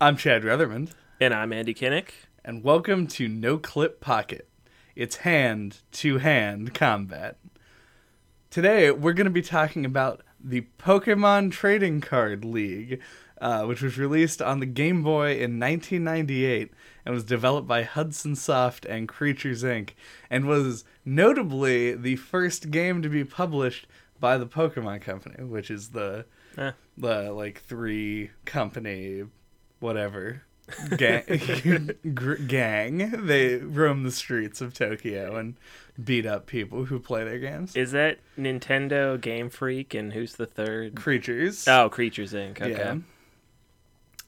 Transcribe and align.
I'm 0.00 0.16
Chad 0.16 0.42
Ruthermond, 0.44 0.90
And 1.20 1.34
I'm 1.34 1.52
Andy 1.52 1.74
Kinnick. 1.74 2.10
and 2.44 2.64
welcome 2.64 3.06
to 3.08 3.28
No 3.28 3.58
Clip 3.58 4.00
Pocket. 4.00 4.48
It's 4.96 5.16
hand 5.16 5.80
to 5.92 6.18
hand 6.18 6.74
combat. 6.74 7.36
Today, 8.50 8.90
we're 8.90 9.12
going 9.12 9.26
to 9.26 9.30
be 9.30 9.42
talking 9.42 9.84
about 9.84 10.22
the 10.42 10.66
Pokemon 10.78 11.52
Trading 11.52 12.00
Card 12.00 12.44
League, 12.44 13.00
uh, 13.40 13.64
which 13.66 13.82
was 13.82 13.98
released 13.98 14.40
on 14.42 14.58
the 14.60 14.66
Game 14.66 15.02
Boy 15.02 15.32
in 15.32 15.60
1998 15.60 16.72
and 17.04 17.14
was 17.14 17.24
developed 17.24 17.68
by 17.68 17.82
Hudson 17.82 18.34
Soft 18.36 18.84
and 18.86 19.06
Creatures 19.08 19.62
Inc., 19.62 19.90
and 20.30 20.46
was 20.46 20.84
notably 21.04 21.94
the 21.94 22.16
first 22.16 22.70
game 22.70 23.02
to 23.02 23.08
be 23.08 23.24
published 23.24 23.86
by 24.18 24.36
the 24.38 24.46
Pokemon 24.46 25.02
Company, 25.02 25.44
which 25.44 25.70
is 25.70 25.90
the 25.90 26.24
Eh. 26.58 26.72
the 26.98 27.30
like 27.32 27.60
three 27.62 28.30
company 28.44 29.24
whatever 29.80 30.42
gang 30.96 31.24
gang 32.46 33.10
they 33.26 33.56
roam 33.56 34.04
the 34.04 34.12
streets 34.12 34.60
of 34.60 34.72
Tokyo 34.72 35.36
and 35.36 35.56
beat 36.02 36.24
up 36.26 36.46
people 36.46 36.84
who 36.84 36.98
play 37.00 37.24
their 37.24 37.38
games 37.38 37.74
Is 37.74 37.90
that 37.92 38.18
Nintendo, 38.38 39.20
Game 39.20 39.50
Freak, 39.50 39.94
and 39.94 40.12
who's 40.12 40.36
the 40.36 40.46
third? 40.46 40.94
creatures 40.94 41.66
Oh, 41.66 41.88
Creatures 41.88 42.32
Inc. 42.32 42.60
Okay. 42.60 42.70
yeah 42.70 42.96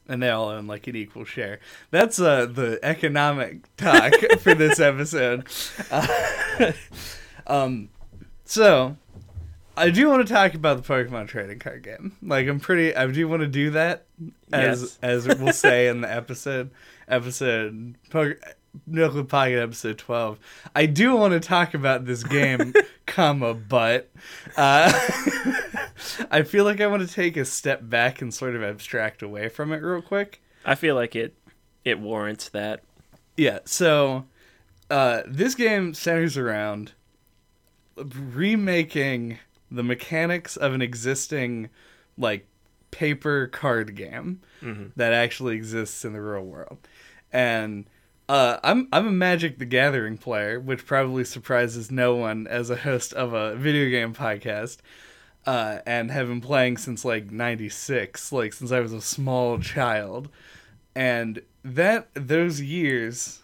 and 0.07 0.21
they 0.21 0.29
all 0.29 0.49
own 0.49 0.67
like 0.67 0.85
an 0.87 0.97
equal 0.97 1.23
share 1.23 1.59
that's 1.89 2.19
uh 2.19 2.45
the 2.45 2.77
economic 2.83 3.73
talk 3.77 4.11
for 4.41 4.53
this 4.53 4.79
episode 4.81 5.47
uh, 5.91 6.71
um 7.47 7.87
so 8.43 8.97
I 9.75 9.89
do 9.89 10.07
want 10.09 10.27
to 10.27 10.31
talk 10.31 10.53
about 10.53 10.83
the 10.83 10.87
Pokemon 10.87 11.29
trading 11.29 11.57
card 11.57 11.81
game. 11.81 12.15
Like 12.21 12.47
I'm 12.47 12.59
pretty 12.59 12.95
I 12.95 13.07
do 13.07 13.27
want 13.27 13.41
to 13.41 13.47
do 13.47 13.71
that 13.71 14.05
as 14.51 14.81
Yes. 14.81 14.99
as 15.01 15.27
we'll 15.39 15.53
say 15.53 15.87
in 15.87 16.01
the 16.01 16.11
episode 16.13 16.71
episode 17.07 17.95
po- 18.09 18.33
Nuclear 18.87 19.23
Pocket 19.23 19.59
episode 19.61 19.97
12. 19.99 20.39
I 20.75 20.85
do 20.87 21.15
want 21.15 21.33
to 21.33 21.39
talk 21.39 21.73
about 21.75 22.05
this 22.05 22.23
game, 22.23 22.73
comma, 23.05 23.53
but 23.53 24.09
uh, 24.57 24.91
I 26.31 26.41
feel 26.43 26.63
like 26.65 26.81
I 26.81 26.87
want 26.87 27.07
to 27.07 27.13
take 27.13 27.37
a 27.37 27.45
step 27.45 27.87
back 27.87 28.21
and 28.21 28.33
sort 28.33 28.55
of 28.55 28.63
abstract 28.63 29.21
away 29.21 29.47
from 29.49 29.71
it 29.73 29.77
real 29.83 30.01
quick. 30.01 30.41
I 30.65 30.73
feel 30.75 30.95
like 30.95 31.15
it 31.15 31.35
it 31.85 31.99
warrants 31.99 32.49
that. 32.49 32.81
Yeah, 33.37 33.59
so 33.65 34.25
uh, 34.89 35.21
this 35.27 35.53
game 35.55 35.93
centers 35.93 36.37
around 36.37 36.93
remaking 37.95 39.39
the 39.69 39.83
mechanics 39.83 40.55
of 40.57 40.73
an 40.73 40.81
existing 40.81 41.69
like 42.17 42.47
paper 42.93 43.47
card 43.47 43.95
game 43.95 44.39
Mhm. 44.61 44.91
that 44.95 45.11
actually 45.13 45.55
exists 45.55 46.05
in 46.05 46.13
the 46.13 46.21
real 46.21 46.43
world. 46.45 46.77
And 47.31 47.85
uh, 48.29 48.57
I'm 48.63 48.87
I'm 48.93 49.07
a 49.07 49.11
Magic 49.11 49.57
the 49.59 49.65
Gathering 49.65 50.17
player, 50.17 50.59
which 50.59 50.85
probably 50.85 51.23
surprises 51.25 51.91
no 51.91 52.15
one 52.15 52.47
as 52.47 52.69
a 52.69 52.77
host 52.77 53.11
of 53.13 53.33
a 53.33 53.55
video 53.55 53.89
game 53.89 54.13
podcast. 54.13 54.77
Uh, 55.45 55.79
and 55.85 56.09
have 56.09 56.29
been 56.29 56.39
playing 56.39 56.77
since 56.77 57.03
like 57.03 57.29
'96, 57.29 58.31
like 58.31 58.53
since 58.53 58.71
I 58.71 58.79
was 58.79 58.93
a 58.93 59.01
small 59.01 59.59
child, 59.59 60.29
and 60.95 61.41
that 61.65 62.07
those 62.13 62.61
years, 62.61 63.41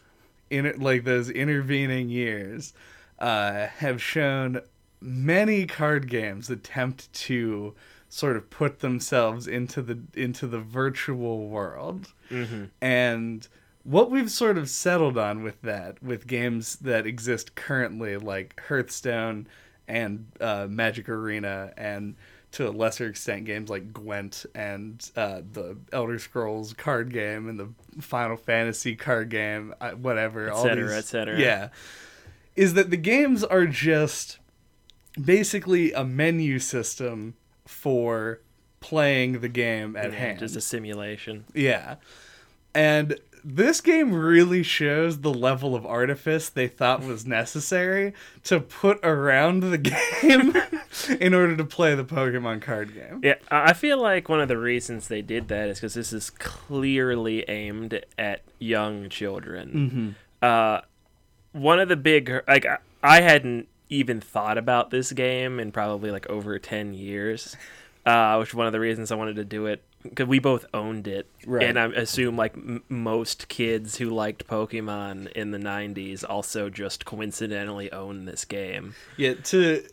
in 0.49 0.71
like 0.79 1.03
those 1.03 1.29
intervening 1.29 2.07
years, 2.07 2.71
uh, 3.19 3.67
have 3.67 4.01
shown 4.01 4.61
many 5.01 5.65
card 5.65 6.07
games 6.09 6.49
attempt 6.49 7.11
to 7.13 7.75
sort 8.09 8.35
of 8.35 8.49
put 8.49 8.79
themselves 8.79 9.47
into 9.47 9.81
the 9.81 9.99
into 10.15 10.47
the 10.47 10.59
virtual 10.59 11.47
world. 11.47 12.11
Hmm 12.29 12.65
and 12.81 13.47
what 13.83 14.11
we've 14.11 14.29
sort 14.29 14.57
of 14.57 14.69
settled 14.69 15.17
on 15.17 15.41
with 15.41 15.61
that 15.61 16.03
with 16.03 16.27
games 16.27 16.75
that 16.77 17.05
exist 17.07 17.55
currently 17.55 18.17
like 18.17 18.59
hearthstone 18.67 19.47
and 19.87 20.25
uh, 20.41 20.67
magic 20.69 21.07
arena 21.09 21.71
and 21.77 22.15
to 22.51 22.67
a 22.67 22.71
lesser 22.71 23.07
extent 23.07 23.45
games 23.45 23.69
like 23.69 23.93
gwent 23.93 24.45
and 24.53 25.09
uh, 25.15 25.41
the 25.53 25.77
elder 25.93 26.19
scrolls 26.19 26.73
card 26.73 27.11
game 27.13 27.47
and 27.47 27.59
the 27.59 27.69
final 28.01 28.35
fantasy 28.37 28.95
card 28.95 29.29
game 29.29 29.73
uh, 29.81 29.91
whatever 29.91 30.47
Et 30.47 30.51
all 30.53 30.63
cetera, 30.63 30.87
these 30.87 30.97
et 30.97 31.05
cetera. 31.05 31.39
yeah. 31.39 31.69
Is 32.55 32.73
that 32.73 32.89
the 32.89 32.97
games 32.97 33.43
are 33.43 33.65
just 33.65 34.39
basically 35.23 35.93
a 35.93 36.03
menu 36.03 36.59
system 36.59 37.35
for 37.69 38.39
playing 38.79 39.41
the 39.41 39.47
game 39.49 39.95
at 39.95 40.13
hand 40.13 40.39
Just 40.39 40.55
a 40.55 40.61
simulation. 40.61 41.45
yeah. 41.53 41.95
And 42.73 43.19
this 43.43 43.79
game 43.81 44.13
really 44.13 44.63
shows 44.63 45.21
the 45.21 45.33
level 45.33 45.73
of 45.75 45.85
artifice 45.85 46.49
they 46.49 46.67
thought 46.67 47.01
was 47.01 47.25
necessary 47.25 48.13
to 48.43 48.59
put 48.59 48.99
around 49.03 49.61
the 49.61 49.77
game 50.21 50.53
in 51.19 51.33
order 51.33 51.55
to 51.55 51.63
play 51.63 51.95
the 51.95 52.03
Pokemon 52.03 52.61
card 52.61 52.93
game. 52.93 53.21
Yeah, 53.23 53.35
I 53.49 53.73
feel 53.73 53.99
like 54.01 54.27
one 54.29 54.39
of 54.41 54.49
the 54.49 54.57
reasons 54.57 55.07
they 55.07 55.21
did 55.21 55.47
that 55.47 55.69
is 55.69 55.77
because 55.79 55.93
this 55.93 56.11
is 56.13 56.29
clearly 56.29 57.43
aimed 57.49 58.03
at 58.17 58.41
young 58.59 59.09
children. 59.09 60.15
Mm-hmm. 60.41 60.45
uh, 60.45 60.81
one 61.53 61.79
of 61.79 61.87
the 61.89 61.95
big 61.97 62.31
like 62.47 62.65
I 63.01 63.21
hadn't 63.21 63.67
even 63.89 64.21
thought 64.21 64.57
about 64.57 64.89
this 64.91 65.11
game 65.11 65.59
in 65.59 65.71
probably 65.71 66.11
like 66.11 66.27
over 66.29 66.57
10 66.59 66.93
years 66.93 67.55
uh, 68.05 68.37
which 68.37 68.49
is 68.49 68.55
one 68.55 68.65
of 68.67 68.73
the 68.73 68.79
reasons 68.79 69.11
I 69.11 69.15
wanted 69.15 69.35
to 69.35 69.45
do 69.45 69.65
it 69.65 69.83
because 70.03 70.27
we 70.27 70.39
both 70.39 70.65
owned 70.73 71.07
it 71.07 71.27
Right. 71.45 71.63
and 71.63 71.77
I 71.77 71.85
assume 71.87 72.37
like 72.37 72.53
m- 72.55 72.83
most 72.87 73.49
kids 73.49 73.97
who 73.97 74.09
liked 74.09 74.47
Pokemon 74.47 75.31
in 75.33 75.51
the 75.51 75.57
90s 75.57 76.23
also 76.27 76.69
just 76.69 77.03
coincidentally 77.05 77.91
own 77.91 78.25
this 78.25 78.45
game 78.45 78.95
Yeah, 79.17 79.33
to 79.45 79.83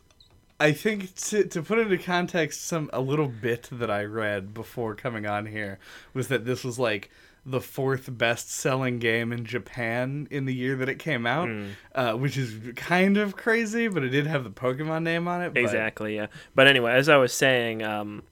I 0.60 0.72
think 0.72 1.14
to 1.16 1.44
to 1.44 1.62
put 1.62 1.78
into 1.78 1.98
context 1.98 2.64
some 2.66 2.88
a 2.92 3.00
little 3.00 3.28
bit 3.28 3.68
that 3.72 3.90
I 3.90 4.04
read 4.04 4.54
before 4.54 4.94
coming 4.94 5.26
on 5.26 5.44
here 5.46 5.78
was 6.14 6.28
that 6.28 6.44
this 6.46 6.64
was 6.64 6.78
like 6.78 7.10
the 7.48 7.60
fourth 7.60 8.08
best 8.18 8.50
selling 8.50 8.98
game 8.98 9.32
in 9.32 9.44
Japan 9.44 10.26
in 10.32 10.46
the 10.46 10.54
year 10.54 10.74
that 10.76 10.88
it 10.88 10.98
came 10.98 11.26
out, 11.26 11.48
uh, 11.94 12.12
which 12.14 12.36
is 12.36 12.58
kind 12.74 13.16
of 13.16 13.36
crazy, 13.36 13.86
but 13.86 14.02
it 14.02 14.08
did 14.08 14.26
have 14.26 14.42
the 14.42 14.50
Pokemon 14.50 15.04
name 15.04 15.28
on 15.28 15.42
it. 15.42 15.54
but- 15.54 15.62
Exactly, 15.62 16.16
yeah. 16.16 16.26
But 16.56 16.66
anyway, 16.66 16.92
as 16.92 17.08
I 17.08 17.16
was 17.18 17.32
saying, 17.32 17.82
um, 17.84 18.24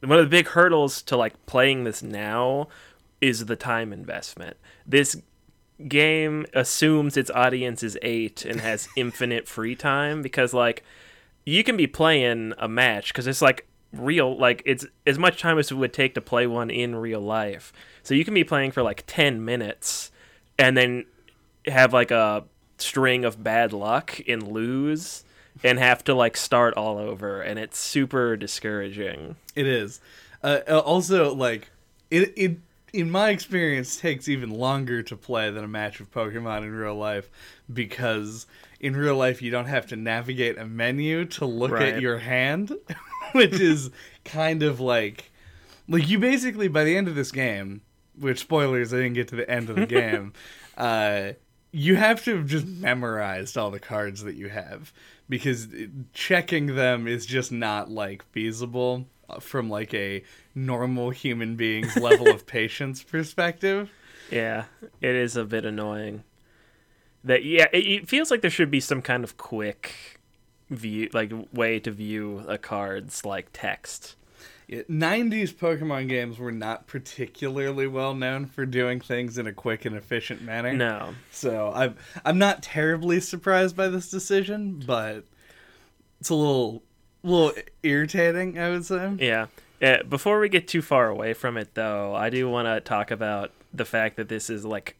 one 0.00 0.18
of 0.18 0.24
the 0.24 0.30
big 0.30 0.46
hurdles 0.48 1.02
to 1.02 1.16
like 1.16 1.44
playing 1.46 1.82
this 1.84 2.02
now 2.04 2.68
is 3.20 3.46
the 3.46 3.56
time 3.56 3.92
investment. 3.92 4.56
This 4.86 5.16
game 5.88 6.46
assumes 6.54 7.16
its 7.16 7.30
audience 7.32 7.82
is 7.82 7.98
eight 8.02 8.44
and 8.44 8.60
has 8.60 8.88
infinite 8.96 9.48
free 9.48 9.74
time 9.74 10.22
because 10.22 10.54
like 10.54 10.84
you 11.44 11.64
can 11.64 11.76
be 11.76 11.86
playing 11.88 12.52
a 12.58 12.68
match 12.68 13.12
because 13.12 13.26
it's 13.26 13.42
like 13.42 13.66
real 13.92 14.36
like 14.36 14.62
it's 14.64 14.86
as 15.06 15.18
much 15.18 15.40
time 15.40 15.58
as 15.58 15.70
it 15.70 15.74
would 15.74 15.92
take 15.92 16.14
to 16.14 16.20
play 16.20 16.46
one 16.46 16.70
in 16.70 16.94
real 16.94 17.20
life. 17.20 17.72
So 18.02 18.14
you 18.14 18.24
can 18.24 18.34
be 18.34 18.44
playing 18.44 18.72
for 18.72 18.82
like 18.82 19.04
10 19.06 19.44
minutes 19.44 20.10
and 20.58 20.76
then 20.76 21.06
have 21.66 21.92
like 21.92 22.10
a 22.10 22.44
string 22.78 23.24
of 23.24 23.42
bad 23.42 23.72
luck 23.72 24.18
and 24.26 24.46
lose 24.46 25.24
and 25.62 25.78
have 25.78 26.02
to 26.04 26.14
like 26.14 26.36
start 26.36 26.74
all 26.74 26.98
over. 26.98 27.40
And 27.40 27.58
it's 27.58 27.78
super 27.78 28.36
discouraging. 28.36 29.36
It 29.54 29.66
is. 29.66 30.00
Uh, 30.42 30.60
also, 30.84 31.34
like 31.34 31.70
it, 32.10 32.32
it 32.36 32.58
in 32.92 33.10
my 33.10 33.30
experience 33.30 33.96
takes 33.96 34.28
even 34.28 34.50
longer 34.50 35.02
to 35.02 35.16
play 35.16 35.50
than 35.50 35.64
a 35.64 35.68
match 35.68 36.00
of 36.00 36.10
Pokemon 36.10 36.62
in 36.62 36.72
real 36.72 36.94
life 36.94 37.30
because 37.72 38.46
in 38.82 38.96
real 38.96 39.16
life 39.16 39.40
you 39.40 39.50
don't 39.50 39.66
have 39.66 39.86
to 39.86 39.96
navigate 39.96 40.58
a 40.58 40.66
menu 40.66 41.24
to 41.24 41.46
look 41.46 41.72
at 41.80 42.00
your 42.02 42.18
hand, 42.18 42.72
which 43.32 43.54
is 43.54 43.90
kind 44.24 44.62
of 44.62 44.80
like 44.80 45.30
like 45.88 46.08
you 46.08 46.18
basically 46.18 46.68
by 46.68 46.84
the 46.84 46.96
end 46.96 47.08
of 47.08 47.14
this 47.14 47.32
game, 47.32 47.80
which 48.18 48.40
spoilers 48.40 48.92
I 48.92 48.98
didn't 48.98 49.14
get 49.14 49.28
to 49.28 49.36
the 49.36 49.48
end 49.48 49.70
of 49.70 49.76
the 49.76 49.86
game, 50.00 50.32
uh 50.76 51.32
you 51.70 51.96
have 51.96 52.22
to 52.24 52.36
have 52.36 52.46
just 52.46 52.66
memorized 52.66 53.56
all 53.56 53.70
the 53.70 53.80
cards 53.80 54.24
that 54.24 54.34
you 54.34 54.50
have 54.50 54.92
because 55.28 55.68
checking 56.12 56.74
them 56.74 57.08
is 57.08 57.24
just 57.24 57.50
not 57.50 57.90
like 57.90 58.22
feasible 58.32 59.06
from 59.40 59.70
like 59.70 59.94
a 59.94 60.22
normal 60.54 61.08
human 61.08 61.56
being's 61.56 61.96
level 61.96 62.28
of 62.28 62.46
patience 62.46 63.02
perspective. 63.02 63.90
yeah 64.30 64.64
it 65.00 65.14
is 65.14 65.36
a 65.36 65.44
bit 65.44 65.64
annoying 65.64 66.22
that 67.24 67.44
yeah 67.44 67.66
it, 67.72 67.86
it 67.86 68.08
feels 68.08 68.30
like 68.30 68.40
there 68.40 68.50
should 68.50 68.70
be 68.70 68.80
some 68.80 69.02
kind 69.02 69.24
of 69.24 69.36
quick 69.36 70.18
view 70.70 71.08
like 71.12 71.32
way 71.52 71.78
to 71.78 71.90
view 71.90 72.44
a 72.48 72.56
card's 72.58 73.24
like 73.24 73.48
text 73.52 74.16
Yeah, 74.68 74.82
90s 74.88 75.52
Pokemon 75.52 76.08
games 76.08 76.38
were 76.38 76.52
not 76.52 76.86
particularly 76.86 77.86
well 77.86 78.14
known 78.14 78.46
for 78.46 78.64
doing 78.64 79.00
things 79.00 79.36
in 79.36 79.46
a 79.46 79.52
quick 79.52 79.84
and 79.84 79.94
efficient 79.96 80.40
manner. 80.42 80.72
no 80.72 81.14
So 81.30 81.72
I'm 81.74 81.96
I'm 82.24 82.38
not 82.38 82.62
terribly 82.62 83.20
surprised 83.20 83.76
by 83.76 83.88
this 83.88 84.10
decision, 84.10 84.82
but 84.86 85.24
it's 86.20 86.30
a 86.30 86.34
little 86.34 86.82
little 87.22 87.52
irritating, 87.82 88.58
I 88.58 88.70
would 88.70 88.84
say. 88.86 89.12
Yeah. 89.18 89.46
Yeah, 89.80 90.02
before 90.02 90.38
we 90.38 90.48
get 90.48 90.68
too 90.68 90.80
far 90.80 91.08
away 91.08 91.34
from 91.34 91.56
it, 91.56 91.74
though, 91.74 92.14
I 92.14 92.30
do 92.30 92.48
want 92.48 92.66
to 92.68 92.80
talk 92.80 93.10
about 93.10 93.50
the 93.74 93.84
fact 93.84 94.16
that 94.16 94.28
this 94.28 94.48
is 94.48 94.64
like 94.64 94.96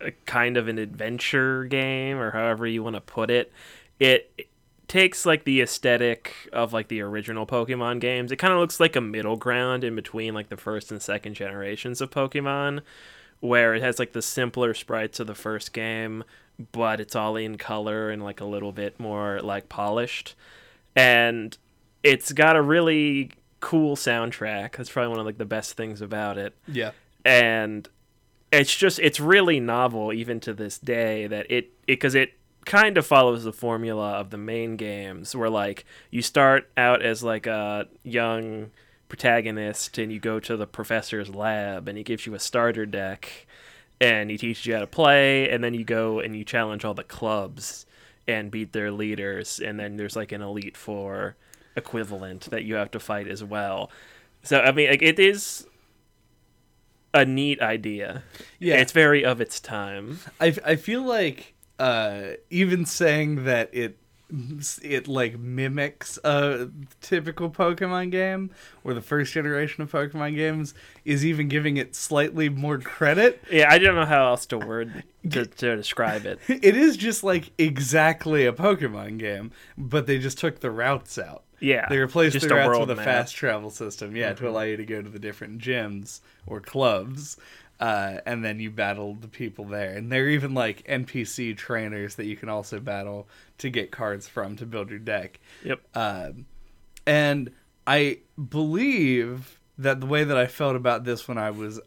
a 0.00 0.12
kind 0.26 0.56
of 0.56 0.68
an 0.68 0.78
adventure 0.78 1.64
game, 1.64 2.18
or 2.18 2.30
however 2.30 2.66
you 2.66 2.82
want 2.82 2.96
to 2.96 3.00
put 3.00 3.30
it. 3.30 3.52
It 3.98 4.48
takes 4.86 5.26
like 5.26 5.44
the 5.44 5.60
aesthetic 5.60 6.34
of 6.52 6.72
like 6.72 6.88
the 6.88 7.00
original 7.00 7.46
Pokemon 7.46 8.00
games. 8.00 8.32
It 8.32 8.36
kind 8.36 8.52
of 8.54 8.58
looks 8.58 8.80
like 8.80 8.96
a 8.96 9.00
middle 9.00 9.36
ground 9.36 9.84
in 9.84 9.94
between 9.94 10.34
like 10.34 10.48
the 10.48 10.56
first 10.56 10.90
and 10.90 11.00
second 11.00 11.34
generations 11.34 12.00
of 12.00 12.10
Pokemon, 12.10 12.80
where 13.40 13.74
it 13.74 13.82
has 13.82 13.98
like 13.98 14.12
the 14.12 14.22
simpler 14.22 14.74
sprites 14.74 15.20
of 15.20 15.26
the 15.26 15.34
first 15.34 15.72
game, 15.72 16.24
but 16.72 17.00
it's 17.00 17.14
all 17.14 17.36
in 17.36 17.58
color 17.58 18.10
and 18.10 18.24
like 18.24 18.40
a 18.40 18.46
little 18.46 18.72
bit 18.72 18.98
more 18.98 19.40
like 19.40 19.68
polished. 19.68 20.34
And 20.96 21.56
it's 22.02 22.32
got 22.32 22.56
a 22.56 22.62
really 22.62 23.32
cool 23.60 23.94
soundtrack. 23.96 24.76
That's 24.76 24.90
probably 24.90 25.10
one 25.10 25.20
of 25.20 25.26
like 25.26 25.38
the 25.38 25.44
best 25.44 25.74
things 25.74 26.00
about 26.00 26.38
it. 26.38 26.54
Yeah. 26.66 26.92
And 27.24 27.88
it's 28.50 28.74
just 28.74 28.98
it's 29.00 29.20
really 29.20 29.60
novel 29.60 30.12
even 30.12 30.40
to 30.40 30.54
this 30.54 30.78
day 30.78 31.26
that 31.26 31.50
it 31.50 31.70
because 31.86 32.14
it, 32.14 32.32
kind 32.68 32.98
of 32.98 33.06
follows 33.06 33.44
the 33.44 33.52
formula 33.52 34.12
of 34.12 34.28
the 34.28 34.36
main 34.36 34.76
games 34.76 35.34
where 35.34 35.48
like 35.48 35.86
you 36.10 36.20
start 36.20 36.68
out 36.76 37.00
as 37.00 37.22
like 37.22 37.46
a 37.46 37.88
young 38.02 38.70
protagonist 39.08 39.96
and 39.96 40.12
you 40.12 40.20
go 40.20 40.38
to 40.38 40.54
the 40.54 40.66
professor's 40.66 41.30
lab 41.30 41.88
and 41.88 41.96
he 41.96 42.04
gives 42.04 42.26
you 42.26 42.34
a 42.34 42.38
starter 42.38 42.84
deck 42.84 43.46
and 44.02 44.30
he 44.30 44.36
teaches 44.36 44.66
you 44.66 44.74
how 44.74 44.80
to 44.80 44.86
play 44.86 45.48
and 45.48 45.64
then 45.64 45.72
you 45.72 45.82
go 45.82 46.20
and 46.20 46.36
you 46.36 46.44
challenge 46.44 46.84
all 46.84 46.92
the 46.92 47.02
clubs 47.02 47.86
and 48.26 48.50
beat 48.50 48.74
their 48.74 48.90
leaders 48.90 49.60
and 49.60 49.80
then 49.80 49.96
there's 49.96 50.14
like 50.14 50.30
an 50.30 50.42
elite 50.42 50.76
four 50.76 51.36
equivalent 51.74 52.50
that 52.50 52.64
you 52.64 52.74
have 52.74 52.90
to 52.90 53.00
fight 53.00 53.28
as 53.28 53.42
well. 53.42 53.90
So 54.42 54.60
i 54.60 54.72
mean 54.72 54.90
like 54.90 55.00
it 55.00 55.18
is 55.18 55.66
a 57.14 57.24
neat 57.24 57.60
idea 57.60 58.22
Yeah. 58.58 58.76
it's 58.76 58.92
very 58.92 59.24
of 59.24 59.40
its 59.40 59.60
time 59.60 60.18
I, 60.40 60.54
I 60.64 60.76
feel 60.76 61.02
like 61.02 61.54
uh, 61.78 62.30
even 62.50 62.84
saying 62.86 63.44
that 63.44 63.70
it 63.72 63.98
it 64.82 65.08
like 65.08 65.38
mimics 65.38 66.18
a 66.22 66.68
typical 67.00 67.48
Pokemon 67.48 68.10
game 68.10 68.50
or 68.84 68.92
the 68.92 69.00
first 69.00 69.32
generation 69.32 69.82
of 69.82 69.90
Pokemon 69.90 70.34
games 70.34 70.74
is 71.06 71.24
even 71.24 71.48
giving 71.48 71.78
it 71.78 71.94
slightly 71.96 72.50
more 72.50 72.76
credit. 72.78 73.42
Yeah, 73.50 73.72
I 73.72 73.78
don't 73.78 73.94
know 73.94 74.04
how 74.04 74.26
else 74.26 74.44
to 74.46 74.58
word 74.58 75.02
to, 75.30 75.46
to 75.46 75.76
describe 75.76 76.26
it. 76.26 76.40
It 76.48 76.76
is 76.76 76.98
just 76.98 77.24
like 77.24 77.52
exactly 77.56 78.44
a 78.44 78.52
Pokemon 78.52 79.18
game, 79.18 79.50
but 79.78 80.06
they 80.06 80.18
just 80.18 80.36
took 80.36 80.60
the 80.60 80.70
routes 80.70 81.16
out. 81.18 81.44
Yeah, 81.60 81.86
They 81.88 81.98
replaced 81.98 82.34
just 82.34 82.48
the 82.48 82.54
routes 82.54 82.68
world 82.68 82.88
with 82.88 82.90
a 82.90 82.96
map. 82.96 83.04
fast 83.04 83.34
travel 83.34 83.70
system, 83.70 84.14
yeah, 84.14 84.32
to 84.34 84.48
allow 84.48 84.62
you 84.62 84.76
to 84.76 84.84
go 84.84 85.02
to 85.02 85.08
the 85.08 85.18
different 85.18 85.60
gyms 85.60 86.20
or 86.46 86.60
clubs, 86.60 87.36
uh, 87.80 88.18
and 88.26 88.44
then 88.44 88.60
you 88.60 88.70
battle 88.70 89.14
the 89.14 89.28
people 89.28 89.64
there. 89.64 89.90
And 89.96 90.10
they're 90.10 90.28
even 90.28 90.54
like 90.54 90.84
NPC 90.86 91.56
trainers 91.56 92.14
that 92.16 92.26
you 92.26 92.36
can 92.36 92.48
also 92.48 92.80
battle 92.80 93.28
to 93.58 93.70
get 93.70 93.90
cards 93.90 94.28
from 94.28 94.56
to 94.56 94.66
build 94.66 94.90
your 94.90 94.98
deck. 94.98 95.40
Yep. 95.64 95.80
Um, 95.94 96.46
and 97.06 97.50
I 97.86 98.18
believe 98.48 99.60
that 99.78 100.00
the 100.00 100.06
way 100.06 100.24
that 100.24 100.36
I 100.36 100.46
felt 100.46 100.76
about 100.76 101.04
this 101.04 101.26
when 101.28 101.38
I 101.38 101.50
was 101.50 101.80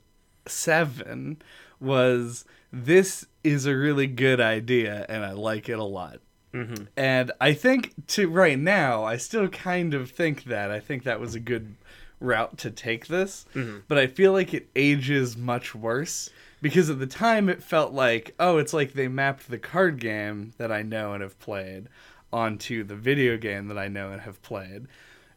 seven 0.47 1.41
was 1.79 2.45
this 2.71 3.25
is 3.44 3.65
a 3.65 3.75
really 3.75 4.07
good 4.07 4.39
idea, 4.39 5.06
and 5.09 5.25
I 5.25 5.31
like 5.33 5.68
it 5.69 5.77
a 5.79 5.83
lot. 5.83 6.19
Hmm 6.53 6.74
And 6.98 7.31
I 7.39 7.53
think 7.53 7.94
to 8.07 8.30
right 8.30 8.59
now, 8.59 9.03
I 9.03 9.18
still 9.18 9.48
kind 9.48 9.94
of 9.94 10.12
think 10.12 10.45
that. 10.45 10.71
I 10.71 10.80
think 10.80 11.03
that 11.03 11.19
was 11.19 11.36
a 11.36 11.39
good 11.39 11.75
route 12.19 12.57
to 12.59 12.69
take 12.71 13.07
this. 13.07 13.45
Mhm. 13.56 13.83
But 13.88 13.98
I 13.98 14.07
feel 14.07 14.31
like 14.31 14.53
it 14.53 14.68
ages 14.75 15.36
much 15.38 15.74
worse 15.74 16.30
because 16.62 16.89
at 16.89 17.00
the 17.00 17.07
time 17.07 17.50
it 17.50 17.63
felt 17.63 17.94
like, 17.94 18.36
oh, 18.39 18.57
it's 18.57 18.74
like 18.74 18.94
they 18.94 19.07
mapped 19.07 19.50
the 19.50 19.57
card 19.57 20.00
game 20.00 20.53
that 20.57 20.71
I 20.71 20.81
know 20.83 21.13
and 21.13 21.24
have 21.24 21.39
played 21.39 21.88
onto 22.31 22.83
the 22.83 22.95
video 22.95 23.38
game 23.38 23.68
that 23.68 23.77
I 23.77 23.88
know 23.88 24.12
and 24.12 24.21
have 24.21 24.42
played. 24.44 24.88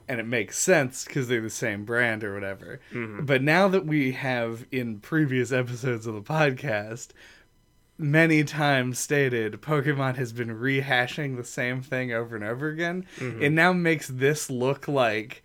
And 0.07 0.21
it 0.21 0.27
makes 0.27 0.59
sense 0.59 1.07
because 1.07 1.29
they're 1.29 1.41
the 1.41 1.49
same 1.49 1.87
brand 1.87 2.23
or 2.23 2.35
whatever. 2.35 2.81
But 2.93 3.41
now 3.43 3.69
that 3.69 3.87
we 3.87 4.13
have 4.13 4.67
in 4.71 5.01
previous 5.01 5.51
episodes 5.51 6.07
of 6.07 6.13
the 6.15 6.21
podcast 6.21 7.09
many 7.99 8.45
times 8.45 8.99
stated 8.99 9.61
Pokemon 9.61 10.17
has 10.17 10.33
been 10.33 10.49
rehashing 10.49 11.37
the 11.37 11.45
same 11.45 11.83
thing 11.83 12.13
over 12.13 12.35
and 12.35 12.45
over 12.45 12.69
again. 12.69 13.07
It 13.21 13.51
now 13.51 13.73
makes 13.73 14.09
this 14.09 14.51
look 14.51 14.89
like 14.89 15.43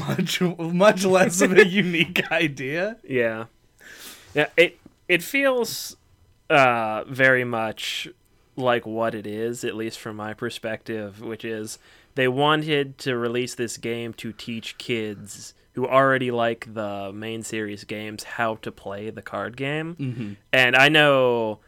much 0.00 0.40
much 0.40 1.04
less 1.04 1.40
of 1.40 1.52
a 1.52 1.66
unique 1.82 2.30
idea. 2.30 2.96
Yeah, 3.04 3.46
yeah. 4.34 4.46
It 4.56 4.78
it 5.08 5.22
feels 5.22 5.96
uh, 6.48 7.04
very 7.04 7.44
much 7.44 8.08
like 8.56 8.84
what 8.86 9.14
it 9.14 9.26
is, 9.26 9.64
at 9.64 9.74
least 9.76 9.98
from 9.98 10.16
my 10.16 10.34
perspective, 10.34 11.20
which 11.20 11.44
is 11.44 11.78
they 12.14 12.28
wanted 12.28 12.98
to 12.98 13.16
release 13.16 13.54
this 13.54 13.76
game 13.76 14.12
to 14.14 14.32
teach 14.32 14.76
kids 14.76 15.54
who 15.80 15.86
already 15.88 16.30
like 16.30 16.72
the 16.74 17.10
main 17.14 17.42
series 17.42 17.84
games 17.84 18.22
how 18.22 18.56
to 18.56 18.70
play 18.70 19.08
the 19.10 19.22
card 19.22 19.56
game. 19.56 19.96
Mm-hmm. 19.96 20.32
And 20.52 20.76
I 20.76 20.88
know 20.90 21.60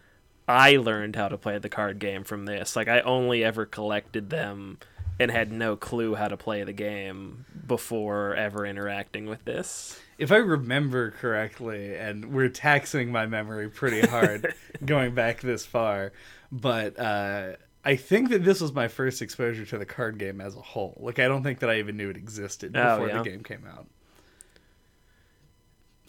I 0.47 0.76
learned 0.76 1.17
how 1.17 1.29
to 1.29 1.38
play 1.38 1.59
the 1.59 1.69
card 1.70 1.99
game 1.99 2.25
from 2.25 2.44
this. 2.44 2.76
Like 2.76 2.88
I 2.88 3.00
only 3.00 3.43
ever 3.43 3.64
collected 3.64 4.29
them 4.29 4.79
and 5.19 5.31
had 5.31 5.50
no 5.50 5.76
clue 5.76 6.14
how 6.14 6.29
to 6.29 6.37
play 6.37 6.62
the 6.64 6.73
game 6.75 7.47
before 7.67 8.35
ever 8.35 8.67
interacting 8.67 9.26
with 9.26 9.44
this. 9.47 9.99
If 10.19 10.31
I 10.31 10.37
remember 10.37 11.11
correctly, 11.12 11.97
and 11.97 12.32
we're 12.32 12.49
taxing 12.50 13.11
my 13.11 13.26
memory 13.26 13.69
pretty 13.70 14.06
hard 14.06 14.55
going 14.85 15.14
back 15.14 15.41
this 15.41 15.64
far, 15.64 16.12
but 16.50 16.99
uh, 16.99 17.53
I 17.85 17.97
think 17.97 18.29
that 18.31 18.44
this 18.44 18.61
was 18.61 18.73
my 18.73 18.88
first 18.88 19.23
exposure 19.23 19.64
to 19.67 19.79
the 19.79 19.87
card 19.87 20.19
game 20.19 20.41
as 20.41 20.55
a 20.55 20.61
whole. 20.61 20.97
Like, 21.00 21.19
I 21.19 21.29
don't 21.29 21.43
think 21.43 21.61
that 21.61 21.70
I 21.70 21.79
even 21.79 21.97
knew 21.97 22.11
it 22.11 22.17
existed 22.17 22.76
Oh, 22.76 22.97
before 22.99 23.09
yeah? 23.09 23.19
the 23.23 23.29
game 23.31 23.43
came 23.43 23.64
out. 23.69 23.87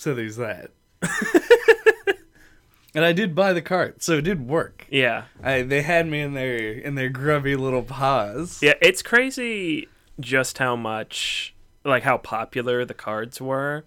So 0.04 0.14
there's 0.14 0.36
that. 0.36 0.72
and 2.94 3.06
I 3.06 3.14
did 3.14 3.34
buy 3.34 3.54
the 3.54 3.62
cart, 3.62 4.04
so 4.04 4.18
it 4.18 4.24
did 4.24 4.50
work. 4.50 4.86
Yeah. 4.90 5.24
I, 5.42 5.62
they 5.62 5.82
had 5.82 6.08
me 6.10 6.20
in 6.20 6.34
their 6.34 6.74
in 6.74 6.96
their 6.96 7.08
grubby 7.08 7.56
little 7.56 7.84
paws. 7.84 8.60
Yeah, 8.62 8.74
it's 8.82 9.02
crazy 9.02 9.88
just 10.20 10.58
how 10.58 10.76
much 10.76 11.56
like 11.86 12.04
how 12.04 12.18
popular 12.18 12.84
the 12.84 12.94
cards 12.94 13.40
were 13.40 13.86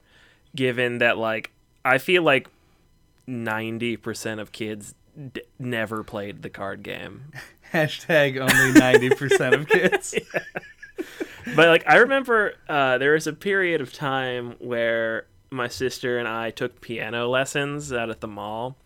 given 0.54 0.96
that 0.98 1.18
like 1.18 1.50
I 1.84 1.98
feel 1.98 2.22
like 2.22 2.48
90% 3.28 4.40
of 4.40 4.52
kids 4.52 4.94
d- 5.34 5.42
never 5.58 6.02
played 6.02 6.40
the 6.40 6.48
card 6.48 6.82
game. 6.82 7.24
Hashtag 7.74 8.40
only 8.40 8.80
ninety 8.80 9.10
percent 9.10 9.54
of 9.54 9.68
kids. 9.68 10.14
but 11.54 11.68
like 11.68 11.84
I 11.86 11.96
remember 11.96 12.54
uh, 12.70 12.96
there 12.96 13.12
was 13.12 13.26
a 13.26 13.34
period 13.34 13.82
of 13.82 13.92
time 13.92 14.54
where 14.60 15.26
my 15.50 15.68
sister 15.68 16.18
and 16.18 16.26
I 16.26 16.50
took 16.50 16.80
piano 16.80 17.28
lessons 17.28 17.92
out 17.92 18.10
at 18.10 18.20
the 18.20 18.28
mall, 18.28 18.76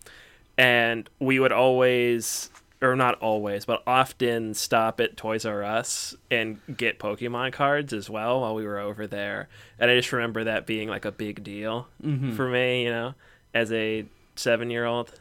and 0.57 1.09
we 1.19 1.39
would 1.39 1.51
always, 1.51 2.49
or 2.81 2.95
not 2.95 3.19
always, 3.21 3.65
but 3.65 3.81
often 3.87 4.53
stop 4.53 4.99
at 4.99 5.17
Toys 5.17 5.45
R 5.45 5.63
Us 5.63 6.15
and 6.29 6.59
get 6.77 6.99
Pokemon 6.99 7.53
cards 7.53 7.93
as 7.93 8.09
well 8.09 8.41
while 8.41 8.53
we 8.53 8.65
were 8.65 8.79
over 8.79 9.07
there. 9.07 9.49
And 9.79 9.89
I 9.89 9.95
just 9.95 10.11
remember 10.11 10.43
that 10.43 10.65
being 10.65 10.87
like 10.87 11.05
a 11.05 11.11
big 11.11 11.43
deal 11.43 11.87
mm-hmm. 12.03 12.33
for 12.33 12.47
me, 12.47 12.83
you 12.83 12.91
know, 12.91 13.15
as 13.53 13.71
a 13.71 14.05
seven-year-old. 14.35 15.11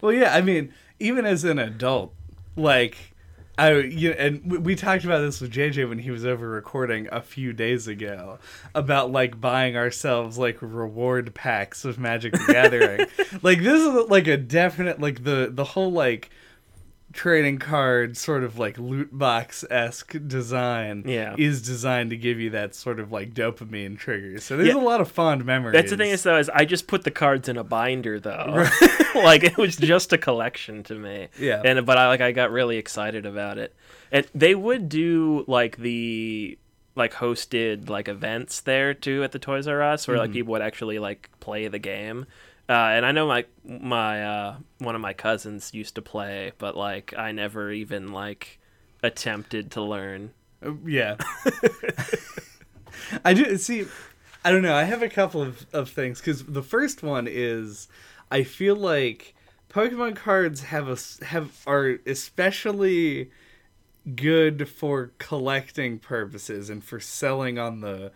Well, 0.00 0.12
yeah, 0.12 0.34
I 0.34 0.42
mean, 0.42 0.74
even 1.00 1.24
as 1.24 1.44
an 1.44 1.58
adult, 1.58 2.12
like 2.56 3.13
I, 3.56 3.72
you 3.74 4.10
and 4.12 4.42
we- 4.50 4.58
we 4.58 4.74
talked 4.74 5.04
about 5.04 5.20
this 5.20 5.40
with 5.40 5.52
JJ 5.52 5.88
when 5.88 6.00
he 6.00 6.10
was 6.10 6.24
over 6.26 6.48
recording 6.48 7.08
a 7.12 7.20
few 7.20 7.52
days 7.52 7.86
ago 7.86 8.38
about 8.74 9.12
like 9.12 9.40
buying 9.40 9.76
ourselves 9.76 10.36
like 10.38 10.58
reward 10.60 11.34
packs 11.34 11.84
of 11.84 11.98
Magic 11.98 12.32
the 12.32 12.52
Gathering. 12.52 13.06
like 13.42 13.60
this 13.62 13.80
is 13.80 14.10
like 14.10 14.26
a 14.26 14.36
definite 14.36 15.00
like 15.00 15.22
the 15.24 15.50
the 15.52 15.64
whole 15.64 15.92
like 15.92 16.30
trading 17.14 17.58
card 17.58 18.16
sort 18.16 18.44
of 18.44 18.58
like 18.58 18.76
loot 18.76 19.16
box 19.16 19.64
esque 19.70 20.16
design 20.26 21.04
Yeah. 21.06 21.34
is 21.38 21.62
designed 21.62 22.10
to 22.10 22.16
give 22.16 22.40
you 22.40 22.50
that 22.50 22.74
sort 22.74 23.00
of 23.00 23.12
like 23.12 23.32
dopamine 23.32 23.96
trigger. 23.96 24.38
So 24.38 24.56
there's 24.56 24.68
Yeah. 24.68 24.76
a 24.76 24.82
lot 24.82 25.00
of 25.00 25.10
fond 25.10 25.44
memories. 25.44 25.74
That's 25.74 25.90
the 25.90 25.96
thing 25.96 26.10
is 26.10 26.22
though 26.24 26.38
is 26.38 26.50
I 26.50 26.64
just 26.64 26.86
put 26.86 27.04
the 27.04 27.10
cards 27.10 27.48
in 27.48 27.56
a 27.56 27.64
binder 27.64 28.18
though, 28.20 28.66
like 29.14 29.44
it 29.44 29.56
was 29.56 29.76
just 29.76 30.12
a 30.12 30.18
collection 30.18 30.82
to 30.84 30.94
me. 30.94 31.28
Yeah. 31.38 31.62
And 31.64 31.86
but 31.86 31.96
I 31.96 32.08
like 32.08 32.20
I 32.20 32.32
got 32.32 32.50
really 32.50 32.76
excited 32.76 33.26
about 33.26 33.58
it, 33.58 33.74
and 34.10 34.26
they 34.34 34.54
would 34.54 34.88
do 34.88 35.44
like 35.46 35.76
the 35.78 36.58
like 36.96 37.14
hosted 37.14 37.88
like 37.88 38.08
events 38.08 38.60
there 38.60 38.94
too 38.94 39.24
at 39.24 39.32
the 39.32 39.38
Toys 39.38 39.66
R 39.66 39.82
Us 39.82 40.06
where 40.06 40.16
like 40.16 40.28
mm-hmm. 40.28 40.34
people 40.34 40.52
would 40.52 40.62
actually 40.62 40.98
like 40.98 41.30
play 41.40 41.68
the 41.68 41.78
game. 41.78 42.26
Uh, 42.68 42.72
and 42.72 43.04
I 43.04 43.12
know 43.12 43.26
my 43.26 43.44
my 43.64 44.24
uh, 44.24 44.56
one 44.78 44.94
of 44.94 45.00
my 45.00 45.12
cousins 45.12 45.74
used 45.74 45.96
to 45.96 46.02
play, 46.02 46.52
but 46.58 46.76
like 46.76 47.12
I 47.16 47.32
never 47.32 47.70
even 47.70 48.12
like 48.12 48.58
attempted 49.02 49.70
to 49.72 49.82
learn. 49.82 50.32
Uh, 50.64 50.72
yeah. 50.86 51.16
I 53.24 53.34
do 53.34 53.56
see. 53.58 53.86
I 54.44 54.50
don't 54.50 54.62
know. 54.62 54.74
I 54.74 54.84
have 54.84 55.02
a 55.02 55.08
couple 55.08 55.42
of, 55.42 55.66
of 55.72 55.90
things 55.90 56.20
because 56.20 56.44
the 56.44 56.62
first 56.62 57.02
one 57.02 57.26
is 57.28 57.88
I 58.30 58.44
feel 58.44 58.76
like 58.76 59.34
Pokemon 59.68 60.16
cards 60.16 60.62
have 60.62 60.88
a 60.88 61.24
have 61.26 61.62
are 61.66 61.98
especially 62.06 63.30
good 64.16 64.68
for 64.68 65.12
collecting 65.18 65.98
purposes 65.98 66.70
and 66.70 66.84
for 66.84 67.00
selling 67.00 67.58
on 67.58 67.80
the 67.80 68.12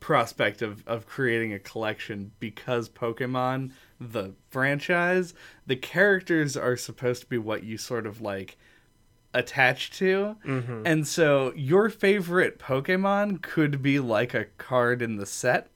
prospect 0.00 0.62
of, 0.62 0.82
of 0.86 1.06
creating 1.06 1.52
a 1.52 1.58
collection 1.58 2.32
because 2.40 2.88
Pokemon, 2.88 3.72
the 4.00 4.34
franchise, 4.48 5.34
the 5.66 5.76
characters 5.76 6.56
are 6.56 6.76
supposed 6.76 7.22
to 7.22 7.28
be 7.28 7.38
what 7.38 7.62
you 7.62 7.76
sort 7.78 8.06
of 8.06 8.20
like 8.20 8.56
attached 9.34 9.92
to. 9.94 10.36
Mm-hmm. 10.44 10.82
And 10.86 11.06
so 11.06 11.52
your 11.54 11.88
favorite 11.90 12.58
Pokemon 12.58 13.42
could 13.42 13.82
be 13.82 14.00
like 14.00 14.34
a 14.34 14.46
card 14.58 15.02
in 15.02 15.16
the 15.16 15.26
set, 15.26 15.68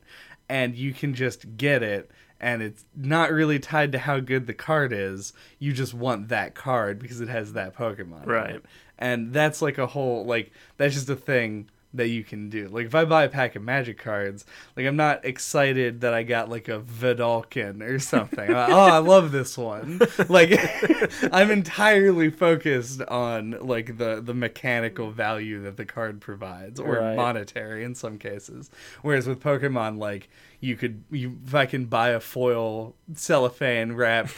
and 0.48 0.74
you 0.74 0.92
can 0.92 1.14
just 1.14 1.56
get 1.56 1.82
it. 1.82 2.10
And 2.42 2.62
it's 2.62 2.86
not 2.96 3.30
really 3.30 3.58
tied 3.58 3.92
to 3.92 3.98
how 3.98 4.18
good 4.18 4.46
the 4.46 4.54
card 4.54 4.94
is. 4.94 5.34
You 5.58 5.74
just 5.74 5.92
want 5.92 6.28
that 6.28 6.54
card 6.54 6.98
because 6.98 7.20
it 7.20 7.28
has 7.28 7.52
that 7.52 7.76
Pokemon. 7.76 8.24
Right. 8.24 8.62
And 8.98 9.34
that's 9.34 9.60
like 9.60 9.76
a 9.76 9.86
whole, 9.86 10.24
like, 10.24 10.50
that's 10.78 10.94
just 10.94 11.10
a 11.10 11.16
thing 11.16 11.68
that 11.92 12.08
you 12.08 12.22
can 12.22 12.48
do. 12.48 12.68
Like, 12.68 12.86
if 12.86 12.94
I 12.94 13.04
buy 13.04 13.24
a 13.24 13.28
pack 13.28 13.56
of 13.56 13.62
magic 13.62 13.98
cards, 13.98 14.44
like, 14.76 14.86
I'm 14.86 14.96
not 14.96 15.24
excited 15.24 16.02
that 16.02 16.14
I 16.14 16.22
got 16.22 16.48
like 16.48 16.68
a 16.68 16.78
Vedalken 16.80 17.82
or 17.82 17.98
something. 17.98 18.50
Like, 18.50 18.68
oh, 18.70 18.78
I 18.78 18.98
love 18.98 19.32
this 19.32 19.56
one. 19.58 20.00
Like, 20.28 20.52
I'm 21.32 21.50
entirely 21.50 22.30
focused 22.30 23.00
on 23.02 23.56
like 23.60 23.98
the 23.98 24.20
the 24.20 24.34
mechanical 24.34 25.10
value 25.10 25.62
that 25.62 25.76
the 25.76 25.84
card 25.84 26.20
provides, 26.20 26.78
or 26.78 26.98
Right. 27.00 27.16
monetary 27.16 27.84
in 27.84 27.94
some 27.94 28.18
cases. 28.18 28.70
Whereas 29.02 29.26
with 29.26 29.40
Pokemon, 29.40 29.98
like 29.98 30.28
you 30.60 30.76
could 30.76 31.02
you 31.10 31.38
if 31.46 31.54
I 31.54 31.66
can 31.66 31.86
buy 31.86 32.10
a 32.10 32.20
foil 32.20 32.94
cellophane 33.14 33.92
wrapped 33.92 34.30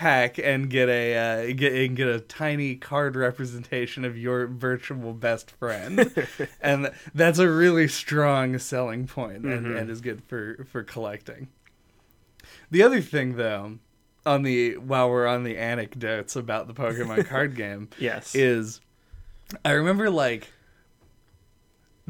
pack 0.00 0.38
and 0.38 0.70
get 0.70 0.88
a 0.88 1.14
uh, 1.50 1.52
get 1.52 1.74
and 1.74 1.94
get 1.94 2.08
a 2.08 2.20
tiny 2.20 2.74
card 2.74 3.14
representation 3.16 4.02
of 4.02 4.16
your 4.16 4.46
virtual 4.46 5.12
best 5.12 5.50
friend, 5.50 6.10
and 6.62 6.90
that's 7.14 7.38
a 7.38 7.48
really 7.50 7.86
strong 7.86 8.58
selling 8.58 9.06
point 9.06 9.44
and, 9.44 9.66
and 9.66 9.90
is 9.90 10.00
good 10.00 10.22
for 10.24 10.66
for 10.72 10.82
collecting. 10.82 11.48
The 12.70 12.82
other 12.82 13.02
thing, 13.02 13.36
though, 13.36 13.78
on 14.24 14.42
the 14.42 14.78
while 14.78 15.10
we're 15.10 15.26
on 15.26 15.44
the 15.44 15.58
anecdotes 15.58 16.34
about 16.34 16.66
the 16.66 16.74
Pokemon 16.74 17.26
card 17.26 17.54
game, 17.64 17.88
Yes. 17.98 18.34
is 18.34 18.80
I 19.64 19.72
remember 19.72 20.08
like 20.08 20.50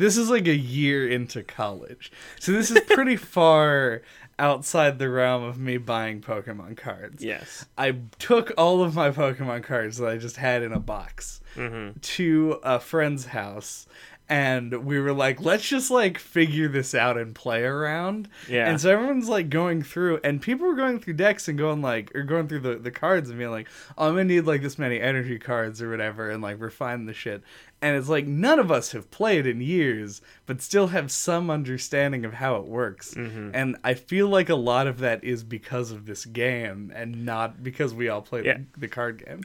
this 0.00 0.16
is 0.16 0.30
like 0.30 0.48
a 0.48 0.56
year 0.56 1.08
into 1.08 1.42
college. 1.42 2.10
So 2.40 2.52
this 2.52 2.70
is 2.70 2.80
pretty 2.80 3.16
far 3.34 4.02
outside 4.38 4.98
the 4.98 5.08
realm 5.10 5.42
of 5.44 5.58
me 5.58 5.76
buying 5.76 6.20
Pokemon 6.22 6.76
cards. 6.76 7.22
yes. 7.22 7.66
I 7.76 7.96
took 8.18 8.52
all 8.56 8.82
of 8.82 8.94
my 8.94 9.10
Pokemon 9.10 9.64
cards 9.64 9.98
that 9.98 10.08
I 10.08 10.16
just 10.16 10.36
had 10.36 10.62
in 10.62 10.72
a 10.72 10.80
box 10.80 11.40
Mm-hmm. 11.56 11.98
to 12.00 12.60
a 12.62 12.78
friend's 12.78 13.26
house 13.26 13.88
and 14.28 14.84
we 14.84 15.00
were 15.00 15.12
like 15.12 15.40
let's 15.40 15.68
just 15.68 15.90
like 15.90 16.16
figure 16.16 16.68
this 16.68 16.94
out 16.94 17.18
and 17.18 17.34
play 17.34 17.64
around 17.64 18.28
Yeah. 18.48 18.68
and 18.70 18.80
so 18.80 18.88
everyone's 18.88 19.28
like 19.28 19.50
going 19.50 19.82
through 19.82 20.20
and 20.22 20.40
people 20.40 20.68
were 20.68 20.76
going 20.76 21.00
through 21.00 21.14
decks 21.14 21.48
and 21.48 21.58
going 21.58 21.82
like 21.82 22.14
or 22.14 22.22
going 22.22 22.46
through 22.46 22.60
the, 22.60 22.76
the 22.76 22.92
cards 22.92 23.30
and 23.30 23.38
being 23.40 23.50
like 23.50 23.66
oh, 23.98 24.06
i'm 24.06 24.12
gonna 24.12 24.24
need 24.26 24.42
like 24.42 24.62
this 24.62 24.78
many 24.78 25.00
energy 25.00 25.40
cards 25.40 25.82
or 25.82 25.90
whatever 25.90 26.30
and 26.30 26.40
like 26.40 26.60
refine 26.60 27.06
the 27.06 27.12
shit 27.14 27.42
and 27.82 27.96
it's 27.96 28.08
like 28.08 28.26
none 28.26 28.58
of 28.58 28.70
us 28.70 28.92
have 28.92 29.10
played 29.10 29.46
in 29.46 29.60
years 29.60 30.20
but 30.46 30.60
still 30.60 30.88
have 30.88 31.10
some 31.10 31.50
understanding 31.50 32.24
of 32.24 32.34
how 32.34 32.56
it 32.56 32.64
works 32.66 33.14
Mm-hmm. 33.14 33.50
and 33.54 33.76
i 33.84 33.94
feel 33.94 34.28
like 34.28 34.48
a 34.48 34.54
lot 34.54 34.86
of 34.86 34.98
that 34.98 35.22
is 35.24 35.42
because 35.44 35.90
of 35.90 36.06
this 36.06 36.24
game 36.26 36.92
and 36.94 37.24
not 37.24 37.62
because 37.62 37.94
we 37.94 38.08
all 38.08 38.22
played 38.22 38.44
Yeah. 38.44 38.58
the, 38.74 38.80
the 38.80 38.88
card 38.88 39.24
game 39.24 39.40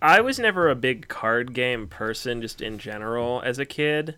I 0.00 0.20
was 0.20 0.38
never 0.38 0.68
a 0.70 0.76
big 0.76 1.08
card 1.08 1.52
game 1.54 1.88
person, 1.88 2.40
just 2.40 2.60
in 2.60 2.78
general, 2.78 3.42
as 3.44 3.58
a 3.58 3.64
kid. 3.64 4.16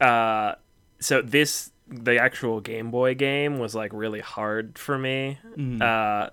Uh, 0.00 0.54
so 1.00 1.20
this, 1.20 1.72
the 1.88 2.16
actual 2.18 2.60
Game 2.60 2.92
Boy 2.92 3.14
game, 3.16 3.58
was 3.58 3.74
like 3.74 3.90
really 3.92 4.20
hard 4.20 4.78
for 4.78 4.96
me. 4.96 5.38
Mm. 5.56 5.82
Uh, 5.82 6.30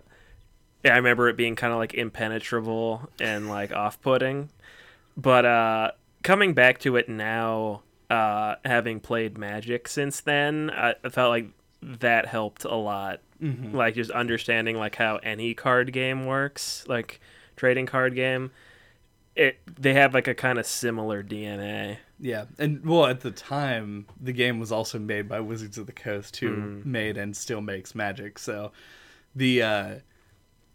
yeah, 0.83 0.93
I 0.93 0.97
remember 0.97 1.27
it 1.27 1.37
being 1.37 1.55
kind 1.55 1.73
of 1.73 1.79
like 1.79 1.95
impenetrable 1.95 3.09
and 3.19 3.49
like 3.49 3.71
off-putting. 3.71 4.49
But 5.17 5.45
uh, 5.45 5.91
coming 6.23 6.53
back 6.53 6.79
to 6.79 6.95
it 6.95 7.07
now, 7.09 7.83
uh, 8.09 8.55
having 8.65 8.99
played 8.99 9.37
Magic 9.37 9.87
since 9.87 10.21
then, 10.21 10.71
I, 10.71 10.95
I 11.03 11.09
felt 11.09 11.29
like 11.29 11.47
that 11.81 12.25
helped 12.25 12.63
a 12.63 12.75
lot. 12.75 13.19
Mm-hmm. 13.41 13.75
Like 13.75 13.95
just 13.95 14.11
understanding 14.11 14.77
like 14.77 14.95
how 14.95 15.17
any 15.17 15.53
card 15.53 15.91
game 15.91 16.25
works, 16.25 16.85
like 16.87 17.19
trading 17.55 17.85
card 17.85 18.15
game. 18.15 18.51
It 19.35 19.57
they 19.79 19.93
have 19.95 20.13
like 20.13 20.27
a 20.27 20.35
kind 20.35 20.59
of 20.59 20.65
similar 20.65 21.23
DNA. 21.23 21.97
Yeah, 22.19 22.45
and 22.57 22.85
well, 22.85 23.07
at 23.07 23.21
the 23.21 23.31
time, 23.31 24.05
the 24.21 24.31
game 24.31 24.59
was 24.59 24.71
also 24.71 24.97
made 24.99 25.27
by 25.27 25.39
Wizards 25.41 25.77
of 25.77 25.87
the 25.87 25.91
Coast, 25.91 26.37
who 26.37 26.49
Mm. 26.55 26.85
made 26.85 27.17
and 27.17 27.35
still 27.35 27.59
makes 27.59 27.95
Magic. 27.95 28.37
So, 28.39 28.71
the 29.35 29.61
uh, 29.63 29.95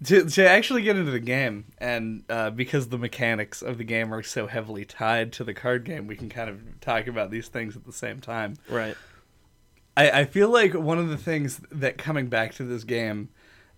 to 0.05 0.25
to 0.25 0.49
actually 0.49 0.83
get 0.83 0.97
into 0.97 1.11
the 1.11 1.21
game, 1.21 1.67
and 1.79 2.25
uh, 2.29 2.51
because 2.51 2.89
the 2.89 2.99
mechanics 2.99 3.63
of 3.63 3.79
the 3.79 3.85
game 3.85 4.13
are 4.15 4.23
so 4.23 4.47
heavily 4.47 4.85
tied 4.85 5.33
to 5.35 5.45
the 5.45 5.55
card 5.55 5.85
game, 5.85 6.07
we 6.07 6.17
can 6.17 6.29
kind 6.29 6.49
of 6.49 6.81
talk 6.81 7.07
about 7.07 7.31
these 7.31 7.49
things 7.49 7.77
at 7.77 7.85
the 7.85 7.93
same 7.93 8.21
time. 8.21 8.55
Right. 8.69 8.97
I, 9.97 10.11
I 10.21 10.25
feel 10.27 10.49
like 10.49 10.75
one 10.75 10.99
of 10.99 11.09
the 11.09 11.17
things 11.17 11.61
that 11.73 11.99
coming 11.99 12.29
back 12.29 12.55
to 12.55 12.65
this 12.65 12.85
game 12.85 13.31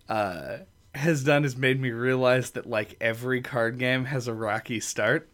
uh, 0.07 0.57
has 0.93 1.23
done 1.23 1.43
is 1.43 1.57
made 1.57 1.81
me 1.81 1.89
realize 1.89 2.51
that 2.51 2.67
like 2.67 2.95
every 3.01 3.41
card 3.41 3.79
game 3.79 4.05
has 4.05 4.27
a 4.27 4.33
rocky 4.33 4.79
start 4.79 5.27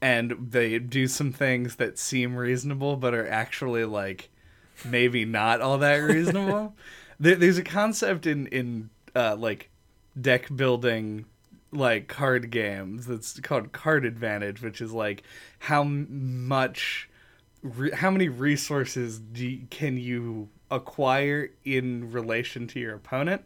and 0.00 0.34
they 0.50 0.78
do 0.78 1.08
some 1.08 1.32
things 1.32 1.76
that 1.76 1.98
seem 1.98 2.36
reasonable 2.36 2.96
but 2.96 3.14
are 3.14 3.28
actually 3.28 3.84
like 3.84 4.30
maybe 4.84 5.24
not 5.24 5.60
all 5.60 5.78
that 5.78 5.96
reasonable 5.96 6.74
there, 7.20 7.36
there's 7.36 7.58
a 7.58 7.64
concept 7.64 8.26
in 8.26 8.46
in 8.48 8.90
uh, 9.14 9.36
like 9.36 9.70
deck 10.20 10.54
building 10.54 11.26
like 11.72 12.08
card 12.08 12.50
games. 12.50 13.06
That's 13.06 13.38
called 13.40 13.72
card 13.72 14.04
advantage 14.04 14.62
which 14.62 14.80
is 14.80 14.92
like 14.92 15.22
how 15.58 15.84
much 15.84 17.08
re- 17.62 17.92
how 17.92 18.10
many 18.10 18.28
resources 18.28 19.18
do 19.18 19.58
can 19.70 19.96
you 19.96 20.48
acquire 20.70 21.50
in 21.64 22.12
relation 22.12 22.66
to 22.68 22.80
your 22.80 22.94
opponent? 22.94 23.44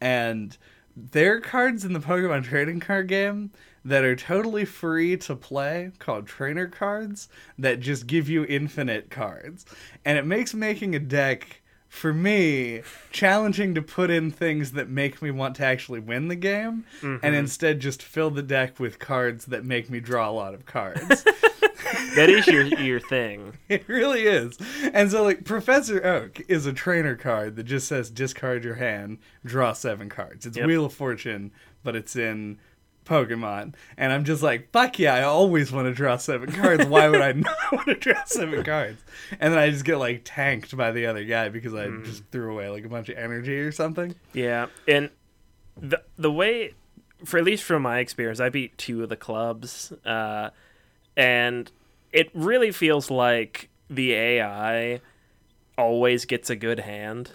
And 0.00 0.56
there 0.96 1.34
are 1.34 1.40
cards 1.40 1.84
in 1.84 1.92
the 1.92 2.00
pokemon 2.00 2.44
trading 2.44 2.78
card 2.78 3.08
game 3.08 3.50
that 3.84 4.04
are 4.04 4.16
totally 4.16 4.64
free 4.64 5.16
to 5.16 5.34
play 5.34 5.90
called 5.98 6.26
trainer 6.26 6.66
cards 6.66 7.28
that 7.58 7.80
just 7.80 8.06
give 8.06 8.28
you 8.28 8.44
infinite 8.48 9.10
cards. 9.10 9.66
And 10.04 10.16
it 10.16 10.24
makes 10.24 10.54
making 10.54 10.94
a 10.94 11.00
deck 11.00 11.62
for 11.94 12.12
me 12.12 12.82
challenging 13.12 13.74
to 13.74 13.80
put 13.80 14.10
in 14.10 14.30
things 14.30 14.72
that 14.72 14.88
make 14.88 15.22
me 15.22 15.30
want 15.30 15.54
to 15.56 15.64
actually 15.64 16.00
win 16.00 16.28
the 16.28 16.36
game 16.36 16.84
and 17.00 17.20
mm-hmm. 17.20 17.34
instead 17.34 17.78
just 17.80 18.02
fill 18.02 18.30
the 18.30 18.42
deck 18.42 18.80
with 18.80 18.98
cards 18.98 19.46
that 19.46 19.64
make 19.64 19.88
me 19.88 20.00
draw 20.00 20.28
a 20.28 20.32
lot 20.32 20.54
of 20.54 20.66
cards 20.66 21.24
That 22.16 22.30
is 22.30 22.46
your 22.46 22.64
your 22.64 23.00
thing. 23.00 23.58
It 23.68 23.88
really 23.88 24.22
is. 24.22 24.58
And 24.92 25.10
so, 25.10 25.22
like, 25.22 25.44
Professor 25.44 26.04
Oak 26.04 26.40
is 26.48 26.66
a 26.66 26.72
trainer 26.72 27.16
card 27.16 27.56
that 27.56 27.64
just 27.64 27.88
says 27.88 28.10
discard 28.10 28.62
your 28.62 28.74
hand, 28.74 29.18
draw 29.44 29.72
seven 29.72 30.08
cards. 30.08 30.46
It's 30.46 30.56
Yep. 30.56 30.66
Wheel 30.66 30.84
of 30.84 30.92
Fortune, 30.92 31.50
but 31.82 31.96
it's 31.96 32.14
in 32.14 32.58
Pokemon. 33.04 33.74
And 33.96 34.12
I'm 34.12 34.24
just 34.24 34.42
like, 34.42 34.70
fuck 34.72 34.98
yeah, 34.98 35.14
I 35.14 35.22
always 35.22 35.70
want 35.72 35.86
to 35.86 35.92
draw 35.94 36.16
seven 36.16 36.50
cards. 36.52 36.84
Why 36.86 37.08
would 37.08 37.20
I 37.20 37.32
not 37.32 37.56
want 37.72 37.86
to 37.86 37.94
draw 37.94 38.22
seven 38.24 38.64
cards? 38.64 39.02
And 39.40 39.52
then 39.52 39.58
I 39.60 39.70
just 39.70 39.84
get, 39.84 39.96
like, 39.98 40.22
tanked 40.24 40.76
by 40.76 40.90
the 40.92 41.06
other 41.06 41.24
guy 41.24 41.48
because 41.48 41.74
I 41.74 41.86
Mm. 41.86 42.04
just 42.04 42.24
threw 42.32 42.52
away, 42.52 42.68
like, 42.68 42.84
a 42.84 42.88
bunch 42.88 43.08
of 43.08 43.16
energy 43.18 43.58
or 43.58 43.72
something. 43.72 44.14
Yeah, 44.32 44.66
and 44.88 45.10
the 45.80 46.02
the 46.16 46.30
way, 46.30 46.74
for 47.24 47.38
at 47.38 47.44
least 47.44 47.64
from 47.64 47.82
my 47.82 47.98
experience, 47.98 48.40
I 48.40 48.48
beat 48.48 48.76
two 48.78 49.02
of 49.02 49.08
the 49.08 49.16
clubs, 49.16 49.92
uh, 50.04 50.50
and 51.16 51.70
it 52.12 52.30
really 52.34 52.70
feels 52.70 53.10
like 53.10 53.68
the 53.90 54.12
AI 54.12 55.00
always 55.76 56.24
gets 56.24 56.48
a 56.50 56.56
good 56.56 56.78
hand, 56.80 57.32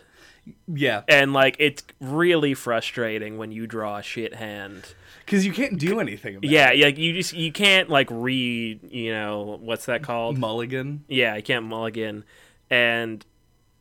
Yeah. 0.67 1.01
and 1.09 1.33
like 1.33 1.57
it's 1.59 1.83
really 1.99 2.53
frustrating 2.53 3.37
when 3.37 3.51
you 3.51 3.67
draw 3.67 3.97
a 3.97 4.01
shit 4.03 4.35
hand. 4.35 4.93
Because 5.29 5.45
you 5.45 5.53
can't 5.53 5.77
do 5.77 5.99
anything 5.99 6.37
about 6.37 6.49
Yeah, 6.49 6.71
yeah, 6.71 6.87
you 6.87 7.13
just 7.13 7.33
you 7.33 7.51
can't 7.51 7.87
like 7.87 8.07
read, 8.09 8.79
you 8.91 9.11
know, 9.11 9.59
what's 9.61 9.85
that 9.85 10.01
called? 10.01 10.39
Mulligan. 10.39 11.03
Yeah, 11.07 11.35
you 11.35 11.43
can't 11.43 11.65
mulligan, 11.65 12.23
and 12.71 13.23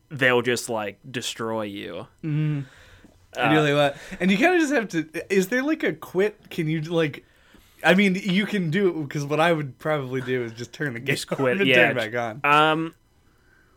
they'll 0.09 0.43
just 0.43 0.69
like 0.69 0.99
destroy 1.09 1.63
you. 1.63 2.05
Mm-hmm. 2.23 2.59
Uh, 3.35 3.39
and 3.39 3.53
you're 3.53 3.63
like, 3.63 3.93
what? 3.95 4.19
And 4.19 4.29
you 4.29 4.37
kind 4.37 4.53
of 4.53 4.61
just 4.61 4.73
have 4.73 4.89
to. 4.89 5.33
Is 5.33 5.47
there 5.47 5.63
like 5.63 5.81
a 5.81 5.93
quit? 5.93 6.51
Can 6.51 6.67
you 6.67 6.81
like? 6.81 7.25
I 7.83 7.95
mean, 7.95 8.13
you 8.13 8.45
can 8.45 8.69
do 8.69 8.89
it 8.89 9.07
because 9.07 9.25
what 9.25 9.39
I 9.39 9.51
would 9.51 9.79
probably 9.79 10.21
do 10.21 10.43
is 10.43 10.51
just 10.51 10.71
turn 10.71 10.93
the 10.93 10.99
game 10.99 11.15
Just 11.15 11.27
quit, 11.31 11.65
yeah. 11.65 11.75
turn 11.75 11.97
it 11.97 12.13
back 12.13 12.41
on. 12.43 12.93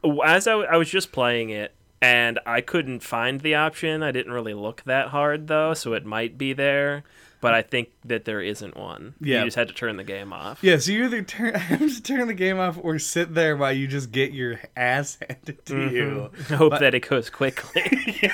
Um, 0.05 0.21
as 0.27 0.47
I, 0.47 0.57
I 0.57 0.77
was 0.77 0.91
just 0.91 1.11
playing 1.11 1.49
it 1.49 1.75
and 2.03 2.39
I 2.45 2.61
couldn't 2.61 3.01
find 3.01 3.41
the 3.41 3.55
option. 3.55 4.03
I 4.03 4.11
didn't 4.11 4.33
really 4.33 4.53
look 4.53 4.83
that 4.85 5.09
hard 5.09 5.47
though, 5.47 5.73
so 5.73 5.95
it 5.95 6.05
might 6.05 6.37
be 6.37 6.53
there. 6.53 7.05
But 7.43 7.53
I 7.55 7.61
think 7.63 7.91
that 8.07 8.25
there 8.25 8.41
isn't 8.41 8.77
one. 8.77 9.15
Yeah. 9.21 9.41
you 9.41 9.45
just 9.47 9.57
had 9.57 9.69
to 9.69 9.75
turn 9.75 9.97
the 9.99 10.05
game 10.05 10.33
off. 10.33 10.63
Yeah, 10.63 10.79
so 10.79 10.93
you 10.93 11.05
either 11.05 11.23
turn 11.23 11.55
have 11.57 11.81
to 11.81 12.03
turn 12.03 12.27
the 12.29 12.35
game 12.35 12.59
off 12.59 12.79
or 12.81 12.99
sit 12.99 13.35
there 13.35 13.57
while 13.57 13.73
you 13.73 13.87
just 13.89 14.11
get 14.13 14.33
your 14.33 14.61
ass 14.77 15.19
handed 15.29 15.67
to 15.67 15.91
you, 15.91 16.31
Hope 16.57 16.71
But- 16.71 16.81
that 16.81 16.95
it 16.95 17.01
goes 17.09 17.29
quickly. 17.29 18.31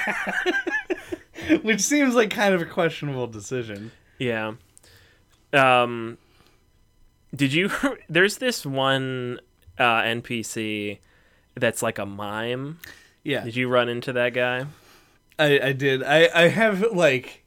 which 1.63 1.81
seems 1.81 2.15
like 2.15 2.31
kind 2.31 2.55
of 2.55 2.61
a 2.63 2.67
questionable 2.67 3.27
decision. 3.27 3.91
Yeah. 4.19 4.55
Um 5.53 6.19
did 7.35 7.53
you 7.53 7.71
there's 8.09 8.39
this 8.39 8.67
one 8.67 9.41
uh 9.79 10.03
NPC 10.03 10.99
that's 11.55 11.83
like 11.83 11.99
a 11.99 12.07
mime. 12.07 12.79
Yeah, 13.25 13.45
Did 13.45 13.57
you 13.57 13.69
run 13.69 13.89
into 13.89 14.13
that 14.15 14.33
guy? 14.33 14.67
I, 15.39 15.61
I 15.61 15.73
did. 15.73 16.03
I, 16.03 16.29
I 16.35 16.49
have 16.49 16.93
like 16.93 17.45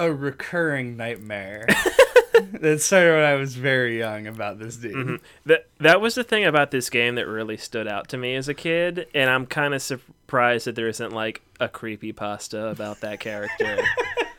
a 0.00 0.12
recurring 0.12 0.96
nightmare 0.96 1.66
that 2.60 2.80
started 2.80 3.12
when 3.12 3.24
I 3.24 3.34
was 3.34 3.54
very 3.54 3.98
young 3.98 4.26
about 4.26 4.58
this 4.58 4.76
dude. 4.76 4.94
Mm-hmm. 4.94 5.14
That 5.46 5.66
that 5.78 6.00
was 6.00 6.14
the 6.14 6.24
thing 6.24 6.44
about 6.44 6.70
this 6.70 6.90
game 6.90 7.16
that 7.16 7.26
really 7.26 7.56
stood 7.56 7.86
out 7.86 8.08
to 8.08 8.16
me 8.16 8.34
as 8.34 8.48
a 8.48 8.54
kid, 8.54 9.06
and 9.14 9.28
I'm 9.28 9.46
kind 9.46 9.74
of 9.74 9.82
surprised 9.82 10.66
that 10.66 10.74
there 10.74 10.88
isn't 10.88 11.12
like 11.12 11.42
a 11.60 11.68
creepy 11.68 12.12
pasta 12.12 12.68
about 12.68 13.00
that 13.00 13.20
character. 13.20 13.78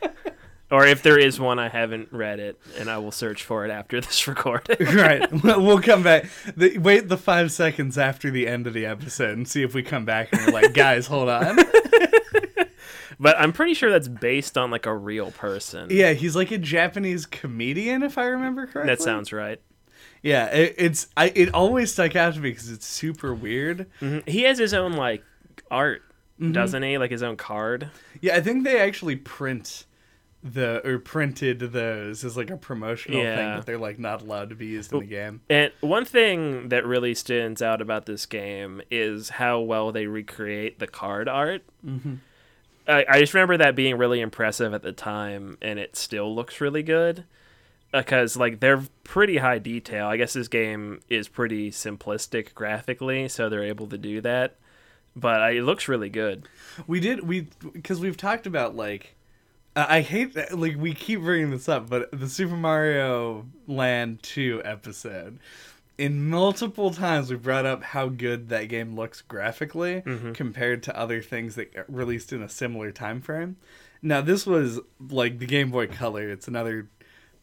or 0.70 0.84
if 0.86 1.02
there 1.02 1.18
is 1.18 1.38
one, 1.38 1.58
I 1.58 1.68
haven't 1.68 2.08
read 2.12 2.40
it, 2.40 2.58
and 2.78 2.90
I 2.90 2.98
will 2.98 3.12
search 3.12 3.44
for 3.44 3.64
it 3.64 3.70
after 3.70 4.00
this 4.00 4.26
recording. 4.28 4.84
right. 4.96 5.30
We'll 5.42 5.62
we'll 5.62 5.82
come 5.82 6.02
back. 6.02 6.26
The, 6.56 6.78
wait 6.78 7.08
the 7.08 7.18
five 7.18 7.52
seconds 7.52 7.96
after 7.98 8.30
the 8.30 8.48
end 8.48 8.66
of 8.66 8.74
the 8.74 8.86
episode 8.86 9.36
and 9.36 9.46
see 9.46 9.62
if 9.62 9.74
we 9.74 9.82
come 9.82 10.04
back 10.04 10.30
and 10.32 10.44
we're 10.44 10.52
like, 10.52 10.74
guys, 10.74 11.06
hold 11.06 11.28
on. 11.28 11.58
But 13.22 13.38
I'm 13.38 13.52
pretty 13.52 13.72
sure 13.74 13.90
that's 13.90 14.08
based 14.08 14.58
on 14.58 14.70
like 14.70 14.84
a 14.84 14.94
real 14.94 15.30
person. 15.30 15.88
Yeah, 15.90 16.12
he's 16.12 16.34
like 16.36 16.50
a 16.50 16.58
Japanese 16.58 17.24
comedian, 17.24 18.02
if 18.02 18.18
I 18.18 18.24
remember 18.26 18.66
correctly. 18.66 18.92
That 18.92 19.00
sounds 19.00 19.32
right. 19.32 19.60
Yeah, 20.22 20.46
it, 20.46 20.74
it's 20.76 21.06
I. 21.16 21.32
It 21.34 21.54
always 21.54 21.92
stuck 21.92 22.14
out 22.16 22.34
to 22.34 22.40
me 22.40 22.50
because 22.50 22.70
it's 22.70 22.86
super 22.86 23.32
weird. 23.34 23.86
Mhm. 24.00 24.28
He 24.28 24.42
has 24.42 24.58
his 24.58 24.74
own 24.74 24.92
like 24.92 25.24
art, 25.70 26.02
Mm-hmm. 26.40 26.52
doesn't 26.52 26.82
he? 26.82 26.98
Like 26.98 27.10
his 27.12 27.22
own 27.22 27.36
card. 27.36 27.88
Yeah, 28.20 28.36
I 28.36 28.40
think 28.40 28.64
they 28.64 28.80
actually 28.80 29.16
print 29.16 29.86
the 30.44 30.84
or 30.84 30.98
printed 30.98 31.60
those 31.60 32.24
as 32.24 32.36
like 32.36 32.50
a 32.50 32.56
promotional 32.56 33.20
thing, 33.20 33.26
Yeah. 33.28 33.56
but 33.58 33.66
they're 33.66 33.78
like 33.78 34.00
not 34.00 34.22
allowed 34.22 34.48
to 34.50 34.56
be 34.56 34.66
used 34.66 34.92
in 34.92 34.98
the 35.00 35.06
game. 35.06 35.40
And 35.48 35.70
one 35.80 36.04
thing 36.04 36.68
that 36.70 36.84
really 36.84 37.14
stands 37.14 37.62
out 37.62 37.80
about 37.80 38.06
this 38.06 38.26
game 38.26 38.82
is 38.90 39.28
how 39.28 39.60
well 39.60 39.92
they 39.92 40.06
recreate 40.06 40.80
the 40.80 40.88
card 40.88 41.28
art. 41.28 41.62
Mhm. 41.86 42.18
I, 42.86 43.04
I 43.08 43.20
just 43.20 43.34
remember 43.34 43.56
that 43.58 43.76
being 43.76 43.96
really 43.96 44.20
impressive 44.20 44.74
at 44.74 44.82
the 44.82 44.92
time, 44.92 45.58
and 45.62 45.78
it 45.78 45.96
still 45.96 46.34
looks 46.34 46.60
really 46.60 46.82
good. 46.82 47.24
Because 47.92 48.38
like 48.38 48.60
they're 48.60 48.82
pretty 49.04 49.36
high 49.36 49.58
detail. 49.58 50.06
I 50.06 50.16
guess 50.16 50.32
this 50.32 50.48
game 50.48 51.00
is 51.10 51.28
pretty 51.28 51.70
simplistic 51.70 52.54
graphically, 52.54 53.28
so 53.28 53.50
they're 53.50 53.62
able 53.62 53.86
to 53.88 53.98
do 53.98 54.22
that. 54.22 54.56
But 55.14 55.42
uh, 55.42 55.50
it 55.50 55.62
looks 55.62 55.88
really 55.88 56.08
good. 56.08 56.48
We 56.86 57.00
did 57.00 57.28
we 57.28 57.48
because 57.72 58.00
we've 58.00 58.16
talked 58.16 58.46
about 58.46 58.74
like 58.74 59.14
I 59.76 59.98
I 59.98 60.00
hate 60.00 60.32
that, 60.34 60.58
like 60.58 60.76
we 60.78 60.94
keep 60.94 61.20
bringing 61.20 61.50
this 61.50 61.68
up, 61.68 61.90
but 61.90 62.08
the 62.18 62.30
Super 62.30 62.56
Mario 62.56 63.44
Land 63.68 64.22
two 64.22 64.62
episode. 64.64 65.38
In 66.02 66.28
multiple 66.28 66.90
times, 66.92 67.30
we 67.30 67.36
brought 67.36 67.64
up 67.64 67.82
how 67.84 68.08
good 68.08 68.48
that 68.48 68.64
game 68.64 68.96
looks 68.96 69.20
graphically 69.22 70.02
Mm-hmm. 70.04 70.32
compared 70.32 70.82
to 70.84 70.98
other 70.98 71.22
things 71.22 71.54
that 71.54 71.68
released 71.88 72.32
in 72.32 72.42
a 72.42 72.48
similar 72.48 72.90
time 72.90 73.20
frame. 73.20 73.56
Now, 74.02 74.20
this 74.20 74.44
was 74.44 74.80
like 74.98 75.38
the 75.38 75.46
Game 75.46 75.70
Boy 75.70 75.86
Color. 75.86 76.28
It's 76.28 76.48
another 76.48 76.88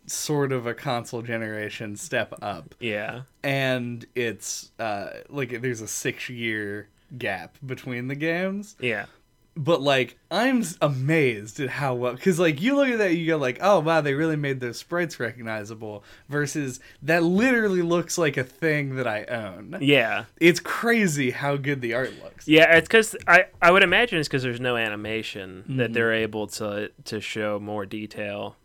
sort 0.08 0.52
of 0.52 0.66
a 0.68 0.74
console 0.74 1.22
generation 1.22 1.96
step 1.96 2.34
up, 2.42 2.76
Yeah. 2.82 3.22
and 3.44 4.06
it's 4.16 4.72
uh, 4.80 5.10
like 5.30 5.62
there's 5.62 5.80
a 5.82 5.88
six 5.88 6.28
year 6.30 6.90
gap 7.18 7.56
between 7.66 8.08
the 8.08 8.16
games 8.16 8.76
Yeah. 8.80 9.06
But 9.56 9.82
like 9.82 10.18
i'm 10.32 10.64
amazed 10.80 11.60
at 11.60 11.70
how 11.70 11.94
well 11.94 12.14
because 12.14 12.40
like 12.40 12.62
you 12.62 12.76
look 12.76 12.88
at 12.88 12.98
that 13.00 13.16
you 13.16 13.28
go 13.28 13.36
like 13.38 13.58
oh 13.62 13.80
wow 13.80 14.00
they 14.00 14.14
really 14.14 14.36
made 14.38 14.60
those 14.62 14.78
sprites 14.78 15.20
recognizable 15.20 16.04
versus 16.30 16.80
that 17.02 17.24
literally 17.24 17.82
looks 17.82 18.18
like 18.18 18.38
a 18.38 18.44
thing 18.44 18.96
that 18.96 19.08
i 19.08 19.24
own 19.26 19.76
Yeah. 19.82 20.26
it's 20.40 20.60
crazy 20.62 21.32
how 21.32 21.58
good 21.58 21.82
the 21.82 21.94
art 21.94 22.14
looks 22.24 22.48
Yeah, 22.48 22.78
it's 22.78 22.88
because 22.88 23.16
I, 23.28 23.46
I 23.62 23.72
would 23.72 23.84
imagine 23.84 24.20
it's 24.20 24.30
because 24.30 24.44
there's 24.44 24.62
no 24.62 24.78
animation 24.78 25.64
Mm-hmm. 25.64 25.78
that 25.78 25.94
they're 25.94 26.14
able 26.14 26.48
to 26.48 26.92
to 27.06 27.20
show 27.20 27.60
more 27.60 27.86
detail 27.86 28.56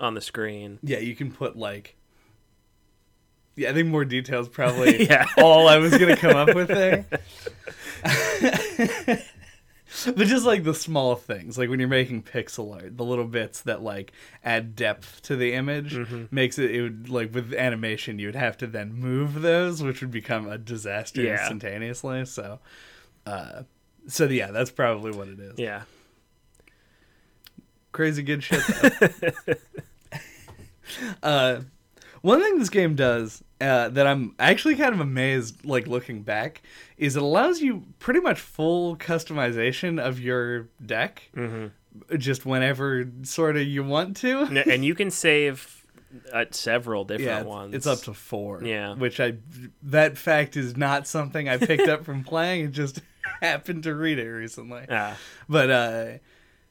on 0.00 0.14
the 0.14 0.20
screen. 0.20 0.78
yeah 0.82 0.98
you 0.98 1.14
can 1.16 1.30
put 1.32 1.56
like 1.56 1.96
yeah 3.56 3.70
i 3.70 3.72
think 3.72 3.88
more 3.88 4.04
details 4.04 4.48
probably 4.48 5.04
Yeah. 5.08 5.24
all 5.38 5.66
i 5.68 5.78
was 5.78 5.96
gonna 5.96 6.16
come 6.16 6.36
up 6.36 6.54
with 6.54 6.68
there 6.68 7.06
but 10.16 10.26
just 10.26 10.44
like 10.46 10.64
the 10.64 10.74
small 10.74 11.14
things 11.16 11.56
like 11.58 11.68
when 11.68 11.78
you're 11.80 11.88
making 11.88 12.22
pixel 12.22 12.74
art 12.74 12.96
the 12.96 13.04
little 13.04 13.24
bits 13.26 13.60
that 13.62 13.82
like 13.82 14.12
add 14.44 14.74
depth 14.76 15.22
to 15.22 15.36
the 15.36 15.52
image 15.54 15.94
Mm-hmm. 15.94 16.24
makes 16.30 16.58
it 16.58 16.70
it 16.70 16.82
would 16.82 17.08
like 17.08 17.34
with 17.34 17.52
animation 17.54 18.18
you 18.18 18.28
would 18.28 18.36
have 18.36 18.56
to 18.58 18.66
then 18.66 18.92
move 18.92 19.42
those 19.42 19.82
which 19.82 20.00
would 20.00 20.10
become 20.10 20.48
a 20.48 20.58
disaster 20.58 21.22
Yeah. 21.22 21.32
instantaneously 21.40 22.24
so 22.26 22.58
uh 23.26 23.62
so 24.06 24.24
yeah 24.26 24.50
that's 24.50 24.70
probably 24.70 25.12
what 25.12 25.28
it 25.28 25.38
is 25.40 25.58
Yeah. 25.58 25.82
crazy 27.92 28.22
good 28.22 28.42
shit 28.42 28.62
though. 28.66 29.54
uh 31.22 31.60
one 32.22 32.40
thing 32.40 32.58
this 32.58 32.70
game 32.70 32.94
does 32.94 33.44
uh, 33.60 33.88
that 33.90 34.06
I'm 34.06 34.34
actually 34.38 34.76
kind 34.76 34.94
of 34.94 35.00
amazed, 35.00 35.64
like 35.64 35.86
looking 35.86 36.22
back, 36.22 36.62
is 36.96 37.16
it 37.16 37.22
allows 37.22 37.60
you 37.60 37.84
pretty 37.98 38.20
much 38.20 38.40
full 38.40 38.96
customization 38.96 40.00
of 40.00 40.18
your 40.18 40.68
deck, 40.84 41.30
hmm 41.34 41.66
just 42.16 42.46
whenever 42.46 43.06
sort 43.22 43.54
of 43.58 43.66
you 43.66 43.84
want 43.84 44.16
to. 44.16 44.44
and 44.70 44.82
you 44.82 44.94
can 44.94 45.10
save 45.10 45.84
uh, 46.32 46.46
several 46.50 47.04
different 47.04 47.28
yeah, 47.28 47.42
ones. 47.42 47.74
it's 47.74 47.86
up 47.86 48.00
to 48.00 48.14
four. 48.14 48.62
Yeah. 48.64 48.94
which 48.94 49.20
I 49.20 49.34
that 49.82 50.16
fact 50.18 50.56
is 50.56 50.76
not 50.76 51.06
something 51.06 51.48
I 51.48 51.58
picked 51.58 51.88
up 51.88 52.04
from 52.04 52.24
playing. 52.24 52.66
It 52.66 52.70
just 52.72 53.00
happened 53.40 53.82
to 53.84 53.94
read 53.94 54.18
it 54.18 54.28
recently. 54.28 54.86
Yeah, 54.88 55.16
But 55.48 55.70
uh 55.70 56.06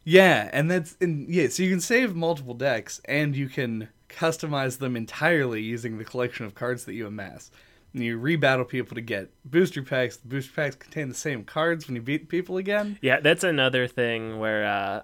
yeah, 0.03 0.49
and 0.51 0.71
that's 0.71 0.97
and 0.99 1.29
yeah, 1.29 1.47
so 1.49 1.63
you 1.63 1.69
can 1.69 1.81
save 1.81 2.15
multiple 2.15 2.55
decks 2.55 2.99
and 3.05 3.35
you 3.35 3.47
can 3.49 3.89
customize 4.11 4.77
them 4.77 4.95
entirely 4.95 5.61
using 5.61 5.97
the 5.97 6.03
collection 6.03 6.45
of 6.45 6.55
cards 6.55 6.85
that 6.85 6.93
you 6.93 7.07
amass. 7.07 7.51
And 7.93 8.03
you 8.03 8.19
rebattle 8.19 8.67
people 8.67 8.95
to 8.95 9.01
get 9.01 9.29
booster 9.43 9.83
packs. 9.83 10.17
The 10.17 10.27
booster 10.27 10.53
packs 10.53 10.75
contain 10.75 11.09
the 11.09 11.15
same 11.15 11.43
cards 11.43 11.87
when 11.87 11.95
you 11.95 12.01
beat 12.01 12.29
people 12.29 12.57
again. 12.57 12.97
yeah, 13.01 13.19
that's 13.19 13.43
another 13.43 13.87
thing 13.87 14.39
where 14.39 14.65
uh, 14.65 15.01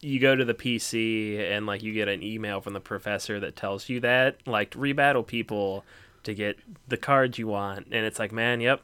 you 0.00 0.18
go 0.18 0.34
to 0.34 0.44
the 0.44 0.54
PC 0.54 1.38
and 1.50 1.66
like 1.66 1.82
you 1.82 1.92
get 1.92 2.08
an 2.08 2.22
email 2.22 2.60
from 2.60 2.72
the 2.72 2.80
professor 2.80 3.40
that 3.40 3.56
tells 3.56 3.88
you 3.88 4.00
that 4.00 4.46
like 4.46 4.70
rebattle 4.72 5.26
people 5.26 5.84
to 6.24 6.34
get 6.34 6.56
the 6.88 6.96
cards 6.96 7.38
you 7.38 7.46
want, 7.46 7.86
and 7.86 8.06
it's 8.06 8.18
like, 8.18 8.32
man, 8.32 8.60
yep. 8.60 8.82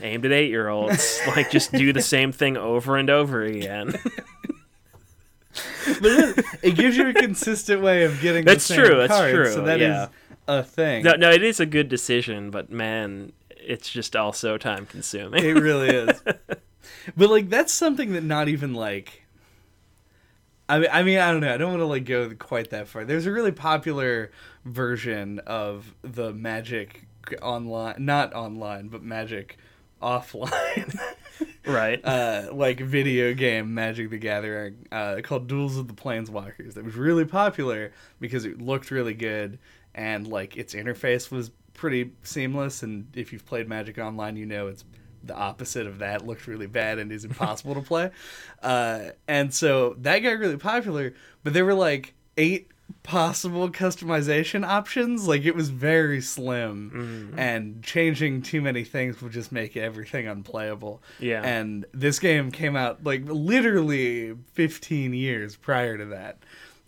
Aimed 0.00 0.24
at 0.24 0.32
eight 0.32 0.48
year 0.48 0.68
olds. 0.68 1.20
like 1.26 1.50
just 1.50 1.70
do 1.72 1.92
the 1.92 2.00
same 2.00 2.32
thing 2.32 2.56
over 2.56 2.96
and 2.96 3.10
over 3.10 3.42
again. 3.42 3.94
But 5.86 6.04
it, 6.04 6.38
is- 6.38 6.44
it 6.62 6.70
gives 6.76 6.96
you 6.96 7.08
a 7.08 7.14
consistent 7.14 7.82
way 7.82 8.04
of 8.04 8.20
getting 8.20 8.44
That's 8.44 8.66
the 8.68 8.74
same 8.74 8.84
true, 8.84 8.96
that's 8.96 9.12
cards, 9.12 9.32
true, 9.32 9.52
So 9.52 9.62
that 9.62 9.80
is 9.80 9.88
yeah. 9.88 10.08
a 10.48 10.62
thing. 10.62 11.04
No, 11.04 11.14
no, 11.14 11.30
it 11.30 11.42
is 11.42 11.60
a 11.60 11.66
good 11.66 11.88
decision, 11.88 12.50
but 12.50 12.70
man, 12.70 13.32
it's 13.50 13.90
just 13.90 14.16
also 14.16 14.58
time 14.58 14.86
consuming. 14.86 15.44
It 15.44 15.52
really 15.60 15.88
is. 15.88 16.22
but 17.16 17.30
like 17.30 17.48
that's 17.48 17.72
something 17.72 18.12
that 18.12 18.24
not 18.24 18.48
even 18.48 18.74
like 18.74 19.22
I 20.68 20.78
mean, 20.78 20.88
I 20.90 21.02
mean, 21.02 21.18
I 21.18 21.30
don't 21.30 21.40
know. 21.40 21.52
I 21.52 21.56
don't 21.58 21.70
want 21.70 21.80
to 21.80 21.86
like 21.86 22.04
go 22.04 22.30
quite 22.38 22.70
that 22.70 22.88
far. 22.88 23.04
There's 23.04 23.26
a 23.26 23.32
really 23.32 23.52
popular 23.52 24.30
version 24.64 25.38
of 25.40 25.94
the 26.02 26.32
Magic 26.32 27.06
online, 27.42 27.96
not 27.98 28.32
online, 28.34 28.88
but 28.88 29.02
Magic 29.02 29.58
offline, 30.00 30.98
right. 31.66 32.00
uh, 32.04 32.48
like 32.52 32.80
video 32.80 33.34
game 33.34 33.74
Magic 33.74 34.10
the 34.10 34.18
Gathering, 34.18 34.86
uh, 34.92 35.20
called 35.22 35.46
Duels 35.46 35.76
of 35.76 35.88
the 35.88 35.94
Planeswalkers. 35.94 36.74
That 36.74 36.84
was 36.84 36.94
really 36.94 37.24
popular 37.24 37.92
because 38.20 38.44
it 38.44 38.60
looked 38.60 38.90
really 38.90 39.14
good 39.14 39.58
and 39.94 40.26
like 40.26 40.56
its 40.56 40.74
interface 40.74 41.30
was 41.30 41.50
pretty 41.74 42.12
seamless. 42.22 42.82
And 42.82 43.06
if 43.14 43.32
you've 43.32 43.46
played 43.46 43.68
Magic 43.68 43.98
Online, 43.98 44.36
you 44.36 44.46
know 44.46 44.68
it's 44.68 44.84
the 45.24 45.34
opposite 45.34 45.86
of 45.86 45.98
that. 45.98 46.26
Looks 46.26 46.48
really 46.48 46.66
bad 46.66 46.98
and 46.98 47.12
is 47.12 47.24
impossible 47.24 47.74
to 47.74 47.82
play. 47.82 48.10
Uh, 48.62 49.10
and 49.26 49.52
so 49.52 49.96
that 49.98 50.20
got 50.20 50.38
really 50.38 50.56
popular, 50.56 51.12
but 51.42 51.52
there 51.52 51.64
were 51.64 51.74
like 51.74 52.14
eight 52.36 52.71
possible 53.02 53.68
customization 53.70 54.66
options. 54.66 55.26
Like 55.28 55.44
it 55.44 55.54
was 55.54 55.70
very 55.70 56.20
slim, 56.20 57.30
Mhm. 57.34 57.38
and 57.38 57.82
changing 57.82 58.42
too 58.42 58.60
many 58.62 58.84
things 58.84 59.20
would 59.22 59.32
just 59.32 59.52
make 59.52 59.76
everything 59.76 60.26
unplayable. 60.26 61.02
Yeah. 61.18 61.42
And 61.42 61.84
this 61.92 62.18
game 62.18 62.50
came 62.50 62.76
out 62.76 63.04
like 63.04 63.22
literally 63.26 64.34
15 64.54 65.14
years 65.14 65.56
prior 65.56 65.96
to 65.98 66.06
that. 66.06 66.38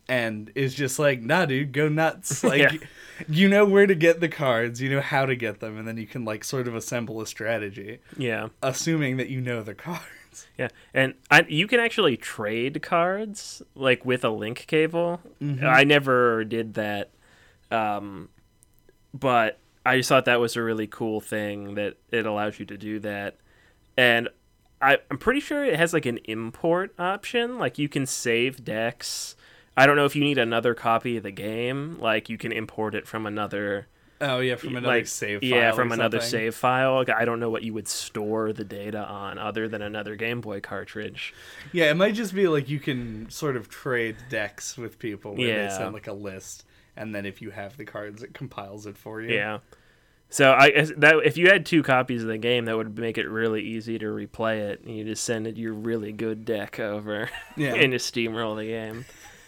And 0.06 0.50
is 0.54 0.74
just 0.74 0.98
like, 0.98 1.22
nah, 1.22 1.46
dude, 1.46 1.72
go 1.72 1.88
nuts. 1.88 2.44
Like, 2.44 2.60
Yeah. 2.60 2.78
you 3.26 3.48
know 3.48 3.64
where 3.64 3.86
to 3.86 3.94
get 3.94 4.20
the 4.20 4.28
cards, 4.28 4.82
you 4.82 4.90
know 4.90 5.00
how 5.00 5.24
to 5.24 5.34
get 5.34 5.60
them, 5.60 5.78
and 5.78 5.88
then 5.88 5.96
you 5.96 6.06
can, 6.06 6.26
like, 6.26 6.44
sort 6.44 6.68
of 6.68 6.74
assemble 6.74 7.22
a 7.22 7.26
strategy, 7.26 8.00
yeah. 8.18 8.48
assuming 8.62 9.16
that 9.16 9.30
you 9.30 9.40
know 9.40 9.62
the 9.62 9.72
cards. 9.74 10.02
Yeah, 10.58 10.68
and 10.92 11.14
I, 11.30 11.44
you 11.48 11.66
can 11.66 11.80
actually 11.80 12.16
trade 12.16 12.82
cards 12.82 13.62
like 13.74 14.04
with 14.04 14.24
a 14.24 14.30
link 14.30 14.66
cable. 14.66 15.20
Mm-hmm. 15.40 15.64
I 15.64 15.84
never 15.84 16.44
did 16.44 16.74
that, 16.74 17.10
um, 17.70 18.28
but 19.12 19.58
I 19.86 19.96
just 19.96 20.08
thought 20.08 20.24
that 20.24 20.40
was 20.40 20.56
a 20.56 20.62
really 20.62 20.86
cool 20.86 21.20
thing 21.20 21.74
that 21.74 21.96
it 22.10 22.26
allows 22.26 22.58
you 22.58 22.66
to 22.66 22.76
do 22.76 22.98
that. 23.00 23.36
And 23.96 24.28
I, 24.80 24.98
I'm 25.10 25.18
pretty 25.18 25.40
sure 25.40 25.64
it 25.64 25.76
has 25.76 25.92
like 25.92 26.06
an 26.06 26.18
import 26.24 26.94
option. 26.98 27.58
Like 27.58 27.78
you 27.78 27.88
can 27.88 28.06
save 28.06 28.64
decks. 28.64 29.36
I 29.76 29.86
don't 29.86 29.96
know 29.96 30.04
if 30.04 30.14
you 30.14 30.22
need 30.22 30.38
another 30.38 30.74
copy 30.74 31.16
of 31.16 31.22
the 31.22 31.30
game. 31.30 31.98
Like 31.98 32.28
you 32.28 32.38
can 32.38 32.52
import 32.52 32.94
it 32.94 33.06
from 33.06 33.26
another 33.26 33.88
Oh, 34.26 34.40
yeah, 34.40 34.56
from 34.56 34.70
another 34.76 34.86
like 34.86 35.06
save 35.06 35.40
file. 35.40 35.48
yeah 35.50 35.72
from 35.72 35.92
another 35.92 36.18
something. 36.20 36.30
save 36.30 36.54
file 36.54 36.94
Like, 36.94 37.10
i 37.10 37.24
don't 37.24 37.40
know 37.40 37.50
what 37.50 37.62
you 37.62 37.74
would 37.74 37.86
store 37.88 38.52
the 38.52 38.64
data 38.64 38.98
on 39.06 39.38
other 39.38 39.68
than 39.68 39.82
another 39.82 40.16
game 40.16 40.40
boy 40.40 40.60
cartridge 40.60 41.34
Yeah, 41.72 41.90
it 41.90 41.96
might 41.96 42.14
just 42.14 42.34
be 42.34 42.48
like 42.48 42.68
you 42.68 42.80
can 42.80 43.28
sort 43.30 43.56
of 43.56 43.68
trade 43.68 44.16
decks 44.30 44.76
with 44.78 44.98
people 44.98 45.34
where 45.34 45.48
Yeah. 45.48 45.68
they 45.68 45.74
send 45.76 45.92
like 45.94 46.06
a 46.06 46.12
list, 46.12 46.64
and 46.96 47.14
then 47.14 47.26
if 47.26 47.42
you 47.42 47.50
have 47.50 47.76
the 47.76 47.84
cards, 47.84 48.22
it 48.22 48.32
compiles 48.34 48.86
it 48.86 48.96
for 48.96 49.20
you. 49.20 49.34
yeah 49.34 49.58
so 50.30 50.52
i 50.52 50.70
that 50.96 51.16
if 51.24 51.36
you 51.36 51.48
had 51.48 51.64
two 51.66 51.82
copies 51.82 52.22
of 52.22 52.28
the 52.28 52.38
game 52.38 52.64
that 52.64 52.76
would 52.76 52.98
make 52.98 53.18
it 53.18 53.28
really 53.28 53.62
easy 53.62 53.98
to 53.98 54.06
replay 54.06 54.58
it 54.70 54.80
and 54.80 54.96
you 54.96 55.04
just 55.04 55.22
send 55.22 55.46
it 55.46 55.56
your 55.56 55.72
really 55.74 56.12
good 56.12 56.44
deck 56.44 56.80
over 56.80 57.28
Yeah. 57.56 57.74
and 57.74 57.92
just 57.92 58.12
steamroll 58.12 58.56
the 58.56 58.64
game 58.66 59.04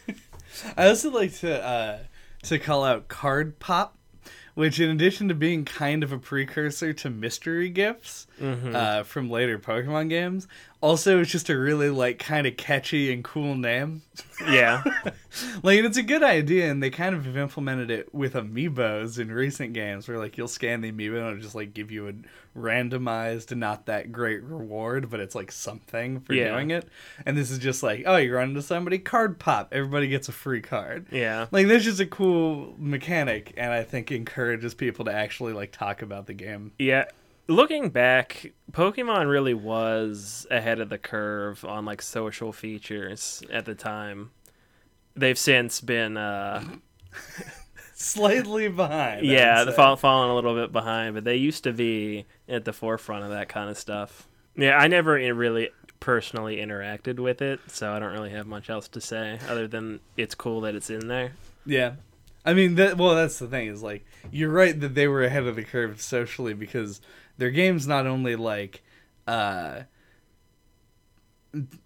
I 0.77 0.89
also 0.89 1.11
like 1.11 1.33
to 1.39 1.63
uh, 1.65 1.99
to 2.45 2.59
call 2.59 2.85
out 2.85 3.09
Card 3.09 3.59
Pop, 3.59 3.96
which 4.57 4.81
in 4.81 4.91
addition 4.91 5.29
to 5.29 5.35
being 5.35 5.65
kind 5.65 6.03
of 6.03 6.11
a 6.11 6.19
precursor 6.19 6.93
to 6.93 7.09
mystery 7.11 7.69
gifts 7.71 8.27
Mm-hmm. 8.43 8.75
uh, 8.77 9.03
from 9.05 9.31
later 9.31 9.59
Pokemon 9.59 10.09
games, 10.11 10.47
also 10.81 11.21
it's 11.21 11.31
just 11.31 11.49
a 11.51 11.57
really 11.59 11.91
like 11.91 12.19
kind 12.19 12.47
of 12.47 12.57
catchy 12.57 13.13
and 13.13 13.25
cool 13.25 13.55
name. 13.55 14.03
yeah 14.49 14.83
like 15.63 15.81
it's 15.81 15.97
a 15.97 16.03
good 16.03 16.23
idea, 16.23 16.71
and 16.71 16.83
they 16.83 16.91
kind 16.91 17.15
of 17.15 17.25
have 17.25 17.37
implemented 17.37 17.91
it 17.91 18.15
with 18.15 18.35
amiibos 18.35 19.19
in 19.19 19.31
recent 19.33 19.73
games, 19.73 20.07
where 20.09 20.19
like 20.19 20.37
you'll 20.39 20.49
scan 20.49 20.81
the 20.81 20.93
amiibo 20.93 21.19
and 21.19 21.27
it'll 21.29 21.43
just 21.43 21.55
like 21.55 21.73
give 21.75 21.91
you 21.91 22.09
a 22.09 22.13
randomized, 22.59 23.55
not 23.57 23.87
that 23.87 24.13
great 24.13 24.43
reward, 24.43 25.11
but 25.11 25.21
it's 25.21 25.35
like 25.35 25.53
something 25.53 26.21
for 26.21 26.33
Yeah. 26.35 26.53
doing 26.53 26.71
it. 26.71 26.89
And 27.25 27.37
this 27.37 27.51
is 27.51 27.59
just 27.59 27.83
like, 27.83 28.05
oh, 28.07 28.17
you 28.17 28.35
run 28.35 28.51
into 28.51 28.63
somebody, 28.63 28.99
card 28.99 29.39
pop, 29.39 29.69
everybody 29.73 30.09
gets 30.09 30.29
a 30.29 30.33
free 30.33 30.61
card. 30.63 31.07
yeah 31.11 31.47
Like 31.51 31.67
this 31.69 31.87
is 31.87 32.01
a 32.01 32.07
cool 32.07 32.75
mechanic, 32.79 33.53
and 33.57 33.73
I 33.73 33.83
think 33.83 34.11
encourages 34.13 34.75
people 34.75 35.05
to 35.07 35.13
actually 35.13 35.53
like 35.53 35.73
talk 35.73 36.03
about 36.03 36.27
the 36.27 36.35
game. 36.35 36.73
yeah 36.79 37.05
looking 37.49 37.91
back 37.91 38.53
pokemon 38.73 39.31
really 39.31 39.55
was 39.55 40.47
ahead 40.51 40.81
of 40.81 40.89
the 40.89 40.99
curve 40.99 41.65
on 41.65 41.85
like 41.85 42.03
social 42.03 42.53
features 42.53 43.43
at 43.53 43.65
the 43.65 43.75
time 43.75 44.31
they've 45.15 45.39
since 45.39 45.81
been 45.81 46.17
uh 46.17 46.63
Slightly 47.99 48.69
behind. 48.69 49.25
Yeah, 49.25 49.61
would 49.61 49.69
the 49.69 49.73
fall, 49.73 49.97
falling 49.97 50.31
a 50.31 50.35
little 50.35 50.55
bit 50.55 50.71
behind, 50.71 51.15
but 51.15 51.25
they 51.25 51.37
used 51.37 51.65
to 51.65 51.73
be 51.73 52.27
at 52.47 52.67
the 52.67 52.73
forefront 52.75 53.25
of 53.25 53.31
that 53.31 53.49
kind 53.49 53.71
of 53.71 53.79
stuff. 53.79 54.29
Yeah, 54.55 54.77
I 54.77 54.87
never 54.87 55.15
really 55.15 55.71
personally 55.99 56.59
interacted 56.59 57.19
with 57.19 57.41
it, 57.41 57.59
so 57.69 57.95
I 57.95 57.99
don't 57.99 58.13
really 58.13 58.31
have 58.31 58.47
much 58.47 58.69
else 58.69 58.87
to 58.89 59.01
say 59.01 59.39
other 59.49 59.67
than 59.67 60.01
it's 60.15 60.35
cool 60.35 60.61
that 60.61 60.75
it's 60.75 60.91
in 60.91 61.09
there. 61.09 61.33
Yeah. 61.65 61.93
I 62.45 62.53
mean, 62.53 62.75
that, 62.75 62.99
well, 62.99 63.15
that's 63.15 63.39
the 63.39 63.47
thing 63.47 63.69
is 63.69 63.83
like 63.83 64.05
you're 64.31 64.51
right 64.51 64.79
that 64.79 64.95
they 64.95 65.09
were 65.09 65.25
ahead 65.25 65.45
of 65.45 65.57
the 65.57 65.65
curve 65.65 66.03
socially 66.03 66.53
because 66.53 67.01
their 67.39 67.51
games 67.51 67.87
not 67.87 68.07
only 68.07 68.37
like 68.37 68.83
uh 69.27 69.83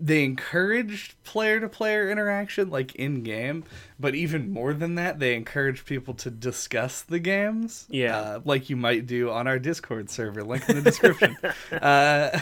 they 0.00 0.24
encouraged 0.24 1.22
player 1.22 1.60
to 1.60 1.68
player 1.68 2.10
interaction 2.10 2.70
like 2.70 2.94
in 2.96 3.22
game, 3.22 3.62
but 4.00 4.14
even 4.16 4.50
more 4.50 4.74
than 4.74 4.96
that, 4.96 5.20
they 5.20 5.36
encouraged 5.36 5.86
people 5.86 6.12
to 6.14 6.30
discuss 6.30 7.02
the 7.02 7.20
games. 7.20 7.86
Yeah. 7.88 8.18
Uh, 8.18 8.40
like 8.44 8.68
you 8.68 8.76
might 8.76 9.06
do 9.06 9.30
on 9.30 9.46
our 9.46 9.60
Discord 9.60 10.10
server, 10.10 10.42
link 10.42 10.68
in 10.68 10.76
the 10.76 10.82
description. 10.82 11.36
uh 11.72 12.40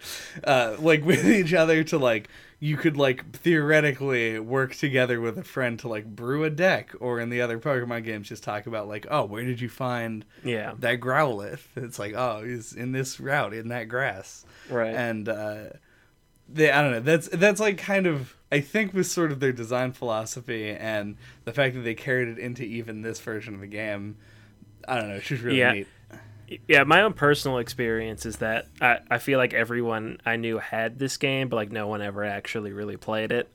uh, 0.44 0.76
like 0.78 1.04
with 1.04 1.24
each 1.24 1.54
other 1.54 1.84
to 1.84 1.98
like 1.98 2.28
you 2.64 2.76
could 2.76 2.96
like 2.96 3.28
theoretically 3.32 4.38
work 4.38 4.72
together 4.76 5.20
with 5.20 5.36
a 5.36 5.42
friend 5.42 5.80
to 5.80 5.88
like 5.88 6.06
brew 6.06 6.44
a 6.44 6.50
deck 6.50 6.92
or 7.00 7.18
in 7.18 7.28
the 7.28 7.40
other 7.40 7.58
pokemon 7.58 8.04
games 8.04 8.28
just 8.28 8.44
talk 8.44 8.68
about 8.68 8.86
like 8.86 9.04
oh 9.10 9.24
where 9.24 9.42
did 9.44 9.60
you 9.60 9.68
find 9.68 10.24
Yeah, 10.44 10.74
that 10.78 11.00
growlithe 11.00 11.58
it's 11.74 11.98
like 11.98 12.14
oh 12.14 12.44
he's 12.44 12.72
in 12.72 12.92
this 12.92 13.18
route 13.18 13.52
in 13.52 13.66
that 13.68 13.88
grass 13.88 14.44
right. 14.70 14.94
and 14.94 15.28
uh 15.28 15.64
they 16.48 16.70
i 16.70 16.80
don't 16.82 16.92
know 16.92 17.00
that's 17.00 17.26
that's 17.30 17.58
like 17.60 17.78
kind 17.78 18.06
of 18.06 18.36
i 18.52 18.60
think 18.60 18.94
was 18.94 19.10
sort 19.10 19.32
of 19.32 19.40
their 19.40 19.52
design 19.52 19.90
philosophy 19.90 20.70
and 20.70 21.16
the 21.44 21.52
fact 21.52 21.74
that 21.74 21.80
they 21.80 21.94
carried 21.94 22.28
it 22.28 22.38
into 22.38 22.62
even 22.62 23.02
this 23.02 23.18
version 23.18 23.54
of 23.54 23.60
the 23.60 23.66
game 23.66 24.16
i 24.86 24.94
don't 24.96 25.08
know 25.08 25.16
it's 25.16 25.26
just 25.26 25.42
really 25.42 25.58
Yeah. 25.58 25.72
neat 25.72 25.88
yeah, 26.68 26.84
my 26.84 27.02
own 27.02 27.12
personal 27.12 27.58
experience 27.58 28.26
is 28.26 28.36
that 28.38 28.66
I, 28.80 28.98
I 29.10 29.18
feel 29.18 29.38
like 29.38 29.54
everyone 29.54 30.18
I 30.26 30.36
knew 30.36 30.58
had 30.58 30.98
this 30.98 31.16
game, 31.16 31.48
but 31.48 31.56
like 31.56 31.72
no 31.72 31.86
one 31.86 32.02
ever 32.02 32.24
actually 32.24 32.72
really 32.72 32.96
played 32.96 33.32
it. 33.32 33.52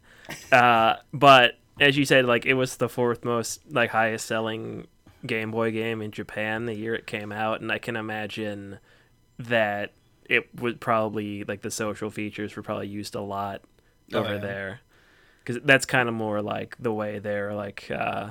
Uh, 0.52 0.96
but 1.14 1.58
as 1.80 1.98
you 1.98 2.06
said, 2.06 2.26
like 2.26 2.46
it 2.46 2.54
was 2.56 2.78
the 2.78 2.90
fourth 2.90 3.24
most 3.24 3.62
like 3.72 3.90
highest 3.92 4.26
selling 4.26 4.88
Game 5.26 5.52
Boy 5.52 5.72
game 5.72 6.02
in 6.02 6.12
Japan 6.12 6.66
the 6.66 6.76
year 6.76 6.94
it 6.96 7.08
came 7.08 7.32
out, 7.32 7.62
and 7.62 7.72
I 7.72 7.78
can 7.80 7.96
imagine 7.96 8.80
that 9.40 9.94
it 10.30 10.50
would 10.60 10.80
probably 10.82 11.44
like 11.46 11.62
the 11.62 11.72
social 11.72 12.10
features 12.10 12.56
were 12.56 12.64
probably 12.64 12.88
used 12.88 13.16
a 13.16 13.22
lot 13.22 13.62
Oh, 14.14 14.20
over 14.20 14.36
yeah. 14.36 14.40
there 14.40 14.80
because 15.44 15.62
that's 15.66 15.86
kind 15.86 16.08
of 16.08 16.16
more 16.16 16.42
like 16.42 16.76
the 16.80 16.94
way 16.94 17.20
they're 17.20 17.54
like 17.54 17.90
uh, 17.92 18.30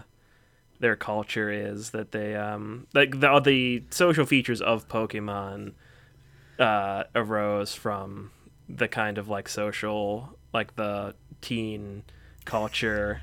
their 0.81 0.97
culture 0.97 1.51
is 1.51 1.91
that 1.91 2.13
they 2.13 2.35
um 2.37 2.87
like 2.95 3.21
the 3.21 3.41
the 3.41 3.83
social 3.91 4.27
features 4.27 4.61
of 4.61 4.89
Pokemon 4.89 5.73
uh 6.59 7.05
arose 7.15 7.75
from 7.75 8.31
the 8.69 8.89
kind 8.89 9.19
of 9.19 9.29
like 9.29 9.49
social 9.49 10.37
like 10.53 10.75
the 10.77 11.15
teen 11.41 12.03
culture. 12.45 13.21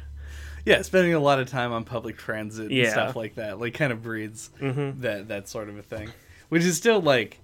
Yeah, 0.66 0.82
spending 0.82 1.14
a 1.14 1.20
lot 1.20 1.40
of 1.40 1.50
time 1.50 1.74
on 1.74 1.84
public 1.84 2.18
transit 2.18 2.66
and 2.68 2.72
Yeah. 2.74 2.92
stuff 2.92 3.16
like 3.16 3.36
that, 3.36 3.60
like 3.60 3.74
kind 3.74 3.92
of 3.92 4.02
breeds 4.02 4.50
Mhm. 4.62 5.02
that 5.02 5.28
that 5.28 5.50
sort 5.50 5.68
of 5.70 5.78
a 5.78 5.84
thing, 5.84 6.14
which 6.50 6.64
is 6.64 6.78
still 6.78 7.02
like 7.02 7.40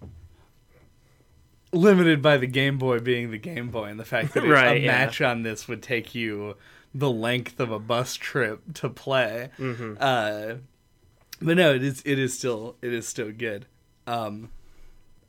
limited 1.72 2.22
by 2.22 2.38
the 2.38 2.48
Game 2.48 2.78
Boy 2.78 3.00
being 3.00 3.32
the 3.32 3.38
Game 3.38 3.70
Boy 3.70 3.86
and 3.86 4.00
the 4.00 4.06
fact 4.06 4.34
that 4.34 4.44
Right, 4.44 4.78
a 4.78 4.80
yeah. 4.80 4.92
match 5.06 5.22
on 5.22 5.44
this 5.44 5.68
would 5.68 5.82
take 5.84 6.16
you 6.16 6.56
the 6.94 7.10
length 7.12 7.60
of 7.60 7.72
a 7.72 7.80
bus 7.80 8.16
trip 8.16 8.62
to 8.76 8.90
play. 8.90 9.50
Mhm. 9.60 9.98
Uh, 10.00 10.56
but 11.42 11.56
no, 11.58 11.74
it 11.74 11.84
is 11.84 12.02
it 12.06 12.18
is 12.20 12.38
still 12.38 12.76
it 12.82 12.94
is 12.94 13.08
still 13.08 13.32
good. 13.32 13.66
Um, 14.08 14.50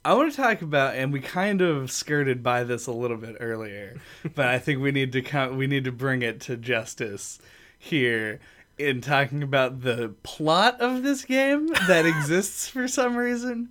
I 0.03 0.14
want 0.14 0.31
to 0.31 0.37
talk 0.37 0.62
about, 0.62 0.94
and 0.96 1.12
we 1.12 1.20
kind 1.20 1.61
of 1.61 1.90
skirted 1.92 2.42
by 2.42 2.64
this 2.64 2.87
a 2.87 2.92
little 2.92 3.18
bit 3.18 3.37
earlier, 3.40 4.00
but 4.35 4.46
I 4.48 4.59
think 4.59 4.81
we 4.81 4.92
need 4.92 5.12
to 5.12 5.20
come, 5.20 5.59
we 5.59 5.66
need 5.66 5.85
to 5.85 5.92
bring 5.92 6.22
it 6.22 6.40
to 6.42 6.57
justice 6.57 7.38
here 7.79 8.40
in 8.79 9.03
talking 9.03 9.42
about 9.42 9.83
the 9.83 10.14
plot 10.22 10.81
of 10.81 11.03
this 11.03 11.26
game 11.26 11.66
that 11.87 12.07
exists 12.07 12.66
for 12.66 12.88
some 12.88 13.14
reason. 13.14 13.68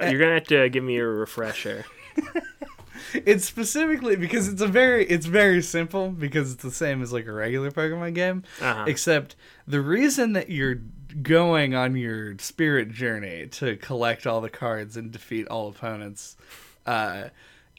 You're 0.00 0.18
gonna 0.18 0.34
have 0.34 0.44
to 0.48 0.68
give 0.68 0.84
me 0.84 0.96
a 0.98 1.06
refresher. 1.06 1.84
It's 3.14 3.46
specifically 3.46 4.16
because 4.16 4.48
it's 4.48 4.60
a 4.60 4.66
very 4.66 5.06
it's 5.06 5.24
very 5.24 5.62
simple 5.62 6.10
because 6.10 6.52
it's 6.52 6.62
the 6.62 6.70
same 6.70 7.00
as 7.02 7.10
like 7.10 7.26
a 7.26 7.32
regular 7.32 7.70
Pokemon 7.70 8.14
game, 8.14 8.42
Uh-huh. 8.60 8.84
except 8.86 9.34
the 9.66 9.80
reason 9.80 10.34
that 10.34 10.50
you're 10.50 10.80
going 11.22 11.74
on 11.74 11.96
your 11.96 12.36
spirit 12.38 12.90
journey 12.90 13.46
to 13.52 13.76
collect 13.76 14.26
all 14.26 14.42
the 14.42 14.50
cards 14.50 14.94
and 14.96 15.10
defeat 15.10 15.46
all 15.48 15.68
opponents 15.70 16.36
uh, 16.84 17.28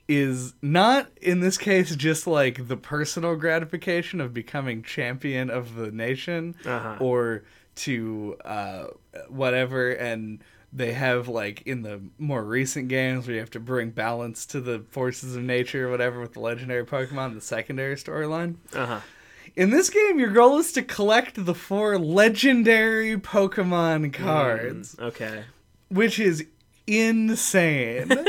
is 0.07 0.55
not 0.63 1.09
in 1.21 1.41
this 1.41 1.59
case 1.59 1.95
just 1.95 2.25
like 2.25 2.67
the 2.67 2.77
personal 2.77 3.35
gratification 3.35 4.19
of 4.21 4.33
becoming 4.33 4.81
champion 4.81 5.51
of 5.51 5.75
the 5.75 5.91
nation 5.91 6.55
Uh-huh. 6.65 6.95
or 6.99 7.43
to 7.75 8.35
uh, 8.45 8.85
whatever 9.27 9.91
and 9.91 10.39
they 10.71 10.93
have 10.93 11.27
like 11.27 11.61
in 11.65 11.81
the 11.81 11.99
more 12.17 12.43
recent 12.43 12.87
games 12.89 13.25
where 13.25 13.33
you 13.33 13.39
have 13.39 13.49
to 13.51 13.59
bring 13.59 13.89
balance 13.89 14.45
to 14.45 14.61
the 14.61 14.79
forces 14.91 15.35
of 15.35 15.43
nature 15.43 15.87
or 15.87 15.91
whatever 15.91 16.19
with 16.21 16.33
the 16.33 16.39
legendary 16.39 16.85
pokemon 16.85 17.33
the 17.33 17.41
secondary 17.41 17.95
storyline 17.95 18.55
Uh 18.75 18.85
huh. 18.85 18.99
In 19.55 19.71
this 19.71 19.89
game, 19.89 20.19
your 20.19 20.29
goal 20.29 20.59
is 20.59 20.71
to 20.73 20.83
collect 20.83 21.43
the 21.43 21.55
four 21.55 21.97
legendary 21.97 23.17
Pokemon 23.17 24.13
cards, 24.13 24.95
Mm, 24.95 25.03
okay. 25.07 25.43
which 25.89 26.19
is 26.19 26.45
insane. 26.85 28.07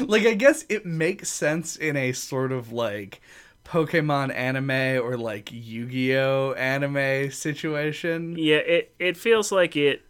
like, 0.00 0.24
I 0.24 0.34
guess 0.34 0.64
it 0.68 0.86
makes 0.86 1.28
sense 1.28 1.76
in 1.76 1.96
a 1.96 2.12
sort 2.12 2.52
of 2.52 2.72
like 2.72 3.20
Pokemon 3.64 4.34
anime 4.34 4.70
or 5.04 5.16
like 5.16 5.50
Yu 5.52 5.86
Gi 5.86 6.16
Oh 6.16 6.52
anime 6.56 7.30
situation. 7.32 8.36
Yeah, 8.38 8.56
it 8.58 8.94
it 8.98 9.16
feels 9.16 9.50
like 9.52 9.76
it. 9.76 10.02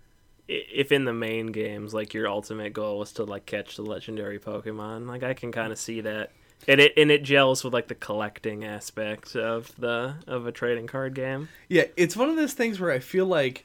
If 0.48 0.92
in 0.92 1.04
the 1.04 1.12
main 1.12 1.46
games, 1.48 1.94
like 1.94 2.12
your 2.14 2.26
ultimate 2.28 2.72
goal 2.72 2.98
was 2.98 3.12
to 3.12 3.24
like 3.24 3.46
catch 3.46 3.76
the 3.76 3.82
legendary 3.82 4.38
Pokemon, 4.38 5.06
like 5.06 5.22
I 5.22 5.34
can 5.34 5.52
kind 5.52 5.72
of 5.72 5.78
see 5.78 6.00
that, 6.02 6.30
and 6.68 6.80
it 6.80 6.92
and 6.96 7.10
it 7.10 7.22
gels 7.22 7.62
with 7.64 7.72
like 7.72 7.88
the 7.88 7.94
collecting 7.94 8.64
aspect 8.64 9.36
of 9.36 9.74
the 9.78 10.16
of 10.26 10.46
a 10.46 10.52
trading 10.52 10.86
card 10.86 11.14
game. 11.14 11.48
Yeah, 11.68 11.84
it's 11.96 12.16
one 12.16 12.28
of 12.28 12.36
those 12.36 12.54
things 12.54 12.80
where 12.80 12.90
I 12.90 12.98
feel 12.98 13.26
like 13.26 13.64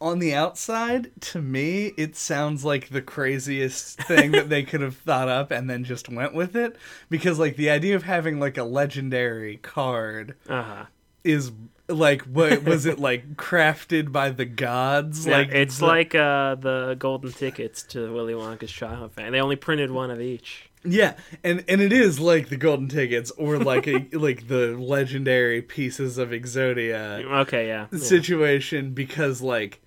on 0.00 0.18
the 0.18 0.34
outside, 0.34 1.12
to 1.20 1.40
me, 1.40 1.92
it 1.96 2.16
sounds 2.16 2.64
like 2.64 2.88
the 2.88 3.00
craziest 3.02 3.98
thing 4.02 4.32
that 4.32 4.48
they 4.48 4.64
could 4.64 4.80
have 4.80 4.96
thought 4.96 5.28
up 5.28 5.50
and 5.52 5.70
then 5.70 5.84
just 5.84 6.08
went 6.08 6.34
with 6.34 6.56
it. 6.56 6.76
Because 7.08 7.38
like 7.38 7.56
the 7.56 7.70
idea 7.70 7.94
of 7.94 8.02
having 8.02 8.40
like 8.40 8.58
a 8.58 8.64
legendary 8.64 9.58
card 9.58 10.34
Uh 10.48 10.62
huh. 10.62 10.84
is 11.22 11.52
like 11.88 12.22
what 12.22 12.62
was 12.64 12.86
it 12.86 12.98
like 13.08 13.36
crafted 13.36 14.12
by 14.12 14.30
the 14.30 14.44
gods? 14.44 15.26
Like 15.26 15.48
like 15.48 15.56
it's 15.56 15.78
the- 15.78 15.86
like 15.86 16.14
uh 16.14 16.54
the 16.56 16.96
golden 16.98 17.32
tickets 17.32 17.82
to 17.84 18.12
Willy 18.12 18.34
Wonka's 18.34 18.70
Chocolate 18.72 19.12
Factory. 19.12 19.30
They 19.32 19.40
only 19.40 19.56
printed 19.56 19.90
one 19.90 20.10
of 20.10 20.20
each. 20.20 20.68
Yeah, 20.84 21.14
and 21.44 21.64
and 21.68 21.80
it 21.80 21.92
is 21.92 22.18
like 22.18 22.48
the 22.48 22.56
golden 22.56 22.88
tickets 22.88 23.30
or 23.32 23.58
like 23.58 23.86
a 23.86 24.06
like 24.12 24.48
the 24.48 24.76
legendary 24.76 25.62
pieces 25.62 26.18
of 26.18 26.30
Exodia. 26.30 27.24
Okay, 27.42 27.68
yeah. 27.68 27.86
yeah. 27.92 27.98
situation 27.98 28.92
because 28.92 29.40
like 29.40 29.80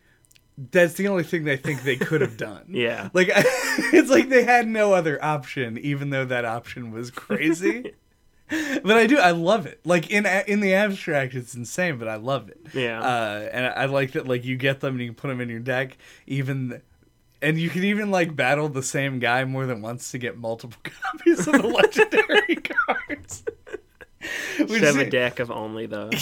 that's 0.72 0.94
the 0.94 1.10
only 1.10 1.24
thing 1.24 1.44
they 1.44 1.58
think 1.58 1.84
they 1.84 1.98
could 1.98 2.22
have 2.22 2.38
done. 2.38 2.64
Yeah. 2.70 3.10
Like 3.14 3.30
it's 3.34 4.10
like 4.10 4.30
they 4.30 4.44
had 4.44 4.68
no 4.68 4.94
other 4.94 5.22
option 5.24 5.78
even 5.78 6.12
though 6.12 6.26
that 6.26 6.46
option 6.46 6.92
was 6.92 7.12
crazy. 7.12 7.94
but 8.84 8.98
I 8.98 9.08
do 9.08 9.18
I 9.18 9.32
love 9.32 9.66
it. 9.66 9.80
Like 9.86 10.10
in 10.12 10.26
in 10.26 10.60
the 10.60 10.74
abstract 10.74 11.34
it's 11.34 11.56
insane, 11.56 11.98
but 11.98 12.08
I 12.08 12.16
love 12.18 12.50
it. 12.50 12.60
Yeah. 12.74 13.02
Uh 13.02 13.50
and 13.52 13.66
I 13.66 13.86
like 13.86 14.12
that 14.14 14.28
like 14.28 14.46
you 14.46 14.56
get 14.58 14.82
them 14.82 14.94
and 14.96 15.02
you 15.02 15.08
can 15.08 15.16
put 15.16 15.30
them 15.30 15.42
in 15.42 15.50
your 15.50 15.60
deck 15.60 15.98
even 16.28 16.82
and 17.42 17.60
you 17.60 17.70
can 17.70 17.84
even 17.84 18.12
like 18.12 18.36
battle 18.36 18.70
the 18.70 18.84
same 18.84 19.20
guy 19.20 19.46
more 19.46 19.66
than 19.66 19.82
once 19.82 20.12
to 20.12 20.18
get 20.18 20.38
multiple 20.38 20.78
copies 20.84 21.48
of 21.48 21.54
the 21.54 21.68
legendary 21.68 22.56
cards. 22.88 23.44
Which 24.58 24.82
have 24.82 24.98
a 24.98 25.08
deck 25.08 25.40
of 25.40 25.52
only 25.52 25.86
those. 25.86 26.14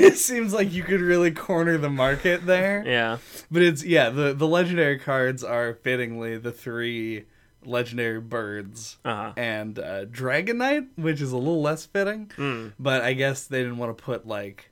it 0.00 0.16
seems 0.16 0.54
like 0.54 0.72
you 0.72 0.82
could 0.82 1.00
really 1.02 1.30
corner 1.32 1.76
the 1.76 1.90
market 1.90 2.46
there. 2.46 2.82
yeah. 2.86 3.18
But 3.50 3.62
it's 3.62 3.84
yeah, 3.84 4.08
the 4.08 4.32
the 4.32 4.46
legendary 4.46 4.98
cards 4.98 5.44
are 5.44 5.74
fittingly 5.74 6.38
the 6.38 6.52
three 6.52 7.24
legendary 7.64 8.20
birds 8.20 8.96
Uh 9.04 9.14
huh. 9.14 9.32
and 9.36 9.78
uh, 9.78 10.04
Dragonite, 10.06 10.88
which 10.96 11.20
is 11.20 11.32
a 11.32 11.36
little 11.36 11.62
less 11.62 11.86
fitting. 11.86 12.30
Mm. 12.36 12.72
But 12.78 13.02
I 13.02 13.12
guess 13.12 13.46
they 13.46 13.62
didn't 13.62 13.78
want 13.78 13.96
to 13.96 14.02
put 14.02 14.26
like 14.26 14.70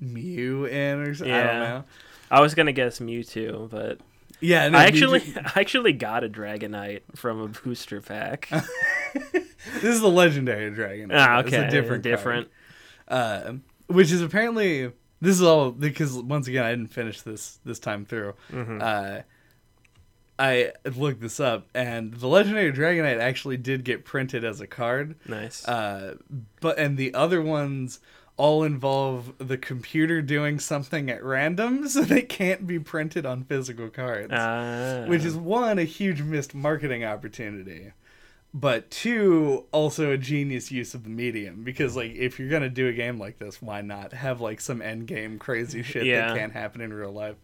Mew 0.00 0.66
in 0.66 1.00
or 1.00 1.14
something. 1.14 1.32
I 1.34 1.42
don't 1.42 1.54
Yeah. 1.62 1.68
know. 1.68 1.84
I 2.30 2.40
was 2.40 2.54
gonna 2.54 2.72
guess 2.72 2.98
Mewtwo, 2.98 3.70
but 3.70 3.98
Yeah, 4.40 4.68
no, 4.68 4.78
I 4.78 4.84
actually 4.84 5.20
ju- 5.20 5.34
I 5.54 5.60
actually 5.60 5.92
got 5.92 6.24
a 6.24 6.28
Dragonite 6.28 7.02
from 7.14 7.40
a 7.40 7.48
booster 7.48 8.00
pack. 8.02 8.48
this 9.14 9.84
is 9.84 10.00
the 10.00 10.08
legendary 10.10 10.70
Dragonite. 10.72 11.14
ah, 11.16 11.38
It's 11.40 11.48
okay. 11.48 11.66
a 11.66 11.70
different 11.70 12.02
card. 12.02 12.02
different. 12.02 12.48
uh, 13.08 13.52
which 13.86 14.10
is 14.12 14.20
apparently 14.20 14.92
this 15.20 15.36
is 15.36 15.42
all 15.42 15.70
because 15.70 16.14
once 16.16 16.48
again 16.48 16.64
I 16.64 16.70
didn't 16.70 16.88
finish 16.92 17.22
this 17.22 17.58
this 17.64 17.78
time 17.78 18.04
through. 18.04 18.34
Mhm. 18.52 18.82
Uh, 18.82 19.22
I 20.38 20.72
looked 20.84 21.20
this 21.20 21.40
up, 21.40 21.66
and 21.74 22.12
the 22.14 22.26
legendary 22.28 22.70
Dragonite 22.72 23.18
actually 23.20 23.56
did 23.56 23.84
get 23.84 24.04
printed 24.04 24.44
as 24.44 24.60
a 24.60 24.66
card. 24.66 25.16
Nice. 25.26 25.66
Uh, 25.66 26.16
but 26.60 26.78
and 26.78 26.98
the 26.98 27.14
other 27.14 27.40
ones 27.40 28.00
all 28.36 28.62
involve 28.64 29.32
the 29.38 29.56
computer 29.56 30.20
doing 30.20 30.58
something 30.58 31.08
at 31.10 31.24
random, 31.24 31.88
so 31.88 32.02
they 32.02 32.20
can't 32.22 32.66
be 32.66 32.78
printed 32.78 33.24
on 33.24 33.44
physical 33.44 33.88
cards. 33.88 34.30
Ah. 34.30 35.04
Which 35.06 35.24
is 35.24 35.36
one 35.36 35.78
a 35.78 35.84
huge 35.84 36.20
missed 36.20 36.54
marketing 36.54 37.02
opportunity, 37.02 37.92
but 38.52 38.90
two 38.90 39.64
also 39.72 40.10
a 40.12 40.18
genius 40.18 40.70
use 40.70 40.92
of 40.92 41.04
the 41.04 41.10
medium 41.10 41.64
because 41.64 41.96
like 41.96 42.14
if 42.14 42.38
you're 42.38 42.50
gonna 42.50 42.68
do 42.68 42.88
a 42.88 42.92
game 42.92 43.18
like 43.18 43.38
this, 43.38 43.62
why 43.62 43.80
not 43.80 44.12
have 44.12 44.42
like 44.42 44.60
some 44.60 44.82
end 44.82 45.06
game 45.06 45.38
crazy 45.38 45.82
shit 45.82 46.04
Yeah. 46.04 46.28
that 46.28 46.36
can't 46.36 46.52
happen 46.52 46.82
in 46.82 46.92
real 46.92 47.12
life? 47.12 47.36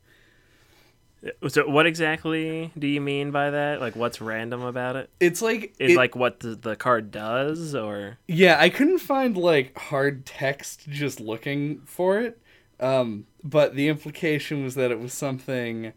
So 1.48 1.68
what 1.68 1.86
exactly 1.86 2.72
do 2.76 2.88
you 2.88 3.00
mean 3.00 3.30
by 3.30 3.50
that? 3.50 3.80
Like 3.80 3.94
what's 3.94 4.20
random 4.20 4.62
about 4.62 4.96
it? 4.96 5.08
It's 5.20 5.40
like 5.40 5.74
Is 5.78 5.92
it- 5.92 5.96
like 5.96 6.16
what 6.16 6.40
the, 6.40 6.56
the 6.56 6.74
card 6.76 7.10
does 7.12 7.74
or 7.74 8.18
Yeah, 8.26 8.56
I 8.58 8.68
couldn't 8.70 8.98
find 8.98 9.36
like 9.36 9.76
hard 9.78 10.26
text 10.26 10.88
just 10.88 11.20
looking 11.20 11.82
for 11.84 12.18
it. 12.20 12.40
Um, 12.80 13.26
but 13.44 13.76
the 13.76 13.88
implication 13.88 14.64
was 14.64 14.74
that 14.74 14.90
it 14.90 14.98
was 14.98 15.12
something 15.12 15.92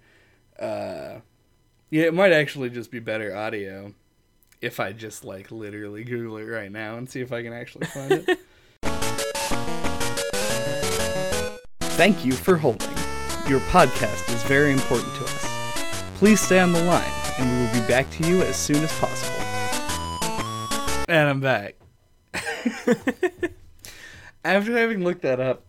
uh 0.60 1.20
yeah, 1.90 2.04
it 2.04 2.14
might 2.14 2.32
actually 2.32 2.70
just 2.70 2.92
be 2.92 3.00
better 3.00 3.36
audio 3.36 3.94
if 4.62 4.80
I 4.80 4.92
just 4.94 5.26
like 5.26 5.50
literally 5.52 6.04
Google 6.04 6.38
it 6.38 6.44
right 6.46 6.72
now 6.72 6.98
and 6.98 7.10
see 7.10 7.22
if 7.22 7.32
I 7.32 7.42
can 7.42 7.54
actually 7.54 7.88
find 7.88 8.12
it. 8.28 8.40
Thank 11.98 12.26
you 12.26 12.34
for 12.34 12.58
holding. 12.58 12.95
Your 13.48 13.60
podcast 13.60 14.28
is 14.34 14.42
very 14.44 14.72
important 14.72 15.14
to 15.18 15.24
us. 15.24 16.04
Please 16.16 16.42
stay 16.42 16.60
on 16.60 16.72
the 16.72 16.84
line 16.84 17.12
and 17.38 17.48
we 17.48 17.64
will 17.66 17.74
be 17.80 17.88
back 17.88 18.10
to 18.10 18.28
you 18.28 18.42
as 18.42 18.56
soon 18.56 18.84
as 18.84 18.92
possible. 18.98 19.46
And 21.08 21.30
I'm 21.30 21.42
back. 21.42 21.76
After 24.44 24.76
having 24.76 25.04
looked 25.04 25.22
that 25.22 25.40
up, 25.40 25.64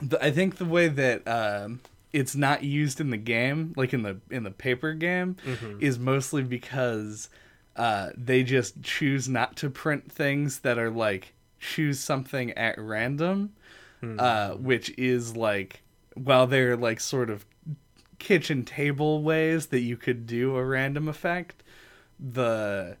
the, 0.00 0.24
I 0.24 0.30
think 0.30 0.58
the 0.58 0.64
way 0.64 0.86
that 0.86 1.26
um, 1.26 1.80
it's 2.12 2.36
not 2.36 2.62
used 2.62 3.00
in 3.00 3.10
the 3.10 3.16
game, 3.16 3.72
like 3.76 3.92
in 3.92 4.02
the 4.02 4.20
in 4.30 4.44
the 4.44 4.52
paper 4.52 4.92
game, 4.92 5.36
is 5.80 5.98
mostly 5.98 6.44
because 6.44 7.28
uh, 7.74 8.10
they 8.16 8.44
just 8.44 8.82
choose 8.84 9.28
not 9.28 9.56
to 9.56 9.68
print 9.68 10.12
things 10.12 10.60
that 10.60 10.78
are 10.78 10.90
like 10.90 11.34
choose 11.58 11.98
something 11.98 12.52
at 12.52 12.78
random, 12.78 13.52
uh, 14.20 14.50
which 14.52 14.96
is 14.96 15.36
like 15.36 15.82
while 16.24 16.46
they're 16.46 16.76
like 16.76 17.00
sort 17.00 17.30
of 17.30 17.46
kitchen 18.18 18.64
table 18.64 19.22
ways 19.22 19.66
that 19.66 19.80
you 19.80 19.96
could 19.96 20.26
do 20.26 20.56
a 20.56 20.64
random 20.64 21.08
effect, 21.08 21.62
the 22.18 22.96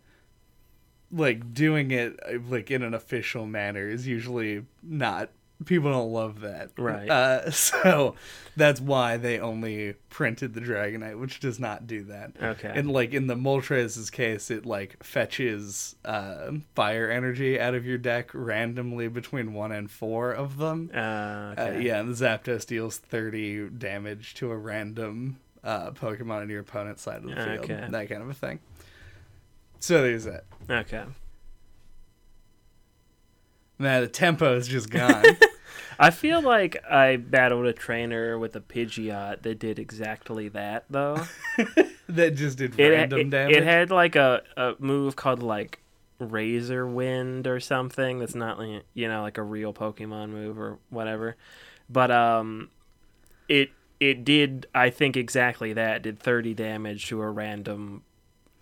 like 1.12 1.52
doing 1.52 1.90
it 1.90 2.18
like 2.48 2.70
in 2.70 2.82
an 2.82 2.94
official 2.94 3.46
manner 3.46 3.88
is 3.88 4.06
usually 4.06 4.64
not 4.82 5.30
people 5.66 5.90
don't 5.90 6.12
love 6.12 6.40
that 6.40 6.70
Right. 6.78 7.08
uh, 7.10 7.50
so 7.52 8.14
that's 8.56 8.80
why 8.80 9.16
they 9.16 9.38
only 9.38 9.94
printed 10.08 10.54
the 10.54 10.60
dragonite 10.60 11.18
which 11.18 11.40
does 11.40 11.58
not 11.60 11.86
do 11.86 12.04
that 12.04 12.32
Okay. 12.42 12.72
and 12.74 12.90
like 12.90 13.12
in 13.12 13.26
the 13.26 13.34
moltres' 13.34 14.10
case 14.10 14.50
it 14.50 14.64
like 14.66 15.02
fetches 15.04 15.96
uh, 16.04 16.50
fire 16.74 17.10
energy 17.10 17.60
out 17.60 17.74
of 17.74 17.84
your 17.86 17.98
deck 17.98 18.30
randomly 18.32 19.08
between 19.08 19.52
one 19.54 19.72
and 19.72 19.90
four 19.90 20.30
of 20.32 20.56
them 20.58 20.90
uh, 20.94 20.98
uh, 20.98 21.54
okay. 21.58 21.82
yeah, 21.82 22.00
and 22.00 22.14
the 22.14 22.24
Zapdos 22.24 22.66
deals 22.66 22.96
30 22.98 23.68
damage 23.70 24.34
to 24.34 24.50
a 24.50 24.56
random 24.56 25.38
uh, 25.62 25.90
Pokemon 25.90 26.40
on 26.42 26.48
your 26.48 26.60
opponent's 26.60 27.02
side 27.02 27.18
of 27.18 27.24
the 27.24 27.36
field. 27.36 27.70
Okay. 27.70 27.86
That 27.90 28.08
kind 28.08 28.22
of 28.22 28.30
a 28.30 28.34
thing. 28.34 28.60
So 29.78 30.02
there's 30.02 30.24
that. 30.24 30.44
Okay. 30.70 31.04
Nah, 33.80 34.00
the 34.00 34.08
tempo 34.08 34.56
is 34.56 34.68
just 34.68 34.90
gone. 34.90 35.24
I 35.98 36.10
feel 36.10 36.40
like 36.42 36.76
I 36.88 37.16
battled 37.16 37.66
a 37.66 37.72
trainer 37.72 38.38
with 38.38 38.54
a 38.54 38.60
Pidgeot 38.60 39.42
that 39.42 39.58
did 39.58 39.78
exactly 39.78 40.48
that 40.50 40.84
though. 40.88 41.24
that 42.08 42.36
just 42.36 42.58
did 42.58 42.78
It, 42.78 42.88
random 42.90 43.20
it, 43.20 43.30
damage. 43.30 43.56
it 43.56 43.64
had 43.64 43.90
like 43.90 44.16
a, 44.16 44.42
a 44.56 44.74
move 44.78 45.16
called 45.16 45.42
like 45.42 45.80
Razor 46.18 46.86
Wind 46.86 47.46
or 47.46 47.58
something 47.60 48.18
that's 48.18 48.34
not 48.34 48.58
like 48.58 48.84
you 48.94 49.08
know 49.08 49.22
like 49.22 49.38
a 49.38 49.42
real 49.42 49.72
Pokemon 49.72 50.28
move 50.30 50.58
or 50.58 50.78
whatever. 50.90 51.36
But 51.88 52.10
um 52.10 52.68
it 53.48 53.70
it 53.98 54.24
did 54.24 54.66
I 54.74 54.90
think 54.90 55.16
exactly 55.16 55.72
that 55.74 56.02
did 56.02 56.18
30 56.18 56.54
damage 56.54 57.06
to 57.08 57.20
a 57.22 57.30
random 57.30 58.02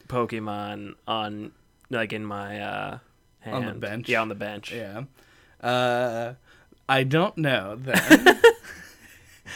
Pokemon 0.08 0.94
on 1.06 1.52
like 1.90 2.12
in 2.12 2.24
my 2.24 2.60
uh 2.60 2.98
hand. 3.50 3.64
On 3.66 3.74
the 3.74 3.80
bench? 3.80 4.08
Yeah, 4.08 4.20
on 4.20 4.28
the 4.28 4.34
bench. 4.34 4.72
yeah. 4.72 5.04
Uh, 5.60 6.34
I 6.88 7.02
don't 7.02 7.36
know 7.38 7.76
then. 7.76 8.40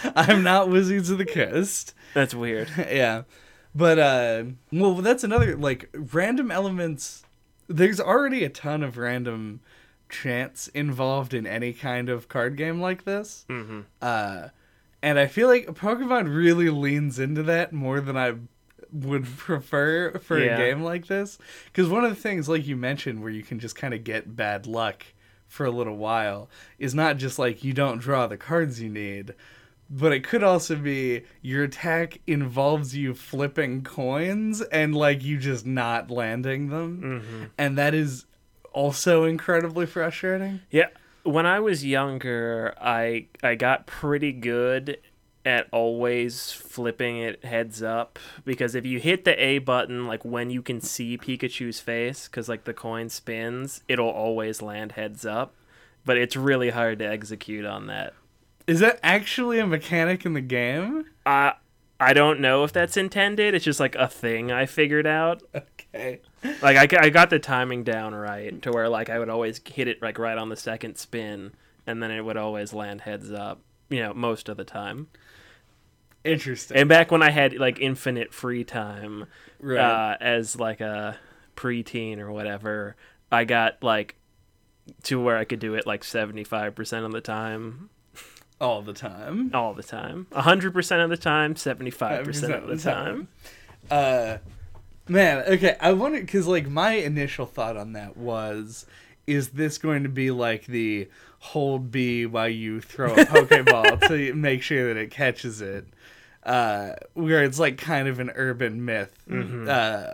I'm 0.17 0.43
not 0.43 0.69
Wizards 0.69 1.11
of 1.11 1.19
the 1.19 1.25
Coast. 1.25 1.95
That's 2.15 2.35
weird. 2.35 2.71
yeah. 2.77 3.23
But 3.75 3.99
uh 3.99 4.45
well 4.71 4.97
that's 4.97 5.25
another 5.25 5.57
like 5.57 5.89
random 5.95 6.51
elements 6.51 7.23
there's 7.69 8.01
already 8.01 8.45
a 8.45 8.49
ton 8.49 8.83
of 8.83 8.99
random 8.99 9.61
chance 10.11 10.69
involved 10.69 11.33
in 11.33 11.47
any 11.47 11.73
kind 11.73 12.09
of 12.09 12.29
card 12.29 12.57
game 12.57 12.81
like 12.81 13.05
this. 13.05 13.47
Mm-hmm. 13.49 13.81
Uh, 14.01 14.49
and 15.03 15.19
I 15.19 15.27
feel 15.27 15.49
like 15.49 15.67
Pokemon 15.67 16.35
really 16.35 16.69
leans 16.71 17.19
into 17.19 17.43
that 17.45 17.73
more 17.73 18.01
than 18.01 18.17
I 18.17 18.35
would 18.93 19.25
prefer 19.39 20.13
for 20.19 20.39
Yeah. 20.39 20.55
a 20.55 20.57
game 20.59 20.83
like 20.83 21.07
this. 21.07 21.39
Because 21.67 21.89
one 21.89 22.05
of 22.05 22.11
the 22.11 22.21
things, 22.21 22.49
like 22.49 22.67
you 22.67 22.77
mentioned, 22.77 23.23
where 23.23 23.31
you 23.33 23.43
can 23.43 23.59
just 23.59 23.75
kind 23.77 23.95
of 23.95 24.05
get 24.05 24.37
bad 24.37 24.67
luck 24.67 25.05
for 25.49 25.67
a 25.67 25.71
little 25.71 25.97
while, 25.97 26.49
is 26.79 26.95
not 26.95 27.17
just 27.19 27.39
like 27.39 27.63
you 27.65 27.73
don't 27.73 27.99
draw 27.99 28.27
the 28.27 28.37
cards 28.37 28.81
you 28.81 28.89
need, 28.89 29.35
but 29.91 30.13
it 30.13 30.25
could 30.25 30.43
also 30.43 30.75
be 30.77 31.23
your 31.43 31.65
attack 31.65 32.19
involves 32.27 32.97
you 32.97 33.13
flipping 33.13 33.83
coins 33.83 34.63
and 34.63 34.95
like 34.95 35.23
you 35.23 35.37
just 35.37 35.67
not 35.67 36.11
landing 36.11 36.69
them. 36.71 37.03
Mm-hmm. 37.03 37.45
And 37.59 37.77
that 37.77 37.93
is 37.95 38.25
also 38.73 39.25
incredibly 39.25 39.85
frustrating. 39.85 40.61
Yeah, 40.71 40.87
when 41.25 41.45
I 41.45 41.61
was 41.61 41.85
younger, 41.85 42.75
I 42.81 43.27
I 43.43 43.55
got 43.55 43.87
pretty 43.87 44.33
good 44.33 44.97
at 45.45 45.67
always 45.73 46.53
flipping 46.53 47.19
it 47.19 47.45
heads 47.45 47.83
up 47.83 48.19
because 48.45 48.75
if 48.75 48.87
you 48.87 49.01
hit 49.01 49.25
the 49.25 49.43
A 49.43 49.59
button 49.59 50.07
like 50.07 50.25
when 50.25 50.51
you 50.51 50.63
can 50.63 50.81
see 50.81 51.19
Pikachu's 51.19 51.81
face 51.81 52.29
cuz 52.29 52.49
like 52.49 52.65
the 52.65 52.75
coin 52.75 53.09
spins, 53.09 53.83
it'll 53.89 54.09
always 54.09 54.63
land 54.63 54.93
heads 54.93 55.27
up. 55.27 55.55
But 56.05 56.17
it's 56.17 56.37
really 56.37 56.71
hard 56.71 56.99
to 57.01 57.05
execute 57.05 57.65
on 57.65 57.87
that. 57.87 58.15
Is 58.67 58.81
that 58.81 58.99
actually 59.03 59.59
a 59.59 59.67
mechanic 59.67 60.25
in 60.25 60.35
the 60.35 60.41
game? 60.41 61.07
I 61.27 61.55
I 61.99 62.15
don't 62.15 62.41
know 62.41 62.65
if 62.65 62.73
that's 62.73 62.97
intended. 62.97 63.55
It's 63.55 63.65
just 63.65 63.79
like 63.79 63.95
a 63.95 64.09
thing 64.09 64.51
I 64.51 64.67
figured 64.67 65.07
out. 65.07 65.43
Okay. 65.95 66.21
Like 66.63 66.95
I, 66.95 67.05
I 67.05 67.11
got 67.11 67.29
the 67.29 67.39
timing 67.39 67.85
down 67.85 68.15
right 68.15 68.63
to 68.63 68.73
where 68.73 68.89
like 68.89 69.11
I 69.11 69.19
would 69.19 69.29
always 69.29 69.61
hit 69.63 69.89
it 69.89 70.01
like 70.01 70.19
right 70.19 70.39
on 70.39 70.49
the 70.49 70.57
second 70.57 70.97
spin 70.97 71.53
and 71.87 72.03
then 72.03 72.11
it 72.11 72.23
would 72.23 72.39
always 72.39 72.73
land 72.73 73.03
heads 73.03 73.31
up. 73.31 73.61
You 73.91 74.01
know, 74.01 74.15
most 74.15 74.49
of 74.49 74.57
the 74.57 74.65
time. 74.65 75.09
Interesting. 76.25 76.77
And 76.77 76.89
back 76.89 77.11
when 77.11 77.23
I 77.23 77.31
had 77.31 77.55
like 77.55 77.81
infinite 77.81 78.33
free 78.33 78.65
time 78.65 79.27
right. 79.61 79.79
uh, 79.79 80.17
as 80.21 80.59
like 80.59 80.81
a 80.81 81.19
preteen 81.57 82.19
or 82.19 82.31
whatever, 82.33 82.97
I 83.31 83.45
got 83.45 83.83
like 83.83 84.17
to 85.05 85.21
where 85.21 85.37
I 85.37 85.45
could 85.45 85.59
do 85.59 85.75
it 85.75 85.87
like 85.87 86.03
75% 86.03 87.05
of 87.05 87.13
the 87.13 87.21
time, 87.21 87.91
All 88.61 88.83
the 88.83 88.93
time. 88.93 89.51
all 89.55 89.75
the 89.75 89.83
time. 89.83 90.27
100% 90.33 91.05
of 91.05 91.11
the 91.11 91.17
time, 91.17 91.55
75% 91.55 92.63
of 92.63 92.69
the 92.69 92.77
time. 92.77 93.29
Uh, 93.91 94.39
man, 95.09 95.45
okay. 95.47 95.77
I 95.81 95.93
wanted 95.93 96.27
because 96.27 96.47
like 96.47 96.69
my 96.69 96.93
initial 96.93 97.47
thought 97.47 97.77
on 97.77 97.93
that 97.95 98.17
was, 98.17 98.87
is 99.27 99.51
this 99.51 99.79
going 99.79 100.03
to 100.03 100.09
be 100.09 100.31
like 100.31 100.67
the 100.67 101.09
hold 101.39 101.91
B 101.91 102.27
while 102.27 102.49
you 102.49 102.81
throw 102.81 103.13
a 103.13 103.25
Pokeball 103.25 104.01
to 104.09 104.35
make 104.35 104.63
sure 104.63 104.89
that 104.93 105.01
it 105.01 105.11
catches 105.11 105.61
it? 105.61 105.87
Uh, 106.43 106.95
where 107.15 107.45
it's 107.45 107.59
like 107.61 107.79
kind 107.79 108.09
of 108.09 108.19
an 108.19 108.31
urban 108.35 108.85
myth. 108.85 109.17
Uh, 109.69 110.13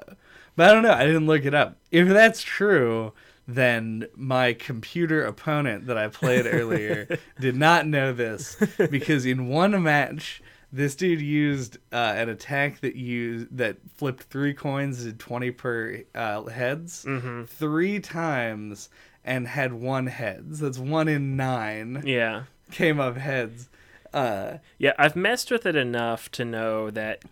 but 0.57 0.69
I 0.69 0.75
don't 0.75 0.83
know. 0.83 0.93
I 0.93 1.07
didn't 1.07 1.27
look 1.27 1.45
it 1.45 1.55
up. 1.55 1.77
If 1.91 2.09
that's 2.09 2.43
true, 2.43 3.13
then 3.47 4.07
my 4.15 4.53
computer 4.53 5.25
opponent 5.25 5.87
that 5.87 5.97
I 5.97 6.09
played 6.09 6.47
earlier 6.47 7.19
did 7.41 7.57
not 7.57 7.87
know 7.87 8.13
this 8.13 8.57
because 8.91 9.25
in 9.25 9.49
one 9.49 9.83
match, 9.83 10.43
this 10.73 10.95
dude 10.95 11.21
used 11.21 11.79
uh, 11.93 12.15
an 12.17 12.29
attack 12.29 12.81
that 12.81 12.95
used 12.95 13.57
that 13.57 13.77
flipped 13.95 14.25
three 14.25 14.53
coins 14.55 15.05
at 15.07 15.19
twenty 15.19 15.51
per 15.51 16.03
uh, 16.15 16.45
heads 16.45 17.05
Mm-hmm. 17.07 17.45
three 17.45 18.01
times 18.01 18.89
and 19.25 19.47
had 19.49 19.73
one 19.73 20.07
heads. 20.07 20.61
That's 20.61 20.79
one 20.79 21.09
in 21.09 21.37
nine 21.37 22.03
Yeah. 22.05 22.45
came 22.71 23.01
up 23.01 23.17
heads. 23.17 23.69
Uh, 24.13 24.59
Yeah, 24.79 24.93
I've 24.99 25.17
messed 25.17 25.51
with 25.51 25.67
it 25.67 25.77
enough 25.77 26.31
to 26.33 26.45
know 26.45 26.91
that 26.91 27.23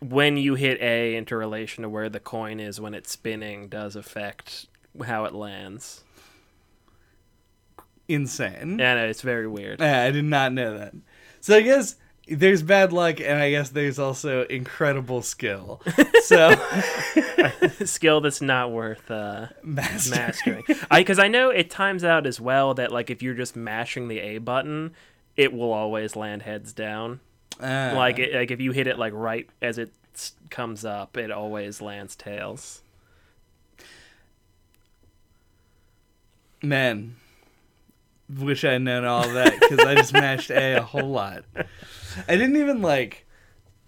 when 0.00 0.36
you 0.36 0.54
hit 0.54 0.80
A 0.80 1.14
into 1.16 1.36
relation 1.36 1.82
to 1.82 1.88
where 1.88 2.08
the 2.08 2.20
coin 2.20 2.60
is 2.60 2.80
when 2.80 2.94
it's 2.94 3.10
spinning 3.12 3.68
does 3.68 3.94
affect 3.96 4.66
how 5.04 5.24
it 5.24 5.34
lands. 5.34 6.02
insane. 8.08 8.78
Yeah, 8.78 8.94
no, 8.94 9.06
it's 9.06 9.22
very 9.22 9.46
weird. 9.48 9.80
Yeah, 9.80 10.02
I 10.04 10.10
did 10.10 10.24
not 10.24 10.52
know 10.52 10.78
that. 10.78 10.94
So 11.46 11.56
I 11.56 11.60
guess 11.60 11.94
there's 12.26 12.60
bad 12.60 12.92
luck, 12.92 13.20
and 13.20 13.38
I 13.38 13.50
guess 13.50 13.70
there's 13.70 14.00
also 14.00 14.42
incredible 14.46 15.22
skill. 15.22 15.80
So 16.24 16.56
Skill 17.84 18.20
that's 18.20 18.40
not 18.40 18.72
worth 18.72 19.08
uh, 19.12 19.46
mastering. 19.62 20.18
mastering. 20.18 20.64
I 20.90 20.98
because 21.02 21.20
I 21.20 21.28
know 21.28 21.50
it 21.50 21.70
times 21.70 22.02
out 22.02 22.26
as 22.26 22.40
well 22.40 22.74
that 22.74 22.90
like 22.90 23.10
if 23.10 23.22
you're 23.22 23.34
just 23.34 23.54
mashing 23.54 24.08
the 24.08 24.18
A 24.18 24.38
button, 24.38 24.92
it 25.36 25.52
will 25.52 25.72
always 25.72 26.16
land 26.16 26.42
heads 26.42 26.72
down. 26.72 27.20
Ah. 27.60 27.92
Like 27.94 28.18
it, 28.18 28.34
like 28.34 28.50
if 28.50 28.60
you 28.60 28.72
hit 28.72 28.88
it 28.88 28.98
like 28.98 29.12
right 29.12 29.48
as 29.62 29.78
it 29.78 29.92
comes 30.50 30.84
up, 30.84 31.16
it 31.16 31.30
always 31.30 31.80
lands 31.80 32.16
tails. 32.16 32.82
man, 36.60 37.14
wish 38.28 38.64
I'd 38.64 38.82
known 38.82 39.04
all 39.04 39.28
that 39.30 39.58
because 39.60 39.80
I 39.80 39.94
just 39.94 40.12
mashed 40.12 40.50
A 40.50 40.74
a 40.76 40.82
whole 40.82 41.10
lot. 41.10 41.44
I 42.28 42.36
didn't 42.36 42.56
even 42.56 42.82
like, 42.82 43.26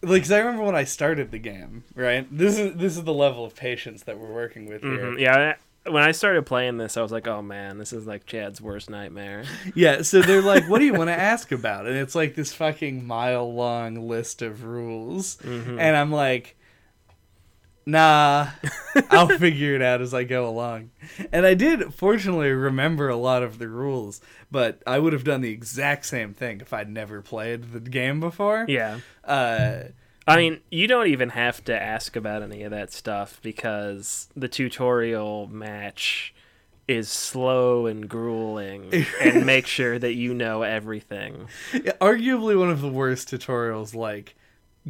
like, 0.03 0.23
cause 0.23 0.31
I 0.33 0.39
remember 0.39 0.63
when 0.65 0.77
I 0.77 0.85
started 0.85 1.31
the 1.31 1.39
game. 1.39 1.85
Right, 1.95 2.27
this 2.31 2.59
is 2.59 2.77
this 2.77 2.97
is 2.97 3.05
the 3.05 3.15
level 3.15 3.45
of 3.45 3.55
patience 3.57 4.03
that 4.05 4.19
we're 4.19 4.33
working 4.33 4.67
with 4.69 4.83
here. 4.83 4.91
Mhm, 5.13 5.19
Yeah, 5.19 5.55
when 5.91 6.03
I 6.03 6.13
started 6.13 6.45
playing 6.45 6.77
this, 6.77 6.97
I 6.97 7.03
was 7.03 7.11
like, 7.11 7.27
"Oh 7.27 7.41
man, 7.43 7.79
this 7.79 7.93
is 7.95 8.07
like 8.07 8.27
Chad's 8.27 8.61
worst 8.61 8.91
nightmare." 8.91 9.45
Yeah, 9.75 10.03
so 10.03 10.21
they're 10.21 10.43
like, 10.43 10.69
"What 10.69 10.79
do 10.81 10.85
you 10.85 10.93
want 10.93 11.09
to 11.09 11.15
ask 11.19 11.51
about?" 11.51 11.87
And 11.87 11.97
it's 11.97 12.15
like 12.15 12.35
this 12.35 12.53
fucking 12.53 13.07
mile 13.07 13.53
long 13.53 14.07
list 14.09 14.43
of 14.43 14.65
rules, 14.65 15.37
Mhm. 15.39 15.79
and 15.81 15.97
I'm 15.97 16.13
like, 16.13 16.57
"Nah, 17.89 18.49
I'll 19.11 19.29
figure 19.39 19.75
it 19.75 19.83
out 19.83 20.01
as 20.01 20.13
I 20.13 20.25
go 20.25 20.49
along." 20.49 20.91
And 21.33 21.47
I 21.47 21.55
did, 21.55 21.95
fortunately, 21.95 22.51
remember 22.51 23.09
a 23.09 23.17
lot 23.17 23.43
of 23.43 23.59
the 23.59 23.69
rules, 23.69 24.21
but 24.51 24.83
I 24.87 24.99
would 24.99 25.13
have 25.13 25.25
done 25.25 25.41
the 25.41 25.51
exact 25.51 26.05
same 26.07 26.35
thing 26.35 26.61
if 26.61 26.73
I'd 26.73 26.91
never 26.91 27.23
played 27.23 27.73
the 27.73 27.81
game 27.81 28.21
before. 28.21 28.67
Yeah, 28.69 29.01
Uh, 29.25 29.85
I 30.27 30.37
mean, 30.37 30.61
you 30.71 30.87
don't 30.87 31.07
even 31.07 31.31
have 31.31 31.65
to 31.65 31.83
ask 31.83 32.15
about 32.15 32.43
any 32.43 32.63
of 32.63 32.71
that 32.71 32.93
stuff 32.93 33.41
because 33.43 34.29
the 34.37 34.47
tutorial 34.49 35.47
match 35.47 36.35
is 36.87 37.09
slow 37.09 37.87
and 37.87 38.09
grueling, 38.09 39.07
and 39.23 39.47
make 39.47 39.67
sure 39.67 39.99
that 39.99 40.15
you 40.15 40.35
know 40.35 40.63
everything. 40.63 41.49
arguably 41.73 42.59
one 42.59 42.71
of 42.71 42.81
the 42.83 42.89
worst 42.89 43.31
tutorials, 43.31 43.95
like 43.95 44.35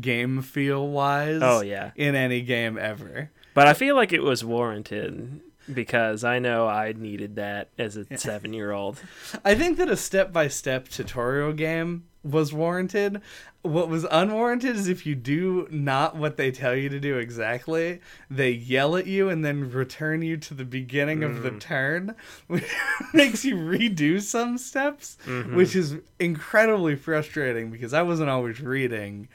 game 0.01 0.43
feel 0.43 0.87
wise. 0.89 1.41
Oh 1.43 1.61
yeah, 1.61 1.93
in 1.97 2.15
any 2.15 2.43
game 2.43 2.79
ever. 2.79 3.31
but 3.55 3.67
I 3.67 3.75
feel 3.75 3.97
like 3.97 4.13
it 4.13 4.23
was 4.23 4.45
warranted 4.45 5.41
because 5.73 6.25
I 6.25 6.39
know 6.39 6.67
I 6.67 6.93
needed 6.93 7.37
that 7.37 7.69
as 7.79 7.97
a 7.97 8.07
seven-year-old. 8.17 9.03
I 9.45 9.55
think 9.55 9.79
that 9.79 9.91
a 9.91 9.97
step 9.97 10.33
by 10.33 10.49
step 10.49 10.89
tutorial 10.89 11.53
game 11.53 12.05
was 12.23 12.53
warranted. 12.53 13.21
What 13.63 13.89
was 13.89 14.07
unwarranted 14.11 14.77
is 14.77 14.89
if 14.89 15.05
you 15.05 15.15
do 15.15 15.67
not 15.71 16.17
what 16.17 16.37
they 16.37 16.51
tell 16.51 16.75
you 16.75 16.89
to 16.89 17.01
do 17.01 17.19
exactly, 17.19 18.01
they 18.31 18.51
yell 18.51 18.97
at 18.97 19.07
you 19.07 19.29
and 19.29 19.45
then 19.45 19.71
return 19.71 20.23
you 20.23 20.37
to 20.39 20.55
the 20.55 20.65
beginning 20.65 21.23
of 21.23 21.43
the 21.43 21.51
mm. 21.51 21.61
turn, 21.61 22.15
which 22.47 22.65
makes 23.13 23.45
you 23.45 23.57
redo 23.57 24.21
some 24.21 24.59
steps, 24.59 25.19
mm-hmm. 25.27 25.57
which 25.57 25.75
is 25.75 25.97
incredibly 26.19 26.97
frustrating 26.97 27.71
because 27.71 27.93
I 27.93 28.03
wasn't 28.03 28.31
always 28.31 28.61
reading 28.61 29.29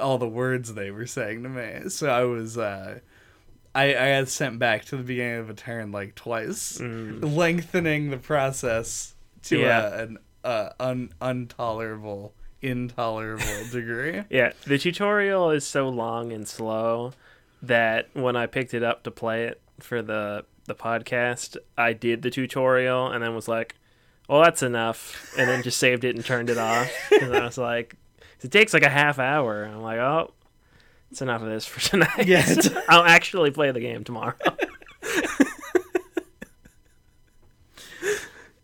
all 0.00 0.18
the 0.18 0.28
words 0.28 0.74
they 0.74 0.90
were 0.90 1.06
saying 1.06 1.42
to 1.44 1.48
me. 1.48 1.88
So 1.90 2.08
I 2.08 2.24
was 2.24 2.56
uh 2.58 3.00
I, 3.74 3.84
I 3.94 4.18
got 4.20 4.28
sent 4.28 4.58
back 4.58 4.86
to 4.86 4.96
the 4.96 5.02
beginning 5.02 5.38
of 5.40 5.50
a 5.50 5.54
turn 5.54 5.92
like 5.92 6.14
twice, 6.14 6.80
lengthening 6.80 8.10
the 8.10 8.16
process 8.16 9.14
to 9.44 9.58
Yeah. 9.60 9.78
uh, 9.80 9.96
an 10.02 10.18
uh, 10.44 10.70
un, 10.80 11.10
intolerable, 11.20 12.34
intolerable 12.62 13.44
degree. 13.72 14.22
Yeah, 14.30 14.52
the 14.66 14.78
tutorial 14.78 15.50
is 15.50 15.66
so 15.66 15.88
long 15.88 16.32
and 16.32 16.46
slow 16.48 17.12
that 17.62 18.08
when 18.12 18.36
I 18.36 18.46
picked 18.46 18.74
it 18.74 18.82
up 18.82 19.02
to 19.04 19.10
play 19.10 19.44
it 19.44 19.60
for 19.80 20.02
the 20.02 20.44
the 20.66 20.74
podcast, 20.74 21.56
I 21.78 21.92
did 21.92 22.22
the 22.22 22.30
tutorial 22.30 23.08
and 23.12 23.22
then 23.22 23.34
was 23.34 23.46
like, 23.48 23.74
"Well, 24.28 24.42
that's 24.42 24.62
enough," 24.62 25.32
and 25.38 25.48
then 25.48 25.62
just 25.62 25.78
saved 25.78 26.02
it 26.04 26.16
and 26.16 26.24
turned 26.24 26.48
it 26.50 26.58
off. 26.58 26.90
And 27.12 27.34
I 27.36 27.44
was 27.44 27.58
like, 27.58 27.94
"It 28.46 28.52
takes 28.52 28.72
like 28.72 28.84
a 28.84 28.88
half 28.88 29.18
hour." 29.18 29.64
I'm 29.64 29.82
like, 29.82 29.98
"Oh, 29.98 30.32
it's 31.10 31.20
enough 31.20 31.42
of 31.42 31.48
this 31.48 31.66
for 31.66 31.80
tonight." 31.90 32.26
Yeah, 32.26 32.46
I'll 32.88 33.04
actually 33.04 33.50
play 33.50 33.72
the 33.72 33.80
game 33.80 34.04
tomorrow. 34.04 34.34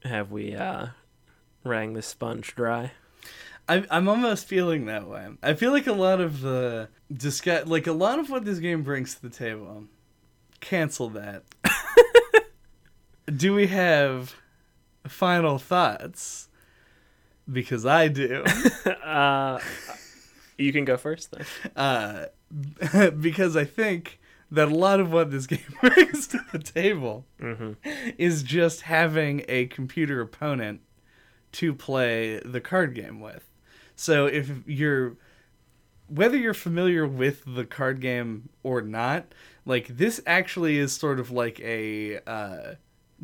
Have 0.05 0.31
we 0.31 0.55
uh, 0.55 0.89
wrang 1.65 1.95
the 1.95 2.03
sponge 2.03 2.55
dry? 2.55 2.93
I, 3.69 3.85
I'm 3.91 4.09
almost 4.09 4.47
feeling 4.47 4.87
that 4.87 5.09
way. 5.09 5.29
I 5.43 5.55
feel 5.55 5.71
like 5.73 5.87
a 5.87 5.93
lot 5.93 6.21
of 6.21 6.41
the 6.41 6.89
discuss, 7.13 7.67
like 7.67 7.87
a 7.87 7.93
lot 7.93 8.19
of 8.19 8.29
what 8.31 8.45
this 8.45 8.59
game 8.59 8.83
brings 8.83 9.15
to 9.15 9.23
the 9.23 9.31
table. 9.31 9.85
Cancel 10.61 11.09
that. 11.11 11.45
do 13.37 13.55
we 13.55 13.69
have 13.69 14.35
final 15.07 15.59
thoughts? 15.59 16.49
Because 17.51 17.85
I 17.87 18.09
do. 18.09 18.45
uh, 19.05 19.59
you 20.59 20.73
can 20.73 20.85
go 20.85 20.97
first 20.97 21.33
then. 21.33 21.47
Uh, 21.77 22.27
because 23.21 23.57
I 23.57 23.65
think 23.65 24.21
that 24.51 24.69
a 24.69 24.75
lot 24.75 25.01
of 25.01 25.13
what 25.13 25.31
this 25.31 25.47
game 25.49 25.61
brings 25.81 26.27
to 26.29 26.41
the 26.53 26.59
table 26.59 27.27
Mm-hmm. 27.41 27.73
is 28.19 28.43
just 28.43 28.83
having 28.83 29.45
a 29.49 29.67
computer 29.67 30.21
opponent 30.21 30.81
to 31.53 31.75
play 31.75 32.39
the 32.45 32.61
card 32.61 32.95
game 32.95 33.21
with. 33.21 33.49
So 33.97 34.27
if 34.27 34.51
you're 34.67 35.17
whether 36.09 36.37
you're 36.37 36.53
familiar 36.55 37.07
with 37.07 37.43
the 37.47 37.65
card 37.65 38.01
game 38.01 38.51
or 38.63 38.83
not, 38.83 39.27
like 39.65 39.89
this 39.89 40.21
actually 40.27 40.77
is 40.79 40.93
sort 40.93 41.19
of 41.19 41.31
like 41.31 41.59
a 41.61 42.19
uh, 42.27 42.75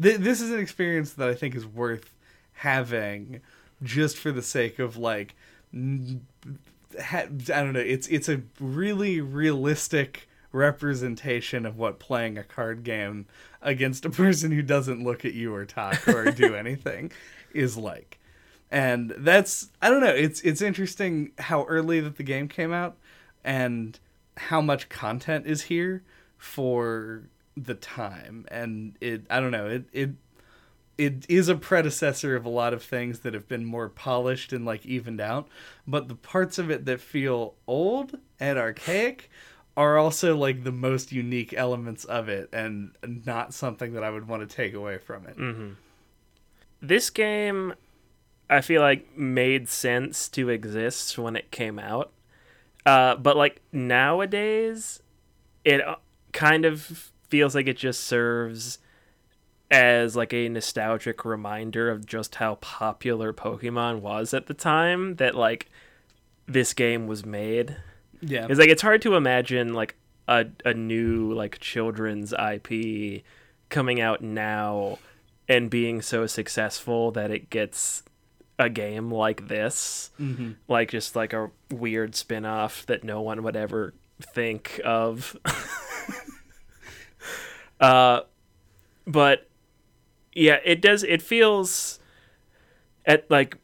th- 0.01 0.19
this 0.19 0.41
is 0.41 0.51
an 0.51 0.59
experience 0.59 1.13
that 1.15 1.29
I 1.29 1.35
think 1.35 1.55
is 1.55 1.67
worth 1.67 2.15
having 2.53 3.41
just 3.83 4.17
for 4.17 4.33
the 4.33 4.43
sake 4.43 4.79
of 4.79 4.97
like 4.97 5.35
I 5.75 7.29
don't 7.49 7.73
know, 7.73 7.81
it's 7.81 8.09
it's 8.09 8.29
a 8.29 8.43
really 8.61 9.21
realistic 9.21 10.29
representation 10.53 11.67
of 11.67 11.77
what 11.77 11.99
playing 11.99 12.39
a 12.39 12.43
card 12.43 12.83
game 12.83 13.27
against 13.61 14.05
a 14.05 14.11
person 14.11 14.51
who 14.51 14.63
doesn't 14.63 15.05
look 15.05 15.25
at 15.25 15.35
you 15.35 15.55
or 15.55 15.65
talk 15.65 16.09
or 16.09 16.31
do 16.31 16.55
anything 16.57 17.13
is 17.53 17.77
like. 17.77 18.19
And 18.71 19.15
that's 19.17 19.69
I 19.81 19.91
don't 19.91 20.01
know, 20.01 20.15
it's 20.15 20.41
it's 20.43 20.63
interesting 20.63 21.33
how 21.39 21.65
early 21.65 22.01
that 22.01 22.17
the 22.17 22.23
game 22.23 22.49
came 22.49 22.73
out 22.73 22.97
and 23.45 23.99
how 24.37 24.61
much 24.61 24.89
content 24.89 25.47
is 25.47 25.63
here 25.63 26.03
for 26.37 27.23
the 27.57 27.75
time 27.75 28.47
and 28.51 28.97
it 29.01 29.27
I 29.31 29.41
don't 29.41 29.51
know, 29.51 29.67
it 29.67 29.85
it 29.93 30.11
it 30.99 31.25
is 31.29 31.49
a 31.49 31.55
predecessor 31.55 32.35
of 32.35 32.45
a 32.45 32.49
lot 32.49 32.75
of 32.75 32.83
things 32.83 33.21
that 33.21 33.33
have 33.33 33.47
been 33.47 33.65
more 33.65 33.89
polished 33.89 34.53
and 34.53 34.65
like 34.67 34.85
evened 34.85 35.21
out, 35.21 35.49
but 35.87 36.09
the 36.09 36.17
parts 36.17 36.59
of 36.59 36.71
it 36.71 36.85
that 36.87 37.01
feel 37.01 37.55
old 37.69 38.19
and 38.41 38.59
archaic 38.59 39.31
are 39.77 39.97
also 39.97 40.37
like 40.37 40.65
the 40.65 40.73
most 40.73 41.13
unique 41.13 41.55
elements 41.55 42.05
of 42.05 42.29
it 42.29 42.49
and 42.53 42.91
not 43.25 43.55
something 43.55 43.93
that 43.93 44.03
I 44.03 44.11
would 44.11 44.27
want 44.27 44.47
to 44.49 44.57
take 44.57 44.75
away 44.75 44.99
from 44.99 45.25
it. 45.27 45.39
Mm-hmm. 45.39 45.69
This 46.83 47.11
game, 47.11 47.75
I 48.51 48.61
feel 48.61 48.83
like 48.83 49.17
made 49.17 49.69
sense 49.69 50.29
to 50.31 50.49
exist 50.49 51.17
when 51.17 51.37
it 51.37 51.53
came 51.53 51.79
out, 51.79 52.11
uh, 52.85 53.15
but 53.15 53.37
like 53.37 53.63
nowadays, 53.71 55.01
it 55.65 55.87
uh, 55.87 55.97
kind 56.33 56.65
of 56.65 57.13
feels 57.29 57.55
like 57.55 57.69
it 57.69 57.77
just 57.77 58.03
serves 58.03 58.79
as 59.71 60.17
like 60.17 60.33
a 60.33 60.49
nostalgic 60.49 61.25
reminder 61.25 61.91
of 61.91 62.07
just 62.07 62.37
how 62.37 62.57
popular 62.57 63.33
Pokemon 63.33 64.01
was 64.01 64.33
at 64.33 64.47
the 64.47 64.55
time 64.55 65.17
that 65.17 65.35
like 65.35 65.69
this 66.47 66.73
game 66.73 67.07
was 67.07 67.27
made. 67.27 67.77
Yeah. 68.21 68.47
It's 68.49 68.59
like 68.59 68.71
it's 68.71 68.83
hard 68.83 69.03
to 69.03 69.15
imagine 69.15 69.75
like 69.75 69.97
a 70.27 70.47
a 70.65 70.75
new 70.75 71.33
like 71.33 71.59
children's 71.61 72.33
IP 72.33 73.23
coming 73.69 74.01
out 74.01 74.23
now 74.23 74.99
and 75.49 75.71
being 75.71 76.03
so 76.03 76.27
successful 76.27 77.11
that 77.13 77.31
it 77.31 77.51
gets 77.51 78.03
a 78.59 78.69
game 78.69 79.11
like 79.11 79.49
this, 79.49 80.11
hmm 80.17 80.53
like 80.67 80.91
just 80.91 81.15
like 81.15 81.33
a 81.33 81.51
weird 81.71 82.15
spin-off 82.15 82.85
that 82.87 83.05
no 83.05 83.21
one 83.21 83.43
would 83.43 83.57
ever 83.57 83.95
think 84.21 84.81
of. 84.85 85.37
uh 87.81 88.21
but 89.07 89.48
yeah, 90.39 90.59
it 90.65 90.81
does 90.81 91.03
it 91.03 91.21
feels 91.21 91.99
at 93.05 93.29
like 93.31 93.57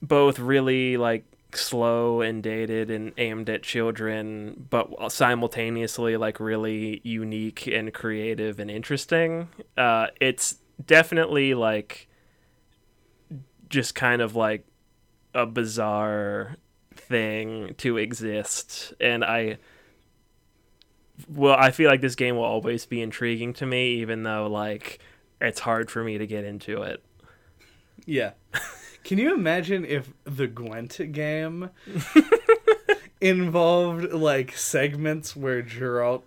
both 0.00 0.38
really 0.38 0.96
like 0.96 1.24
slow 1.54 2.22
and 2.22 2.42
dated 2.42 2.90
and 2.90 3.12
aimed 3.18 3.50
at 3.50 3.62
children 3.62 4.66
but 4.70 5.12
simultaneously 5.12 6.16
like 6.16 6.40
really 6.40 7.02
unique 7.04 7.66
and 7.66 7.92
creative 7.92 8.58
and 8.58 8.70
interesting. 8.70 9.48
Uh 9.76 10.06
it's 10.20 10.56
definitely 10.84 11.52
like 11.52 12.08
just 13.68 13.94
kind 13.94 14.22
of 14.22 14.34
like 14.34 14.64
a 15.34 15.44
bizarre 15.44 16.56
thing 16.94 17.74
to 17.78 17.96
exist 17.96 18.92
and 19.00 19.24
i 19.24 19.56
well 21.28 21.56
i 21.58 21.70
feel 21.70 21.88
like 21.88 22.00
this 22.02 22.14
game 22.14 22.36
will 22.36 22.44
always 22.44 22.84
be 22.84 23.00
intriguing 23.00 23.52
to 23.52 23.64
me 23.64 23.94
even 23.94 24.22
though 24.22 24.46
like 24.46 24.98
it's 25.42 25.60
hard 25.60 25.90
for 25.90 26.02
me 26.04 26.18
to 26.18 26.26
get 26.26 26.44
into 26.44 26.82
it 26.82 27.02
Yeah. 28.06 28.32
Can 29.04 29.18
you 29.18 29.34
imagine 29.34 29.84
if 29.84 30.12
the 30.24 30.46
Gwent 30.46 31.00
game 31.12 31.70
involved 33.20 34.12
like 34.12 34.56
segments 34.56 35.34
where 35.36 35.62
Geralt 35.62 36.22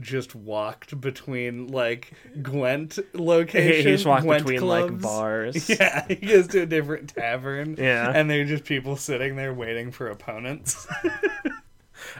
just 0.00 0.34
walked 0.34 1.00
between 1.00 1.68
like 1.68 2.12
Gwent 2.42 2.98
locations? 3.12 3.76
he 3.76 3.82
just 3.92 4.06
walked 4.06 4.24
Gwent 4.24 4.44
between 4.46 4.66
like 4.68 4.86
clubs? 4.88 5.02
bars 5.02 5.68
Yeah, 5.78 6.06
he 6.08 6.14
goes 6.16 6.46
to 6.48 6.62
a 6.62 6.66
different 6.66 7.10
tavern. 7.14 7.76
Yeah. 7.78 8.10
And 8.14 8.28
they're 8.30 8.44
just 8.44 8.64
people 8.64 8.96
sitting 8.96 9.36
there 9.36 9.54
waiting 9.54 9.90
for 9.92 10.08
opponents. 10.08 10.86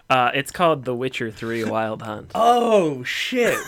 Uh, 0.09 0.30
it's 0.34 0.51
called 0.51 0.84
The 0.84 0.95
Witcher 0.95 1.30
3 1.30 1.64
Wild 1.64 2.03
Hunt. 2.03 2.30
oh, 2.34 3.03
shit. 3.05 3.59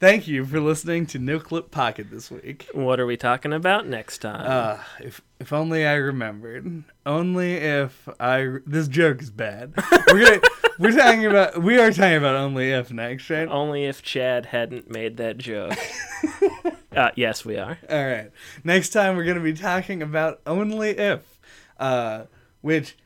Thank 0.00 0.28
you 0.28 0.44
for 0.44 0.60
listening 0.60 1.06
to 1.06 1.18
No 1.18 1.40
Clip 1.40 1.72
Podcast 1.72 2.10
this 2.10 2.30
week. 2.30 2.68
What 2.72 3.00
are 3.00 3.06
we 3.06 3.16
talking 3.16 3.52
about 3.52 3.88
next 3.88 4.18
time? 4.18 4.46
Uh, 4.46 4.78
if 5.00 5.20
if 5.40 5.52
only 5.52 5.84
I 5.84 5.94
remembered. 5.94 6.84
Only 7.04 7.54
if 7.54 8.08
I 8.20 8.58
this 8.64 8.86
joke 8.86 9.20
is 9.20 9.30
bad. 9.30 9.74
We're 10.12 10.24
gonna 10.24 10.40
we're 10.78 10.92
talking 10.92 11.26
about 11.26 11.60
we 11.60 11.80
are 11.80 11.90
talking 11.90 12.16
about 12.16 12.36
only 12.36 12.70
if 12.70 12.92
next, 12.92 13.28
right? 13.28 13.48
Only 13.48 13.86
if 13.86 14.00
Chad 14.00 14.46
hadn't 14.46 14.88
made 14.88 15.16
that 15.16 15.36
joke. 15.36 15.76
uh, 16.96 17.10
yes, 17.16 17.44
we 17.44 17.56
are. 17.56 17.78
All 17.90 18.06
right. 18.06 18.30
Next 18.62 18.90
time 18.90 19.16
we're 19.16 19.24
gonna 19.24 19.40
be 19.40 19.52
talking 19.52 20.00
about 20.00 20.40
only 20.46 20.90
if, 20.90 21.40
uh, 21.80 22.26
which 22.60 22.96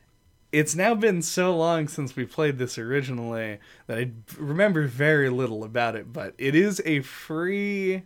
it's 0.53 0.75
now 0.75 0.93
been 0.93 1.23
so 1.23 1.57
long 1.57 1.87
since 1.87 2.15
we 2.15 2.25
played 2.25 2.59
this 2.59 2.77
originally 2.77 3.57
that 3.87 3.97
I 3.97 4.11
remember 4.37 4.87
very 4.87 5.29
little 5.29 5.63
about 5.63 5.95
it. 5.95 6.13
But 6.13 6.35
it 6.37 6.53
is 6.53 6.79
a 6.85 7.01
free 7.01 8.03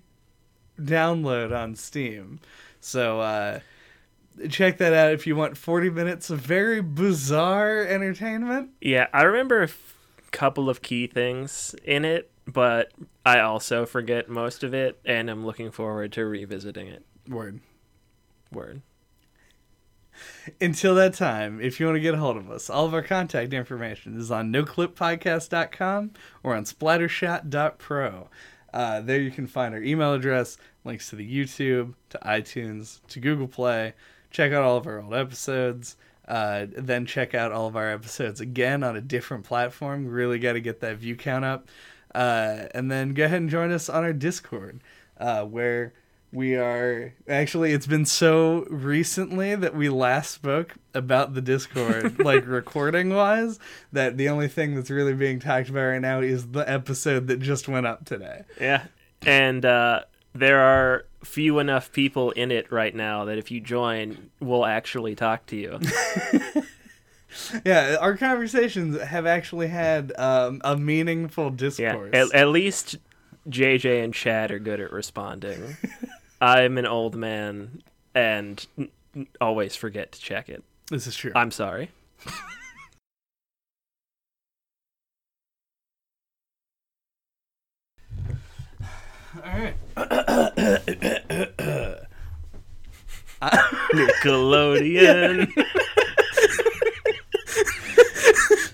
download 0.80 1.56
on 1.56 1.76
Steam, 1.76 2.40
so 2.80 3.20
uh, 3.20 3.60
check 4.50 4.78
that 4.78 4.94
out 4.94 5.12
if 5.12 5.28
you 5.28 5.36
want 5.36 5.58
40 5.58 5.90
minutes 5.90 6.30
of 6.30 6.40
very 6.40 6.82
bizarre 6.82 7.82
entertainment. 7.82 8.70
Yeah, 8.80 9.08
I 9.14 9.24
remember 9.24 9.62
a 9.62 9.66
f- 9.66 9.98
couple 10.32 10.70
of 10.70 10.82
key 10.82 11.06
things 11.06 11.76
in 11.84 12.06
it, 12.06 12.32
but 12.48 12.94
I 13.26 13.42
also 13.42 13.86
forget 13.86 14.30
most 14.30 14.64
of 14.64 14.74
it, 14.74 15.00
and 15.04 15.30
I'm 15.30 15.46
looking 15.46 15.70
forward 15.70 16.14
to 16.14 16.26
revisiting 16.26 16.88
it. 16.88 17.04
Word. 17.28 17.60
Word. 18.54 18.82
Until 20.60 20.96
that 20.96 21.14
time, 21.14 21.60
if 21.62 21.80
you 21.80 21.86
want 21.86 21.98
to 21.98 22.02
get 22.02 22.14
a 22.14 22.18
hold 22.18 22.38
of 22.38 22.50
us, 22.50 22.70
all 22.70 22.86
of 22.86 22.94
our 22.94 23.02
contact 23.02 23.54
information 23.54 24.20
is 24.20 24.32
on 24.32 24.52
noclippodcast.com 24.52 26.12
or 26.44 26.56
on 26.56 26.64
splattershot.pro. 26.64 28.30
Uh, 28.74 29.02
there 29.02 29.20
you 29.20 29.32
can 29.32 29.48
find 29.48 29.74
our 29.74 29.82
email 29.82 30.14
address, 30.14 30.58
links 30.84 31.10
to 31.10 31.16
the 31.16 31.28
YouTube, 31.28 31.94
to 32.10 32.20
iTunes, 32.20 33.00
to 33.08 33.20
Google 33.20 33.48
Play. 33.48 33.94
Check 34.30 34.52
out 34.52 34.64
all 34.64 34.78
of 34.78 34.88
our 34.88 35.02
old 35.02 35.14
episodes. 35.14 35.96
Uh, 36.28 36.68
then 36.76 37.06
check 37.06 37.34
out 37.34 37.52
all 37.52 37.68
of 37.68 37.76
our 37.76 37.90
episodes 37.90 38.42
again 38.42 38.84
on 38.84 38.98
a 38.98 39.02
different 39.02 39.46
platform. 39.46 40.08
Really 40.08 40.40
got 40.40 40.54
to 40.54 40.60
get 40.60 40.82
that 40.82 40.98
view 40.98 41.16
count 41.16 41.46
up. 41.46 41.68
Uh, 42.14 42.66
and 42.72 42.92
then 42.92 43.14
go 43.14 43.26
ahead 43.26 43.42
and 43.42 43.50
join 43.50 43.72
us 43.72 43.90
on 43.90 44.04
our 44.04 44.14
Discord, 44.14 44.82
uh, 45.20 45.44
where 45.44 45.94
we 46.34 46.56
are 46.56 47.14
actually 47.30 47.72
it's 47.72 47.88
been 47.88 48.06
so 48.06 48.66
recently 48.70 49.56
that 49.56 49.74
we 49.74 49.88
last 49.90 50.32
spoke 50.32 50.76
about 50.94 51.34
the 51.34 51.42
discord 51.42 52.20
like 52.24 52.46
recording 52.46 53.10
wise 53.14 53.60
that 53.94 54.18
the 54.18 54.28
only 54.28 54.48
thing 54.50 54.76
that's 54.76 54.90
really 54.90 55.14
being 55.14 55.40
talked 55.40 55.70
about 55.70 55.84
right 55.86 56.02
now 56.02 56.20
is 56.20 56.48
the 56.50 56.70
episode 56.70 57.28
that 57.28 57.40
just 57.40 57.68
went 57.68 57.86
up 57.86 58.04
today 58.06 58.42
Yeah. 58.60 58.84
And 59.26 59.66
uh, 59.66 60.02
there 60.34 60.60
are 60.60 61.06
few 61.24 61.58
enough 61.60 61.92
people 61.92 62.32
in 62.32 62.52
it 62.52 62.72
right 62.72 62.94
now 62.94 63.26
that 63.26 63.38
if 63.40 63.50
you 63.50 63.60
join, 63.60 64.30
we'll 64.40 64.66
actually 64.66 65.16
talk 65.16 65.46
to 65.48 65.56
you. 65.56 65.80
yeah 67.66 67.98
our 68.00 68.16
conversations 68.16 69.00
have 69.02 69.26
actually 69.26 69.68
had 69.68 70.14
um, 70.20 70.62
a 70.64 70.76
meaningful 70.78 71.46
Yeah. 71.46 71.50
discourse 71.56 72.10
At, 72.14 72.34
at 72.36 72.48
least 72.50 72.98
JJ 73.50 74.04
and 74.04 74.14
Chad 74.14 74.52
are 74.52 74.60
good 74.60 74.80
at 74.82 74.92
responding. 74.92 75.78
I'm 76.40 76.78
an 76.78 76.86
old 76.86 77.16
man 77.16 77.82
and 78.14 78.66
n- 78.78 78.90
n- 79.16 79.28
always 79.42 79.76
forget 79.76 80.12
to 80.12 80.22
check 80.22 80.50
it. 80.50 80.64
This 80.90 81.08
is 81.08 81.16
true. 81.16 81.32
I'm 81.36 81.52
sorry. 81.52 81.90
All 89.36 89.42
right. 89.44 89.76
Nickelodeon. 93.94 95.52